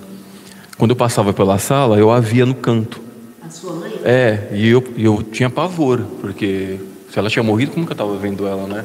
Quando 0.76 0.90
eu 0.90 0.96
passava 0.96 1.32
pela 1.32 1.58
sala, 1.58 1.96
eu 1.96 2.10
a 2.10 2.18
via 2.18 2.44
no 2.44 2.54
canto. 2.54 3.00
A 3.42 3.50
sua 3.50 3.74
mãe? 3.74 3.92
É, 4.04 4.48
e 4.52 4.68
eu, 4.68 4.82
eu 4.96 5.22
tinha 5.22 5.48
pavor, 5.48 6.00
porque 6.20 6.80
se 7.12 7.18
ela 7.18 7.30
tinha 7.30 7.42
morrido, 7.42 7.72
como 7.72 7.86
que 7.86 7.92
eu 7.92 7.94
estava 7.94 8.16
vendo 8.16 8.46
ela, 8.48 8.66
né? 8.66 8.84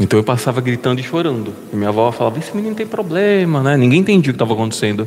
Então 0.00 0.18
eu 0.18 0.24
passava 0.24 0.60
gritando 0.60 1.00
e 1.00 1.02
chorando. 1.02 1.52
E 1.72 1.76
minha 1.76 1.90
avó 1.90 2.10
falava: 2.12 2.38
Esse 2.38 2.54
menino 2.56 2.74
tem 2.74 2.86
problema, 2.86 3.62
né? 3.62 3.76
Ninguém 3.76 4.00
entendia 4.00 4.30
o 4.30 4.34
que 4.34 4.36
estava 4.36 4.54
acontecendo. 4.54 5.06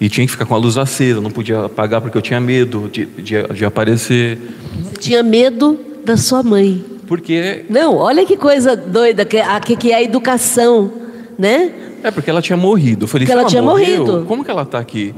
E 0.00 0.08
tinha 0.08 0.26
que 0.26 0.30
ficar 0.30 0.44
com 0.44 0.54
a 0.54 0.58
luz 0.58 0.76
acesa, 0.76 1.20
não 1.20 1.30
podia 1.30 1.64
apagar 1.64 2.00
porque 2.00 2.16
eu 2.18 2.22
tinha 2.22 2.40
medo 2.40 2.88
de, 2.92 3.06
de, 3.06 3.42
de 3.42 3.64
aparecer. 3.64 4.38
Você 4.82 4.98
tinha 4.98 5.22
medo 5.22 5.78
da 6.04 6.16
sua 6.16 6.42
mãe. 6.42 6.84
Porque. 7.06 7.64
Não, 7.70 7.96
olha 7.96 8.24
que 8.26 8.36
coisa 8.36 8.76
doida 8.76 9.24
que, 9.24 9.38
a, 9.38 9.58
que 9.60 9.92
é 9.92 9.94
a 9.96 10.02
educação, 10.02 10.92
né? 11.38 11.72
É 12.02 12.10
porque 12.10 12.28
ela 12.28 12.42
tinha 12.42 12.56
morrido. 12.56 13.04
Eu 13.04 13.08
falei: 13.08 13.26
porque 13.26 13.38
ela 13.38 13.48
tinha 13.48 13.62
morreu, 13.62 14.04
morrido. 14.04 14.26
Como 14.26 14.44
que 14.44 14.50
ela 14.50 14.62
está 14.62 14.78
aqui? 14.78 15.14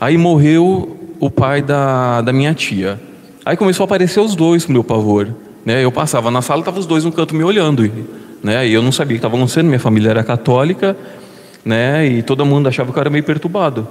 Aí 0.00 0.16
morreu 0.16 0.96
o 1.20 1.30
pai 1.30 1.60
da, 1.60 2.22
da 2.22 2.32
minha 2.32 2.54
tia. 2.54 2.98
Aí 3.44 3.56
começou 3.56 3.84
a 3.84 3.86
aparecer 3.86 4.20
os 4.20 4.34
dois 4.34 4.64
com 4.64 4.72
meu 4.72 4.84
pavor. 4.84 5.28
Né? 5.64 5.84
Eu 5.84 5.92
passava 5.92 6.30
na 6.30 6.42
sala, 6.42 6.60
estavam 6.60 6.80
os 6.80 6.86
dois 6.86 7.04
no 7.04 7.12
canto 7.12 7.34
me 7.34 7.44
olhando 7.44 7.84
né? 8.42 8.66
E 8.66 8.72
eu 8.72 8.82
não 8.82 8.90
sabia 8.90 9.14
o 9.14 9.18
que 9.18 9.18
estava 9.18 9.36
acontecendo, 9.36 9.66
minha 9.66 9.78
família 9.78 10.10
era 10.10 10.24
católica, 10.24 10.96
né? 11.64 12.06
E 12.06 12.22
todo 12.22 12.44
mundo 12.44 12.68
achava 12.68 12.92
que 12.92 12.98
eu 12.98 13.00
era 13.00 13.10
meio 13.10 13.22
perturbado, 13.22 13.86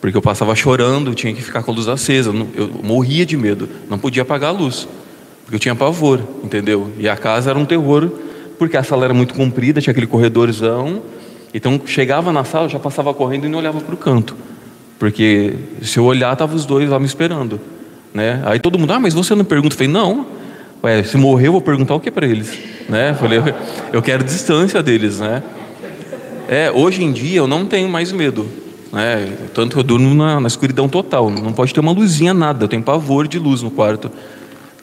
porque 0.00 0.16
eu 0.16 0.22
passava 0.22 0.54
chorando, 0.54 1.14
tinha 1.14 1.32
que 1.32 1.42
ficar 1.42 1.62
com 1.62 1.70
a 1.70 1.74
luz 1.74 1.88
acesa, 1.88 2.30
eu 2.54 2.70
morria 2.82 3.24
de 3.24 3.36
medo, 3.36 3.68
não 3.88 3.98
podia 3.98 4.22
apagar 4.22 4.50
a 4.50 4.52
luz. 4.52 4.86
Porque 5.42 5.56
eu 5.56 5.60
tinha 5.60 5.74
pavor, 5.74 6.20
entendeu? 6.42 6.90
E 6.98 7.08
a 7.08 7.16
casa 7.16 7.50
era 7.50 7.58
um 7.58 7.64
terror, 7.64 8.10
porque 8.58 8.76
a 8.76 8.82
sala 8.82 9.04
era 9.04 9.14
muito 9.14 9.32
comprida, 9.32 9.80
tinha 9.80 9.92
aquele 9.92 10.06
corredorzão. 10.06 11.02
Então 11.54 11.80
chegava 11.86 12.32
na 12.32 12.44
sala, 12.44 12.68
já 12.68 12.78
passava 12.78 13.14
correndo 13.14 13.46
e 13.46 13.48
não 13.48 13.58
olhava 13.58 13.80
para 13.80 13.94
o 13.94 13.96
canto. 13.96 14.36
Porque 14.98 15.54
se 15.82 15.98
eu 15.98 16.04
olhar, 16.04 16.32
estavam 16.32 16.56
os 16.56 16.66
dois 16.66 16.88
lá 16.90 16.98
me 16.98 17.06
esperando. 17.06 17.60
Né? 18.12 18.42
Aí 18.44 18.58
todo 18.58 18.78
mundo, 18.78 18.92
ah, 18.92 18.98
mas 18.98 19.14
você 19.14 19.34
não 19.34 19.44
pergunta? 19.44 19.74
Eu 19.74 19.78
falei, 19.78 19.92
não. 19.92 20.26
Ué, 20.82 21.02
se 21.02 21.16
morrer, 21.16 21.46
eu 21.46 21.52
vou 21.52 21.60
perguntar 21.60 21.94
o 21.94 22.00
que 22.00 22.10
para 22.10 22.26
eles? 22.26 22.58
Né? 22.88 23.10
Eu 23.10 23.14
falei, 23.14 23.38
eu 23.92 24.02
quero 24.02 24.24
distância 24.24 24.82
deles, 24.82 25.20
né? 25.20 25.42
É, 26.48 26.70
hoje 26.70 27.02
em 27.02 27.12
dia 27.12 27.38
eu 27.38 27.46
não 27.46 27.66
tenho 27.66 27.88
mais 27.88 28.10
medo. 28.12 28.46
Né? 28.96 29.30
Tanto 29.52 29.74
que 29.74 29.80
eu 29.80 29.82
durmo 29.82 30.14
na, 30.14 30.40
na 30.40 30.48
escuridão 30.48 30.88
total. 30.88 31.28
Não 31.28 31.52
pode 31.52 31.74
ter 31.74 31.80
uma 31.80 31.92
luzinha, 31.92 32.32
nada. 32.32 32.64
Eu 32.64 32.68
tenho 32.68 32.82
pavor 32.82 33.28
de 33.28 33.38
luz 33.38 33.60
no 33.60 33.70
quarto. 33.70 34.10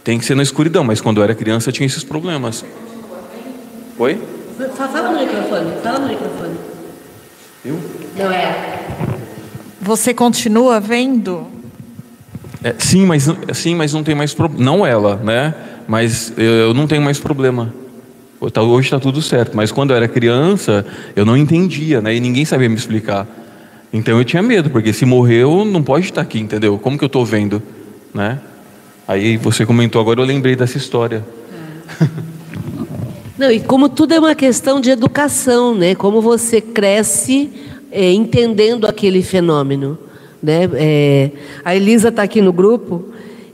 Tem 0.04 0.20
que 0.20 0.26
ser 0.26 0.36
na 0.36 0.44
escuridão, 0.44 0.84
mas 0.84 1.02
quando 1.02 1.18
eu 1.18 1.24
era 1.24 1.34
criança 1.34 1.70
eu 1.70 1.74
tinha 1.74 1.88
esses 1.88 2.04
problemas. 2.04 2.64
Oi? 3.98 4.22
Fala 4.76 5.12
no 5.12 5.20
microfone, 5.20 5.72
fala 5.82 6.00
no 6.00 6.08
microfone. 6.10 6.56
Eu? 7.66 7.80
Não 8.16 8.32
é. 8.32 8.86
Você 9.82 10.14
continua 10.14 10.80
vendo? 10.80 11.48
É, 12.64 12.76
sim, 12.78 13.08
mas 13.08 13.28
sim, 13.54 13.74
mas 13.74 13.94
não 13.94 14.04
tem 14.04 14.14
mais 14.14 14.36
problema. 14.36 14.64
Não 14.64 14.86
ela, 14.86 15.16
né? 15.16 15.56
Mas 15.88 16.32
eu 16.38 16.72
não 16.76 16.86
tenho 16.86 17.02
mais 17.02 17.20
problema. 17.20 17.74
Tá, 18.52 18.62
hoje 18.62 18.88
está 18.88 19.00
tudo 19.00 19.24
certo. 19.24 19.58
Mas 19.58 19.72
quando 19.72 19.90
eu 19.90 19.98
era 19.98 20.08
criança, 20.08 20.86
eu 21.16 21.26
não 21.26 21.36
entendia, 21.36 22.00
né? 22.00 22.14
E 22.14 22.20
ninguém 22.20 22.46
sabia 22.46 22.70
me 22.70 22.76
explicar. 22.76 23.26
Então 23.94 24.18
eu 24.18 24.26
tinha 24.26 24.42
medo, 24.42 24.72
porque 24.72 24.92
se 24.92 25.06
morreu, 25.06 25.64
não 25.64 25.84
pode 25.84 26.08
estar 26.08 26.22
aqui, 26.22 26.40
entendeu? 26.40 26.80
Como 26.80 26.98
que 26.98 27.04
eu 27.04 27.08
estou 27.08 27.24
vendo, 27.24 27.62
né? 28.12 28.40
Aí 29.08 29.38
você 29.38 29.68
comentou 29.68 30.02
agora, 30.02 30.20
eu 30.20 30.26
lembrei 30.26 30.56
dessa 30.56 30.78
história. 30.80 31.24
Não, 33.38 33.52
e 33.52 33.60
como 33.60 33.90
tudo 33.90 34.14
é 34.14 34.20
uma 34.20 34.34
questão 34.34 34.80
de 34.82 34.90
educação, 34.90 35.76
né? 35.76 35.94
Como 35.94 36.22
você 36.22 36.60
cresce 36.60 37.50
é, 37.92 38.12
entendendo 38.12 38.88
aquele 38.88 39.22
fenômeno, 39.22 39.98
né? 40.42 40.70
É, 40.74 41.32
a 41.64 41.76
Elisa 41.76 42.10
está 42.10 42.24
aqui 42.24 42.42
no 42.42 42.54
grupo 42.54 43.06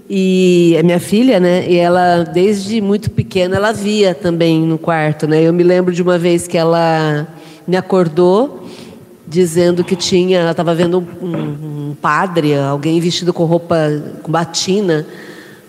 e 0.10 0.74
é 0.78 0.84
minha 0.84 1.00
filha, 1.00 1.40
né? 1.40 1.70
E 1.70 1.76
ela 1.76 2.24
desde 2.24 2.80
muito 2.80 3.12
pequena 3.12 3.58
ela 3.58 3.74
via 3.74 4.16
também 4.16 4.62
no 4.62 4.78
quarto, 4.78 5.28
né? 5.28 5.42
Eu 5.42 5.52
me 5.52 5.64
lembro 5.64 5.94
de 5.94 6.02
uma 6.02 6.18
vez 6.18 6.48
que 6.48 6.58
ela 6.58 7.28
me 7.68 7.76
acordou 7.76 8.59
dizendo 9.30 9.84
que 9.84 9.96
tinha, 9.96 10.40
ela 10.40 10.52
estava 10.52 10.74
vendo 10.74 11.06
um, 11.22 11.90
um 11.90 11.96
padre, 12.02 12.58
alguém 12.58 13.00
vestido 13.00 13.32
com 13.32 13.46
roupa 13.46 13.78
com 14.24 14.32
batina 14.32 15.06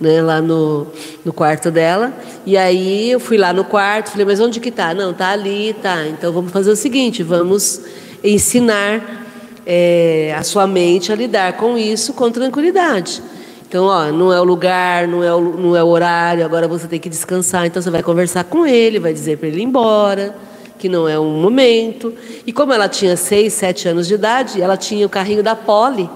né, 0.00 0.22
lá 0.22 0.40
no, 0.40 0.86
no 1.24 1.32
quarto 1.32 1.70
dela. 1.70 2.12
E 2.46 2.56
aí 2.56 3.10
eu 3.10 3.20
fui 3.20 3.36
lá 3.36 3.52
no 3.52 3.64
quarto, 3.64 4.10
falei, 4.10 4.24
mas 4.24 4.40
onde 4.40 4.58
que 4.58 4.70
tá? 4.70 4.94
Não, 4.94 5.12
tá 5.12 5.28
ali, 5.28 5.76
tá. 5.82 6.06
Então 6.06 6.32
vamos 6.32 6.50
fazer 6.50 6.70
o 6.70 6.76
seguinte, 6.76 7.22
vamos 7.22 7.82
ensinar 8.24 9.26
é, 9.66 10.34
a 10.36 10.42
sua 10.42 10.66
mente 10.66 11.12
a 11.12 11.14
lidar 11.14 11.52
com 11.58 11.76
isso 11.76 12.14
com 12.14 12.30
tranquilidade. 12.30 13.22
Então, 13.68 13.84
ó, 13.84 14.10
não 14.10 14.32
é 14.32 14.40
o 14.40 14.44
lugar, 14.44 15.06
não 15.06 15.22
é 15.22 15.32
o, 15.32 15.40
não 15.40 15.76
é 15.76 15.84
o 15.84 15.86
horário, 15.86 16.44
agora 16.44 16.66
você 16.66 16.88
tem 16.88 16.98
que 16.98 17.08
descansar. 17.08 17.66
Então 17.66 17.80
você 17.80 17.90
vai 17.90 18.02
conversar 18.02 18.42
com 18.44 18.66
ele, 18.66 18.98
vai 18.98 19.12
dizer 19.12 19.36
para 19.36 19.48
ele 19.48 19.60
ir 19.60 19.64
embora, 19.64 20.34
que 20.80 20.88
não 20.88 21.08
é 21.08 21.18
um 21.18 21.40
momento. 21.40 22.12
E 22.46 22.52
como 22.52 22.72
ela 22.72 22.88
tinha 22.88 23.16
seis, 23.16 23.52
sete 23.52 23.86
anos 23.86 24.08
de 24.08 24.14
idade, 24.14 24.60
ela 24.60 24.76
tinha 24.76 25.06
o 25.06 25.08
carrinho 25.08 25.42
da 25.42 25.54
Poli 25.54 26.08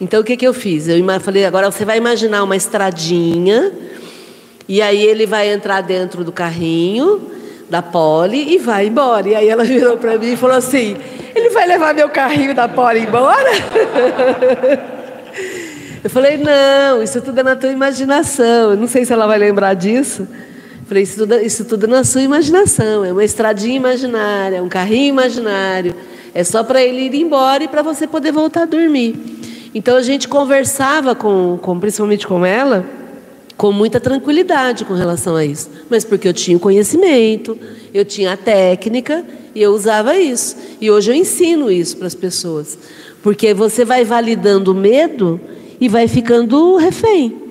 então 0.00 0.20
o 0.20 0.24
que, 0.24 0.36
que 0.36 0.46
eu 0.46 0.52
fiz? 0.52 0.88
Eu 0.88 1.02
falei, 1.20 1.46
agora 1.46 1.70
você 1.70 1.84
vai 1.84 1.96
imaginar 1.96 2.42
uma 2.42 2.54
estradinha, 2.54 3.72
e 4.68 4.82
aí 4.82 5.02
ele 5.02 5.26
vai 5.26 5.50
entrar 5.50 5.80
dentro 5.80 6.22
do 6.22 6.30
carrinho 6.30 7.30
da 7.70 7.80
Poli 7.80 8.54
e 8.54 8.58
vai 8.58 8.86
embora. 8.86 9.28
E 9.28 9.34
aí 9.34 9.48
ela 9.48 9.64
virou 9.64 9.96
para 9.96 10.18
mim 10.18 10.32
e 10.32 10.36
falou 10.36 10.56
assim: 10.56 10.96
ele 11.34 11.48
vai 11.50 11.66
levar 11.66 11.94
meu 11.94 12.10
carrinho 12.10 12.54
da 12.54 12.68
Poli 12.68 13.00
embora? 13.00 13.50
Eu 16.04 16.10
falei, 16.10 16.36
não, 16.36 17.02
isso 17.02 17.20
tudo 17.20 17.40
é 17.40 17.42
na 17.42 17.56
tua 17.56 17.68
imaginação. 17.70 18.70
Eu 18.70 18.76
não 18.76 18.86
sei 18.86 19.04
se 19.04 19.12
ela 19.12 19.26
vai 19.26 19.38
lembrar 19.38 19.74
disso. 19.74 20.28
Falei, 20.86 21.02
isso 21.02 21.16
tudo, 21.18 21.34
isso 21.40 21.64
tudo 21.64 21.88
na 21.88 22.04
sua 22.04 22.22
imaginação. 22.22 23.04
É 23.04 23.12
uma 23.12 23.24
estradinha 23.24 23.76
imaginária, 23.76 24.58
é 24.58 24.62
um 24.62 24.68
carrinho 24.68 25.08
imaginário. 25.08 25.94
É 26.32 26.44
só 26.44 26.62
para 26.62 26.82
ele 26.82 27.06
ir 27.06 27.14
embora 27.20 27.64
e 27.64 27.68
para 27.68 27.82
você 27.82 28.06
poder 28.06 28.30
voltar 28.30 28.62
a 28.62 28.66
dormir. 28.66 29.16
Então 29.74 29.96
a 29.96 30.02
gente 30.02 30.28
conversava 30.28 31.14
com, 31.14 31.58
com, 31.60 31.78
principalmente 31.80 32.26
com 32.26 32.46
ela, 32.46 32.86
com 33.56 33.72
muita 33.72 33.98
tranquilidade 33.98 34.84
com 34.84 34.94
relação 34.94 35.34
a 35.34 35.44
isso. 35.44 35.68
Mas 35.90 36.04
porque 36.04 36.28
eu 36.28 36.32
tinha 36.32 36.56
o 36.56 36.60
conhecimento, 36.60 37.58
eu 37.92 38.04
tinha 38.04 38.32
a 38.34 38.36
técnica 38.36 39.24
e 39.54 39.62
eu 39.62 39.72
usava 39.72 40.16
isso. 40.16 40.56
E 40.80 40.88
hoje 40.88 41.10
eu 41.10 41.14
ensino 41.16 41.70
isso 41.70 41.96
para 41.96 42.06
as 42.06 42.14
pessoas. 42.14 42.78
Porque 43.22 43.52
você 43.52 43.84
vai 43.84 44.04
validando 44.04 44.70
o 44.70 44.74
medo 44.74 45.40
e 45.80 45.88
vai 45.88 46.06
ficando 46.06 46.76
refém. 46.76 47.45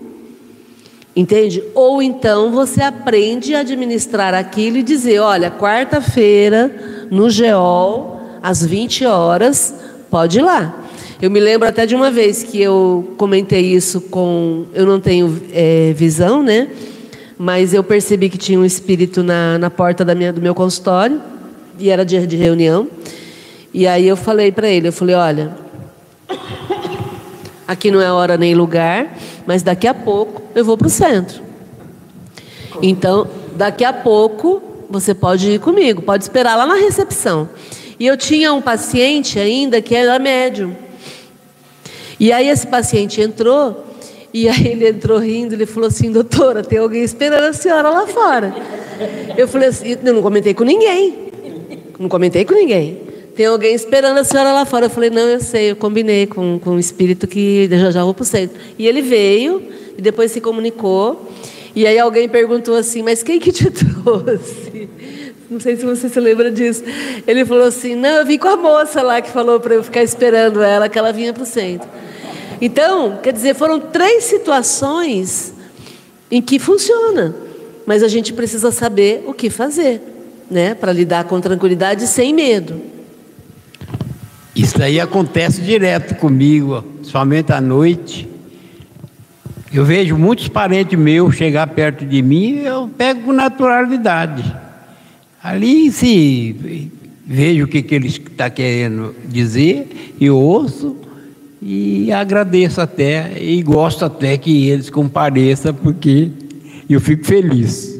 Entende? 1.16 1.63
Ou 1.74 2.01
então 2.01 2.51
você 2.51 2.82
aprende 2.82 3.55
a 3.55 3.59
administrar 3.59 4.34
aquilo 4.34 4.78
e 4.78 4.84
dizer: 4.84 5.20
olha, 5.20 5.49
quarta-feira, 5.49 7.07
no 7.09 7.30
GEOL, 7.30 8.20
às 8.43 8.66
20 8.66 9.05
horas, 9.05 9.74
pode 10.09 10.39
ir 10.39 10.41
lá. 10.41 10.84
Eu 11.22 11.32
me 11.32 11.39
lembro 11.39 11.68
até 11.68 11.86
de 11.86 11.95
uma 11.95 12.11
vez 12.11 12.43
que 12.43 12.61
eu 12.61 13.13
comentei 13.18 13.61
isso 13.61 14.01
com. 14.01 14.66
Eu 14.74 14.86
não 14.86 14.99
tenho 14.99 15.41
é, 15.53 15.93
visão, 15.93 16.43
né? 16.43 16.68
Mas 17.38 17.74
eu 17.74 17.84
percebi 17.84 18.30
que 18.30 18.38
tinha 18.38 18.59
um 18.59 18.66
espírito 18.66 19.24
na, 19.24 19.57
na 19.57 19.70
porta 19.70 20.03
da 20.03 20.13
minha, 20.13 20.34
do 20.34 20.41
meu 20.41 20.53
consultório, 20.53 21.22
e 21.80 21.89
era 21.89 22.05
dia 22.05 22.28
de 22.28 22.36
reunião. 22.36 22.89
E 23.74 23.88
aí 23.88 24.05
eu 24.05 24.18
falei 24.18 24.51
para 24.51 24.68
ele: 24.68 24.89
eu 24.89 24.93
falei, 24.93 25.16
olha, 25.16 25.55
aqui 27.66 27.89
não 27.89 28.01
é 28.01 28.11
hora 28.11 28.38
nem 28.38 28.53
lugar, 28.53 29.18
mas 29.45 29.63
daqui 29.63 29.87
a 29.87 29.93
pouco 29.93 30.41
eu 30.53 30.63
vou 30.65 30.77
para 30.77 30.87
o 30.87 30.89
centro. 30.89 31.41
Então, 32.81 33.27
daqui 33.55 33.83
a 33.83 33.93
pouco 33.93 34.61
você 34.89 35.13
pode 35.13 35.51
ir 35.51 35.59
comigo, 35.59 36.01
pode 36.01 36.23
esperar 36.23 36.55
lá 36.55 36.65
na 36.65 36.75
recepção. 36.75 37.49
E 37.99 38.05
eu 38.05 38.17
tinha 38.17 38.53
um 38.53 38.61
paciente 38.61 39.39
ainda 39.39 39.81
que 39.81 39.95
era 39.95 40.19
médium. 40.19 40.75
E 42.19 42.31
aí 42.31 42.49
esse 42.49 42.67
paciente 42.67 43.21
entrou, 43.21 43.85
e 44.33 44.49
aí 44.49 44.67
ele 44.67 44.89
entrou 44.89 45.19
rindo, 45.19 45.53
ele 45.53 45.65
falou 45.65 45.87
assim, 45.87 46.11
doutora, 46.11 46.63
tem 46.63 46.79
alguém 46.79 47.03
esperando 47.03 47.45
a 47.45 47.53
senhora 47.53 47.89
lá 47.89 48.07
fora. 48.07 48.53
Eu 49.37 49.47
falei 49.47 49.69
assim, 49.69 49.97
eu 50.03 50.13
não 50.13 50.21
comentei 50.21 50.53
com 50.53 50.63
ninguém. 50.63 51.31
Não 51.97 52.09
comentei 52.09 52.43
com 52.43 52.53
ninguém. 52.53 53.04
Tem 53.36 53.47
alguém 53.47 53.75
esperando 53.75 54.17
a 54.17 54.23
senhora 54.23 54.53
lá 54.53 54.65
fora. 54.65 54.86
Eu 54.86 54.89
falei, 54.89 55.09
não, 55.09 55.27
eu 55.27 55.41
sei, 55.41 55.71
eu 55.71 55.75
combinei 55.75 56.25
com, 56.25 56.57
com 56.57 56.71
o 56.71 56.79
espírito 56.79 57.27
que 57.27 57.67
já 57.69 57.91
já 57.91 58.03
vou 58.03 58.13
para 58.13 58.23
o 58.23 58.25
centro. 58.25 58.57
E 58.79 58.88
ele 58.88 59.01
veio, 59.01 59.61
e 59.97 60.01
depois 60.01 60.31
se 60.31 60.39
comunicou. 60.39 61.29
E 61.75 61.86
aí 61.86 61.99
alguém 61.99 62.29
perguntou 62.29 62.75
assim, 62.75 63.03
mas 63.03 63.21
quem 63.21 63.38
que 63.38 63.51
te 63.51 63.69
trouxe? 63.69 64.89
Não 65.49 65.59
sei 65.59 65.75
se 65.75 65.86
você 65.86 66.07
se 66.07 66.19
lembra 66.19 66.49
disso. 66.49 66.83
Ele 67.27 67.45
falou 67.45 67.65
assim: 67.65 67.93
Não, 67.93 68.09
eu 68.09 68.25
vim 68.25 68.38
com 68.38 68.47
a 68.47 68.57
moça 68.57 69.01
lá 69.03 69.21
que 69.21 69.29
falou 69.29 69.59
para 69.59 69.75
eu 69.75 69.83
ficar 69.83 70.01
esperando 70.01 70.61
ela, 70.61 70.89
que 70.89 70.97
ela 70.97 71.13
vinha 71.13 71.31
para 71.33 71.43
o 71.43 71.45
centro. 71.45 71.88
Então, 72.59 73.19
quer 73.21 73.31
dizer, 73.31 73.53
foram 73.53 73.79
três 73.79 74.23
situações 74.23 75.53
em 76.31 76.41
que 76.41 76.57
funciona, 76.57 77.36
mas 77.86 78.01
a 78.01 78.07
gente 78.07 78.33
precisa 78.33 78.71
saber 78.71 79.23
o 79.27 79.33
que 79.33 79.49
fazer, 79.49 80.01
né, 80.49 80.73
para 80.73 80.91
lidar 80.91 81.25
com 81.25 81.39
tranquilidade 81.39 82.07
sem 82.07 82.33
medo. 82.33 82.94
Isso 84.55 84.81
aí 84.81 85.01
acontece 85.01 85.61
direto 85.61 86.15
comigo, 86.15 86.83
somente 87.03 87.51
à 87.51 87.59
noite. 87.59 88.27
Eu 89.73 89.83
vejo 89.83 90.17
muitos 90.17 90.47
parentes 90.47 90.97
meus 90.97 91.35
chegar 91.35 91.67
perto 91.67 92.05
de 92.05 92.21
mim, 92.21 92.59
eu 92.59 92.87
pego 92.87 93.23
com 93.23 93.33
naturalidade. 93.33 94.55
Ali 95.43 95.91
se 95.91 96.89
vejo 97.25 97.65
o 97.65 97.67
que, 97.67 97.81
que 97.81 97.93
ele 97.93 98.07
está 98.07 98.49
querendo 98.49 99.13
dizer 99.25 100.15
e 100.19 100.29
ouço 100.29 100.95
e 101.61 102.11
agradeço 102.13 102.79
até 102.79 103.33
e 103.37 103.61
gosto 103.61 104.05
até 104.05 104.37
que 104.37 104.69
eles 104.69 104.89
compareçam 104.89 105.73
porque 105.73 106.29
eu 106.89 107.01
fico 107.01 107.25
feliz. 107.25 107.99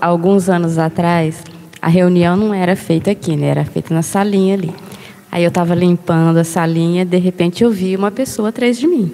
Alguns 0.00 0.48
anos 0.48 0.78
atrás, 0.78 1.44
a 1.80 1.88
reunião 1.88 2.36
não 2.36 2.52
era 2.52 2.74
feita 2.74 3.10
aqui, 3.10 3.36
né? 3.36 3.46
Era 3.46 3.64
feita 3.64 3.94
na 3.94 4.02
salinha 4.02 4.54
ali. 4.54 4.72
Aí 5.34 5.42
eu 5.42 5.48
estava 5.48 5.74
limpando 5.74 6.36
a 6.36 6.44
salinha, 6.44 7.04
de 7.04 7.18
repente 7.18 7.64
eu 7.64 7.70
vi 7.72 7.96
uma 7.96 8.12
pessoa 8.12 8.50
atrás 8.50 8.78
de 8.78 8.86
mim. 8.86 9.12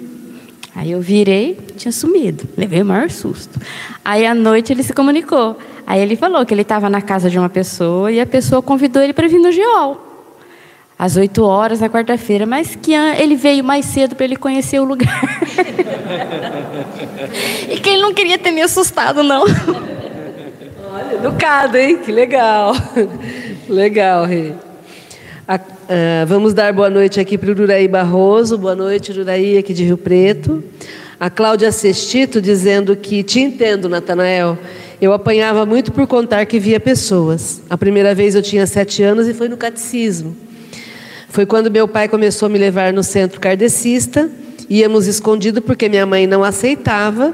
Aí 0.75 0.91
eu 0.91 1.01
virei, 1.01 1.57
tinha 1.75 1.91
sumido. 1.91 2.47
Levei 2.55 2.83
o 2.83 2.85
maior 2.85 3.09
susto. 3.09 3.59
Aí 4.05 4.27
à 4.27 4.35
noite 4.35 4.71
ele 4.71 4.83
se 4.83 4.93
comunicou. 4.93 5.57
Aí 5.87 5.99
ele 5.99 6.15
falou 6.15 6.45
que 6.45 6.53
ele 6.53 6.61
estava 6.61 6.91
na 6.91 7.01
casa 7.01 7.27
de 7.27 7.39
uma 7.39 7.49
pessoa 7.49 8.11
e 8.11 8.21
a 8.21 8.27
pessoa 8.27 8.61
convidou 8.61 9.01
ele 9.01 9.13
para 9.13 9.27
vir 9.27 9.39
no 9.39 9.51
geol. 9.51 9.99
às 10.95 11.17
8 11.17 11.43
horas 11.43 11.79
na 11.79 11.89
quarta-feira, 11.89 12.45
mas 12.45 12.75
que 12.75 12.93
ele 12.93 13.35
veio 13.35 13.63
mais 13.63 13.85
cedo 13.85 14.15
para 14.15 14.25
ele 14.25 14.35
conhecer 14.35 14.79
o 14.79 14.83
lugar. 14.83 15.23
e 17.67 17.79
que 17.79 17.89
ele 17.89 18.03
não 18.03 18.13
queria 18.13 18.37
ter 18.37 18.51
me 18.51 18.61
assustado, 18.61 19.23
não. 19.23 19.41
Olha, 19.41 21.15
educado, 21.15 21.77
hein? 21.77 21.97
Que 21.97 22.11
legal. 22.11 22.75
legal, 23.67 24.25
Rei. 24.25 24.53
Uh, 25.91 26.25
vamos 26.25 26.53
dar 26.53 26.71
boa 26.71 26.89
noite 26.89 27.19
aqui 27.19 27.37
para 27.37 27.51
o 27.51 27.63
Uraí 27.63 27.85
Barroso. 27.85 28.57
Boa 28.57 28.73
noite, 28.73 29.11
Uraí, 29.11 29.57
aqui 29.57 29.73
de 29.73 29.83
Rio 29.83 29.97
Preto. 29.97 30.63
A 31.19 31.29
Cláudia 31.29 31.69
Sestito 31.69 32.41
dizendo 32.41 32.95
que 32.95 33.21
te 33.23 33.41
entendo, 33.41 33.89
Natanael. 33.89 34.57
Eu 35.01 35.11
apanhava 35.11 35.65
muito 35.65 35.91
por 35.91 36.07
contar 36.07 36.45
que 36.45 36.61
via 36.61 36.79
pessoas. 36.79 37.61
A 37.69 37.77
primeira 37.77 38.15
vez 38.15 38.35
eu 38.35 38.41
tinha 38.41 38.65
sete 38.65 39.03
anos 39.03 39.27
e 39.27 39.33
foi 39.33 39.49
no 39.49 39.57
catecismo. 39.57 40.33
Foi 41.27 41.45
quando 41.45 41.69
meu 41.69 41.89
pai 41.89 42.07
começou 42.07 42.45
a 42.45 42.49
me 42.49 42.57
levar 42.57 42.93
no 42.93 43.03
centro 43.03 43.41
kardecista. 43.41 44.31
Íamos 44.69 45.07
escondido 45.07 45.61
porque 45.61 45.89
minha 45.89 46.05
mãe 46.05 46.25
não 46.25 46.41
aceitava, 46.41 47.33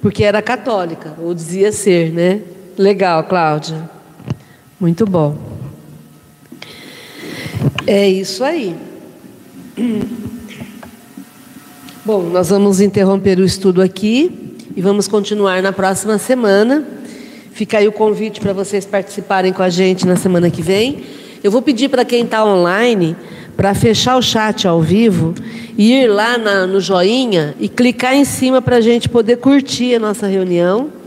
porque 0.00 0.24
era 0.24 0.40
católica, 0.40 1.12
ou 1.18 1.34
dizia 1.34 1.70
ser, 1.70 2.10
né? 2.10 2.40
Legal, 2.78 3.24
Cláudia. 3.24 3.90
Muito 4.80 5.04
bom. 5.04 5.59
É 7.86 8.08
isso 8.08 8.44
aí. 8.44 8.76
Bom, 12.04 12.22
nós 12.22 12.48
vamos 12.50 12.80
interromper 12.80 13.38
o 13.38 13.44
estudo 13.44 13.82
aqui 13.82 14.56
e 14.74 14.80
vamos 14.80 15.06
continuar 15.06 15.62
na 15.62 15.72
próxima 15.72 16.18
semana. 16.18 16.84
Fica 17.52 17.78
aí 17.78 17.88
o 17.88 17.92
convite 17.92 18.40
para 18.40 18.52
vocês 18.52 18.86
participarem 18.86 19.52
com 19.52 19.62
a 19.62 19.68
gente 19.68 20.06
na 20.06 20.16
semana 20.16 20.50
que 20.50 20.62
vem. 20.62 21.04
Eu 21.42 21.50
vou 21.50 21.62
pedir 21.62 21.88
para 21.88 22.04
quem 22.04 22.24
está 22.24 22.44
online 22.44 23.16
para 23.56 23.74
fechar 23.74 24.16
o 24.16 24.22
chat 24.22 24.66
ao 24.66 24.80
vivo 24.80 25.34
e 25.76 25.92
ir 25.92 26.06
lá 26.06 26.38
na, 26.38 26.66
no 26.66 26.80
joinha 26.80 27.54
e 27.60 27.68
clicar 27.68 28.14
em 28.14 28.24
cima 28.24 28.62
para 28.62 28.76
a 28.76 28.80
gente 28.80 29.08
poder 29.08 29.36
curtir 29.36 29.94
a 29.94 29.98
nossa 29.98 30.26
reunião. 30.26 30.99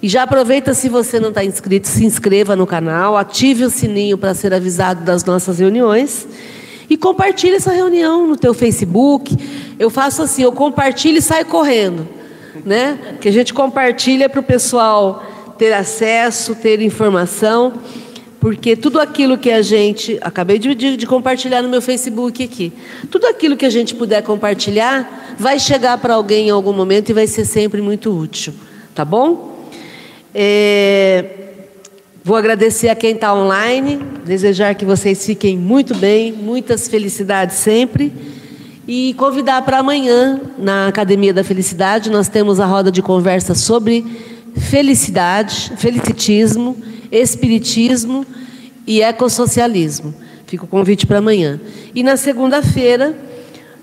E 0.00 0.08
já 0.08 0.22
aproveita, 0.22 0.74
se 0.74 0.88
você 0.88 1.18
não 1.18 1.30
está 1.30 1.44
inscrito, 1.44 1.88
se 1.88 2.04
inscreva 2.04 2.54
no 2.54 2.66
canal, 2.66 3.16
ative 3.16 3.64
o 3.64 3.70
sininho 3.70 4.16
para 4.16 4.32
ser 4.32 4.54
avisado 4.54 5.04
das 5.04 5.24
nossas 5.24 5.58
reuniões 5.58 6.28
e 6.88 6.96
compartilhe 6.96 7.56
essa 7.56 7.72
reunião 7.72 8.26
no 8.26 8.36
teu 8.36 8.54
Facebook. 8.54 9.36
Eu 9.76 9.90
faço 9.90 10.22
assim, 10.22 10.42
eu 10.42 10.52
compartilho 10.52 11.18
e 11.18 11.22
saio 11.22 11.46
correndo, 11.46 12.06
né? 12.64 13.16
Que 13.20 13.28
a 13.28 13.32
gente 13.32 13.52
compartilha 13.52 14.28
para 14.28 14.38
o 14.38 14.42
pessoal 14.42 15.24
ter 15.58 15.72
acesso, 15.72 16.54
ter 16.54 16.80
informação, 16.80 17.72
porque 18.38 18.76
tudo 18.76 19.00
aquilo 19.00 19.36
que 19.36 19.50
a 19.50 19.62
gente, 19.62 20.16
acabei 20.20 20.60
de, 20.60 20.76
de, 20.76 20.96
de 20.96 21.06
compartilhar 21.08 21.60
no 21.60 21.68
meu 21.68 21.82
Facebook 21.82 22.40
aqui, 22.44 22.72
tudo 23.10 23.26
aquilo 23.26 23.56
que 23.56 23.66
a 23.66 23.70
gente 23.70 23.96
puder 23.96 24.22
compartilhar 24.22 25.34
vai 25.36 25.58
chegar 25.58 25.98
para 25.98 26.14
alguém 26.14 26.46
em 26.46 26.50
algum 26.50 26.72
momento 26.72 27.10
e 27.10 27.12
vai 27.12 27.26
ser 27.26 27.44
sempre 27.44 27.82
muito 27.82 28.16
útil, 28.16 28.54
tá 28.94 29.04
bom? 29.04 29.57
É, 30.40 31.24
vou 32.22 32.36
agradecer 32.36 32.88
a 32.88 32.94
quem 32.94 33.10
está 33.10 33.34
online, 33.34 33.98
desejar 34.24 34.72
que 34.76 34.84
vocês 34.84 35.26
fiquem 35.26 35.58
muito 35.58 35.96
bem, 35.96 36.30
muitas 36.30 36.86
felicidades 36.86 37.56
sempre. 37.56 38.12
E 38.86 39.14
convidar 39.14 39.62
para 39.62 39.80
amanhã, 39.80 40.40
na 40.56 40.86
Academia 40.86 41.34
da 41.34 41.42
Felicidade, 41.42 42.08
nós 42.08 42.28
temos 42.28 42.60
a 42.60 42.66
roda 42.66 42.92
de 42.92 43.02
conversa 43.02 43.52
sobre 43.52 44.06
felicidade, 44.54 45.72
felicitismo, 45.76 46.76
espiritismo 47.10 48.24
e 48.86 49.02
ecossocialismo. 49.02 50.14
Fica 50.46 50.62
o 50.64 50.68
convite 50.68 51.04
para 51.04 51.18
amanhã. 51.18 51.60
E 51.92 52.04
na 52.04 52.16
segunda-feira, 52.16 53.12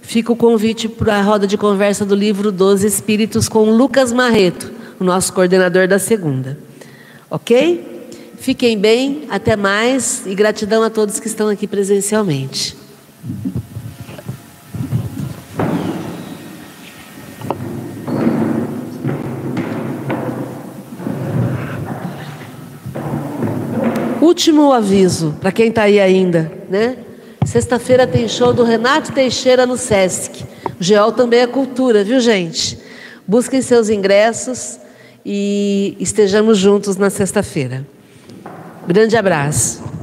fica 0.01 0.31
o 0.31 0.37
convite 0.37 0.87
para 0.87 1.17
a 1.17 1.21
roda 1.21 1.45
de 1.45 1.57
conversa 1.57 2.05
do 2.05 2.15
livro 2.15 2.49
Dos 2.49 2.81
Espíritos 2.81 3.49
com 3.49 3.71
Lucas 3.71 4.13
Marreto 4.13 4.74
o 4.99 5.03
nosso 5.03 5.33
coordenador 5.33 5.87
da 5.87 5.99
segunda. 5.99 6.57
Ok? 7.29 8.09
Fiquem 8.37 8.77
bem, 8.77 9.23
até 9.29 9.55
mais 9.55 10.25
e 10.25 10.35
gratidão 10.35 10.83
a 10.83 10.89
todos 10.89 11.19
que 11.19 11.27
estão 11.27 11.49
aqui 11.49 11.67
presencialmente. 11.67 12.77
Último 24.21 24.73
aviso 24.73 25.35
para 25.39 25.51
quem 25.51 25.69
está 25.69 25.83
aí 25.83 25.99
ainda, 25.99 26.51
né? 26.69 26.97
Sexta-feira 27.45 28.05
tem 28.05 28.27
show 28.27 28.53
do 28.53 28.63
Renato 28.63 29.11
Teixeira 29.11 29.65
no 29.65 29.77
Sesc. 29.77 30.43
O 30.79 30.83
Geol 30.83 31.11
também 31.11 31.39
é 31.39 31.47
cultura, 31.47 32.03
viu, 32.03 32.19
gente? 32.19 32.77
Busquem 33.27 33.61
seus 33.61 33.89
ingressos 33.89 34.79
e 35.25 35.97
estejamos 35.99 36.57
juntos 36.57 36.97
na 36.97 37.09
sexta-feira. 37.09 37.85
Grande 38.87 39.17
abraço. 39.17 39.94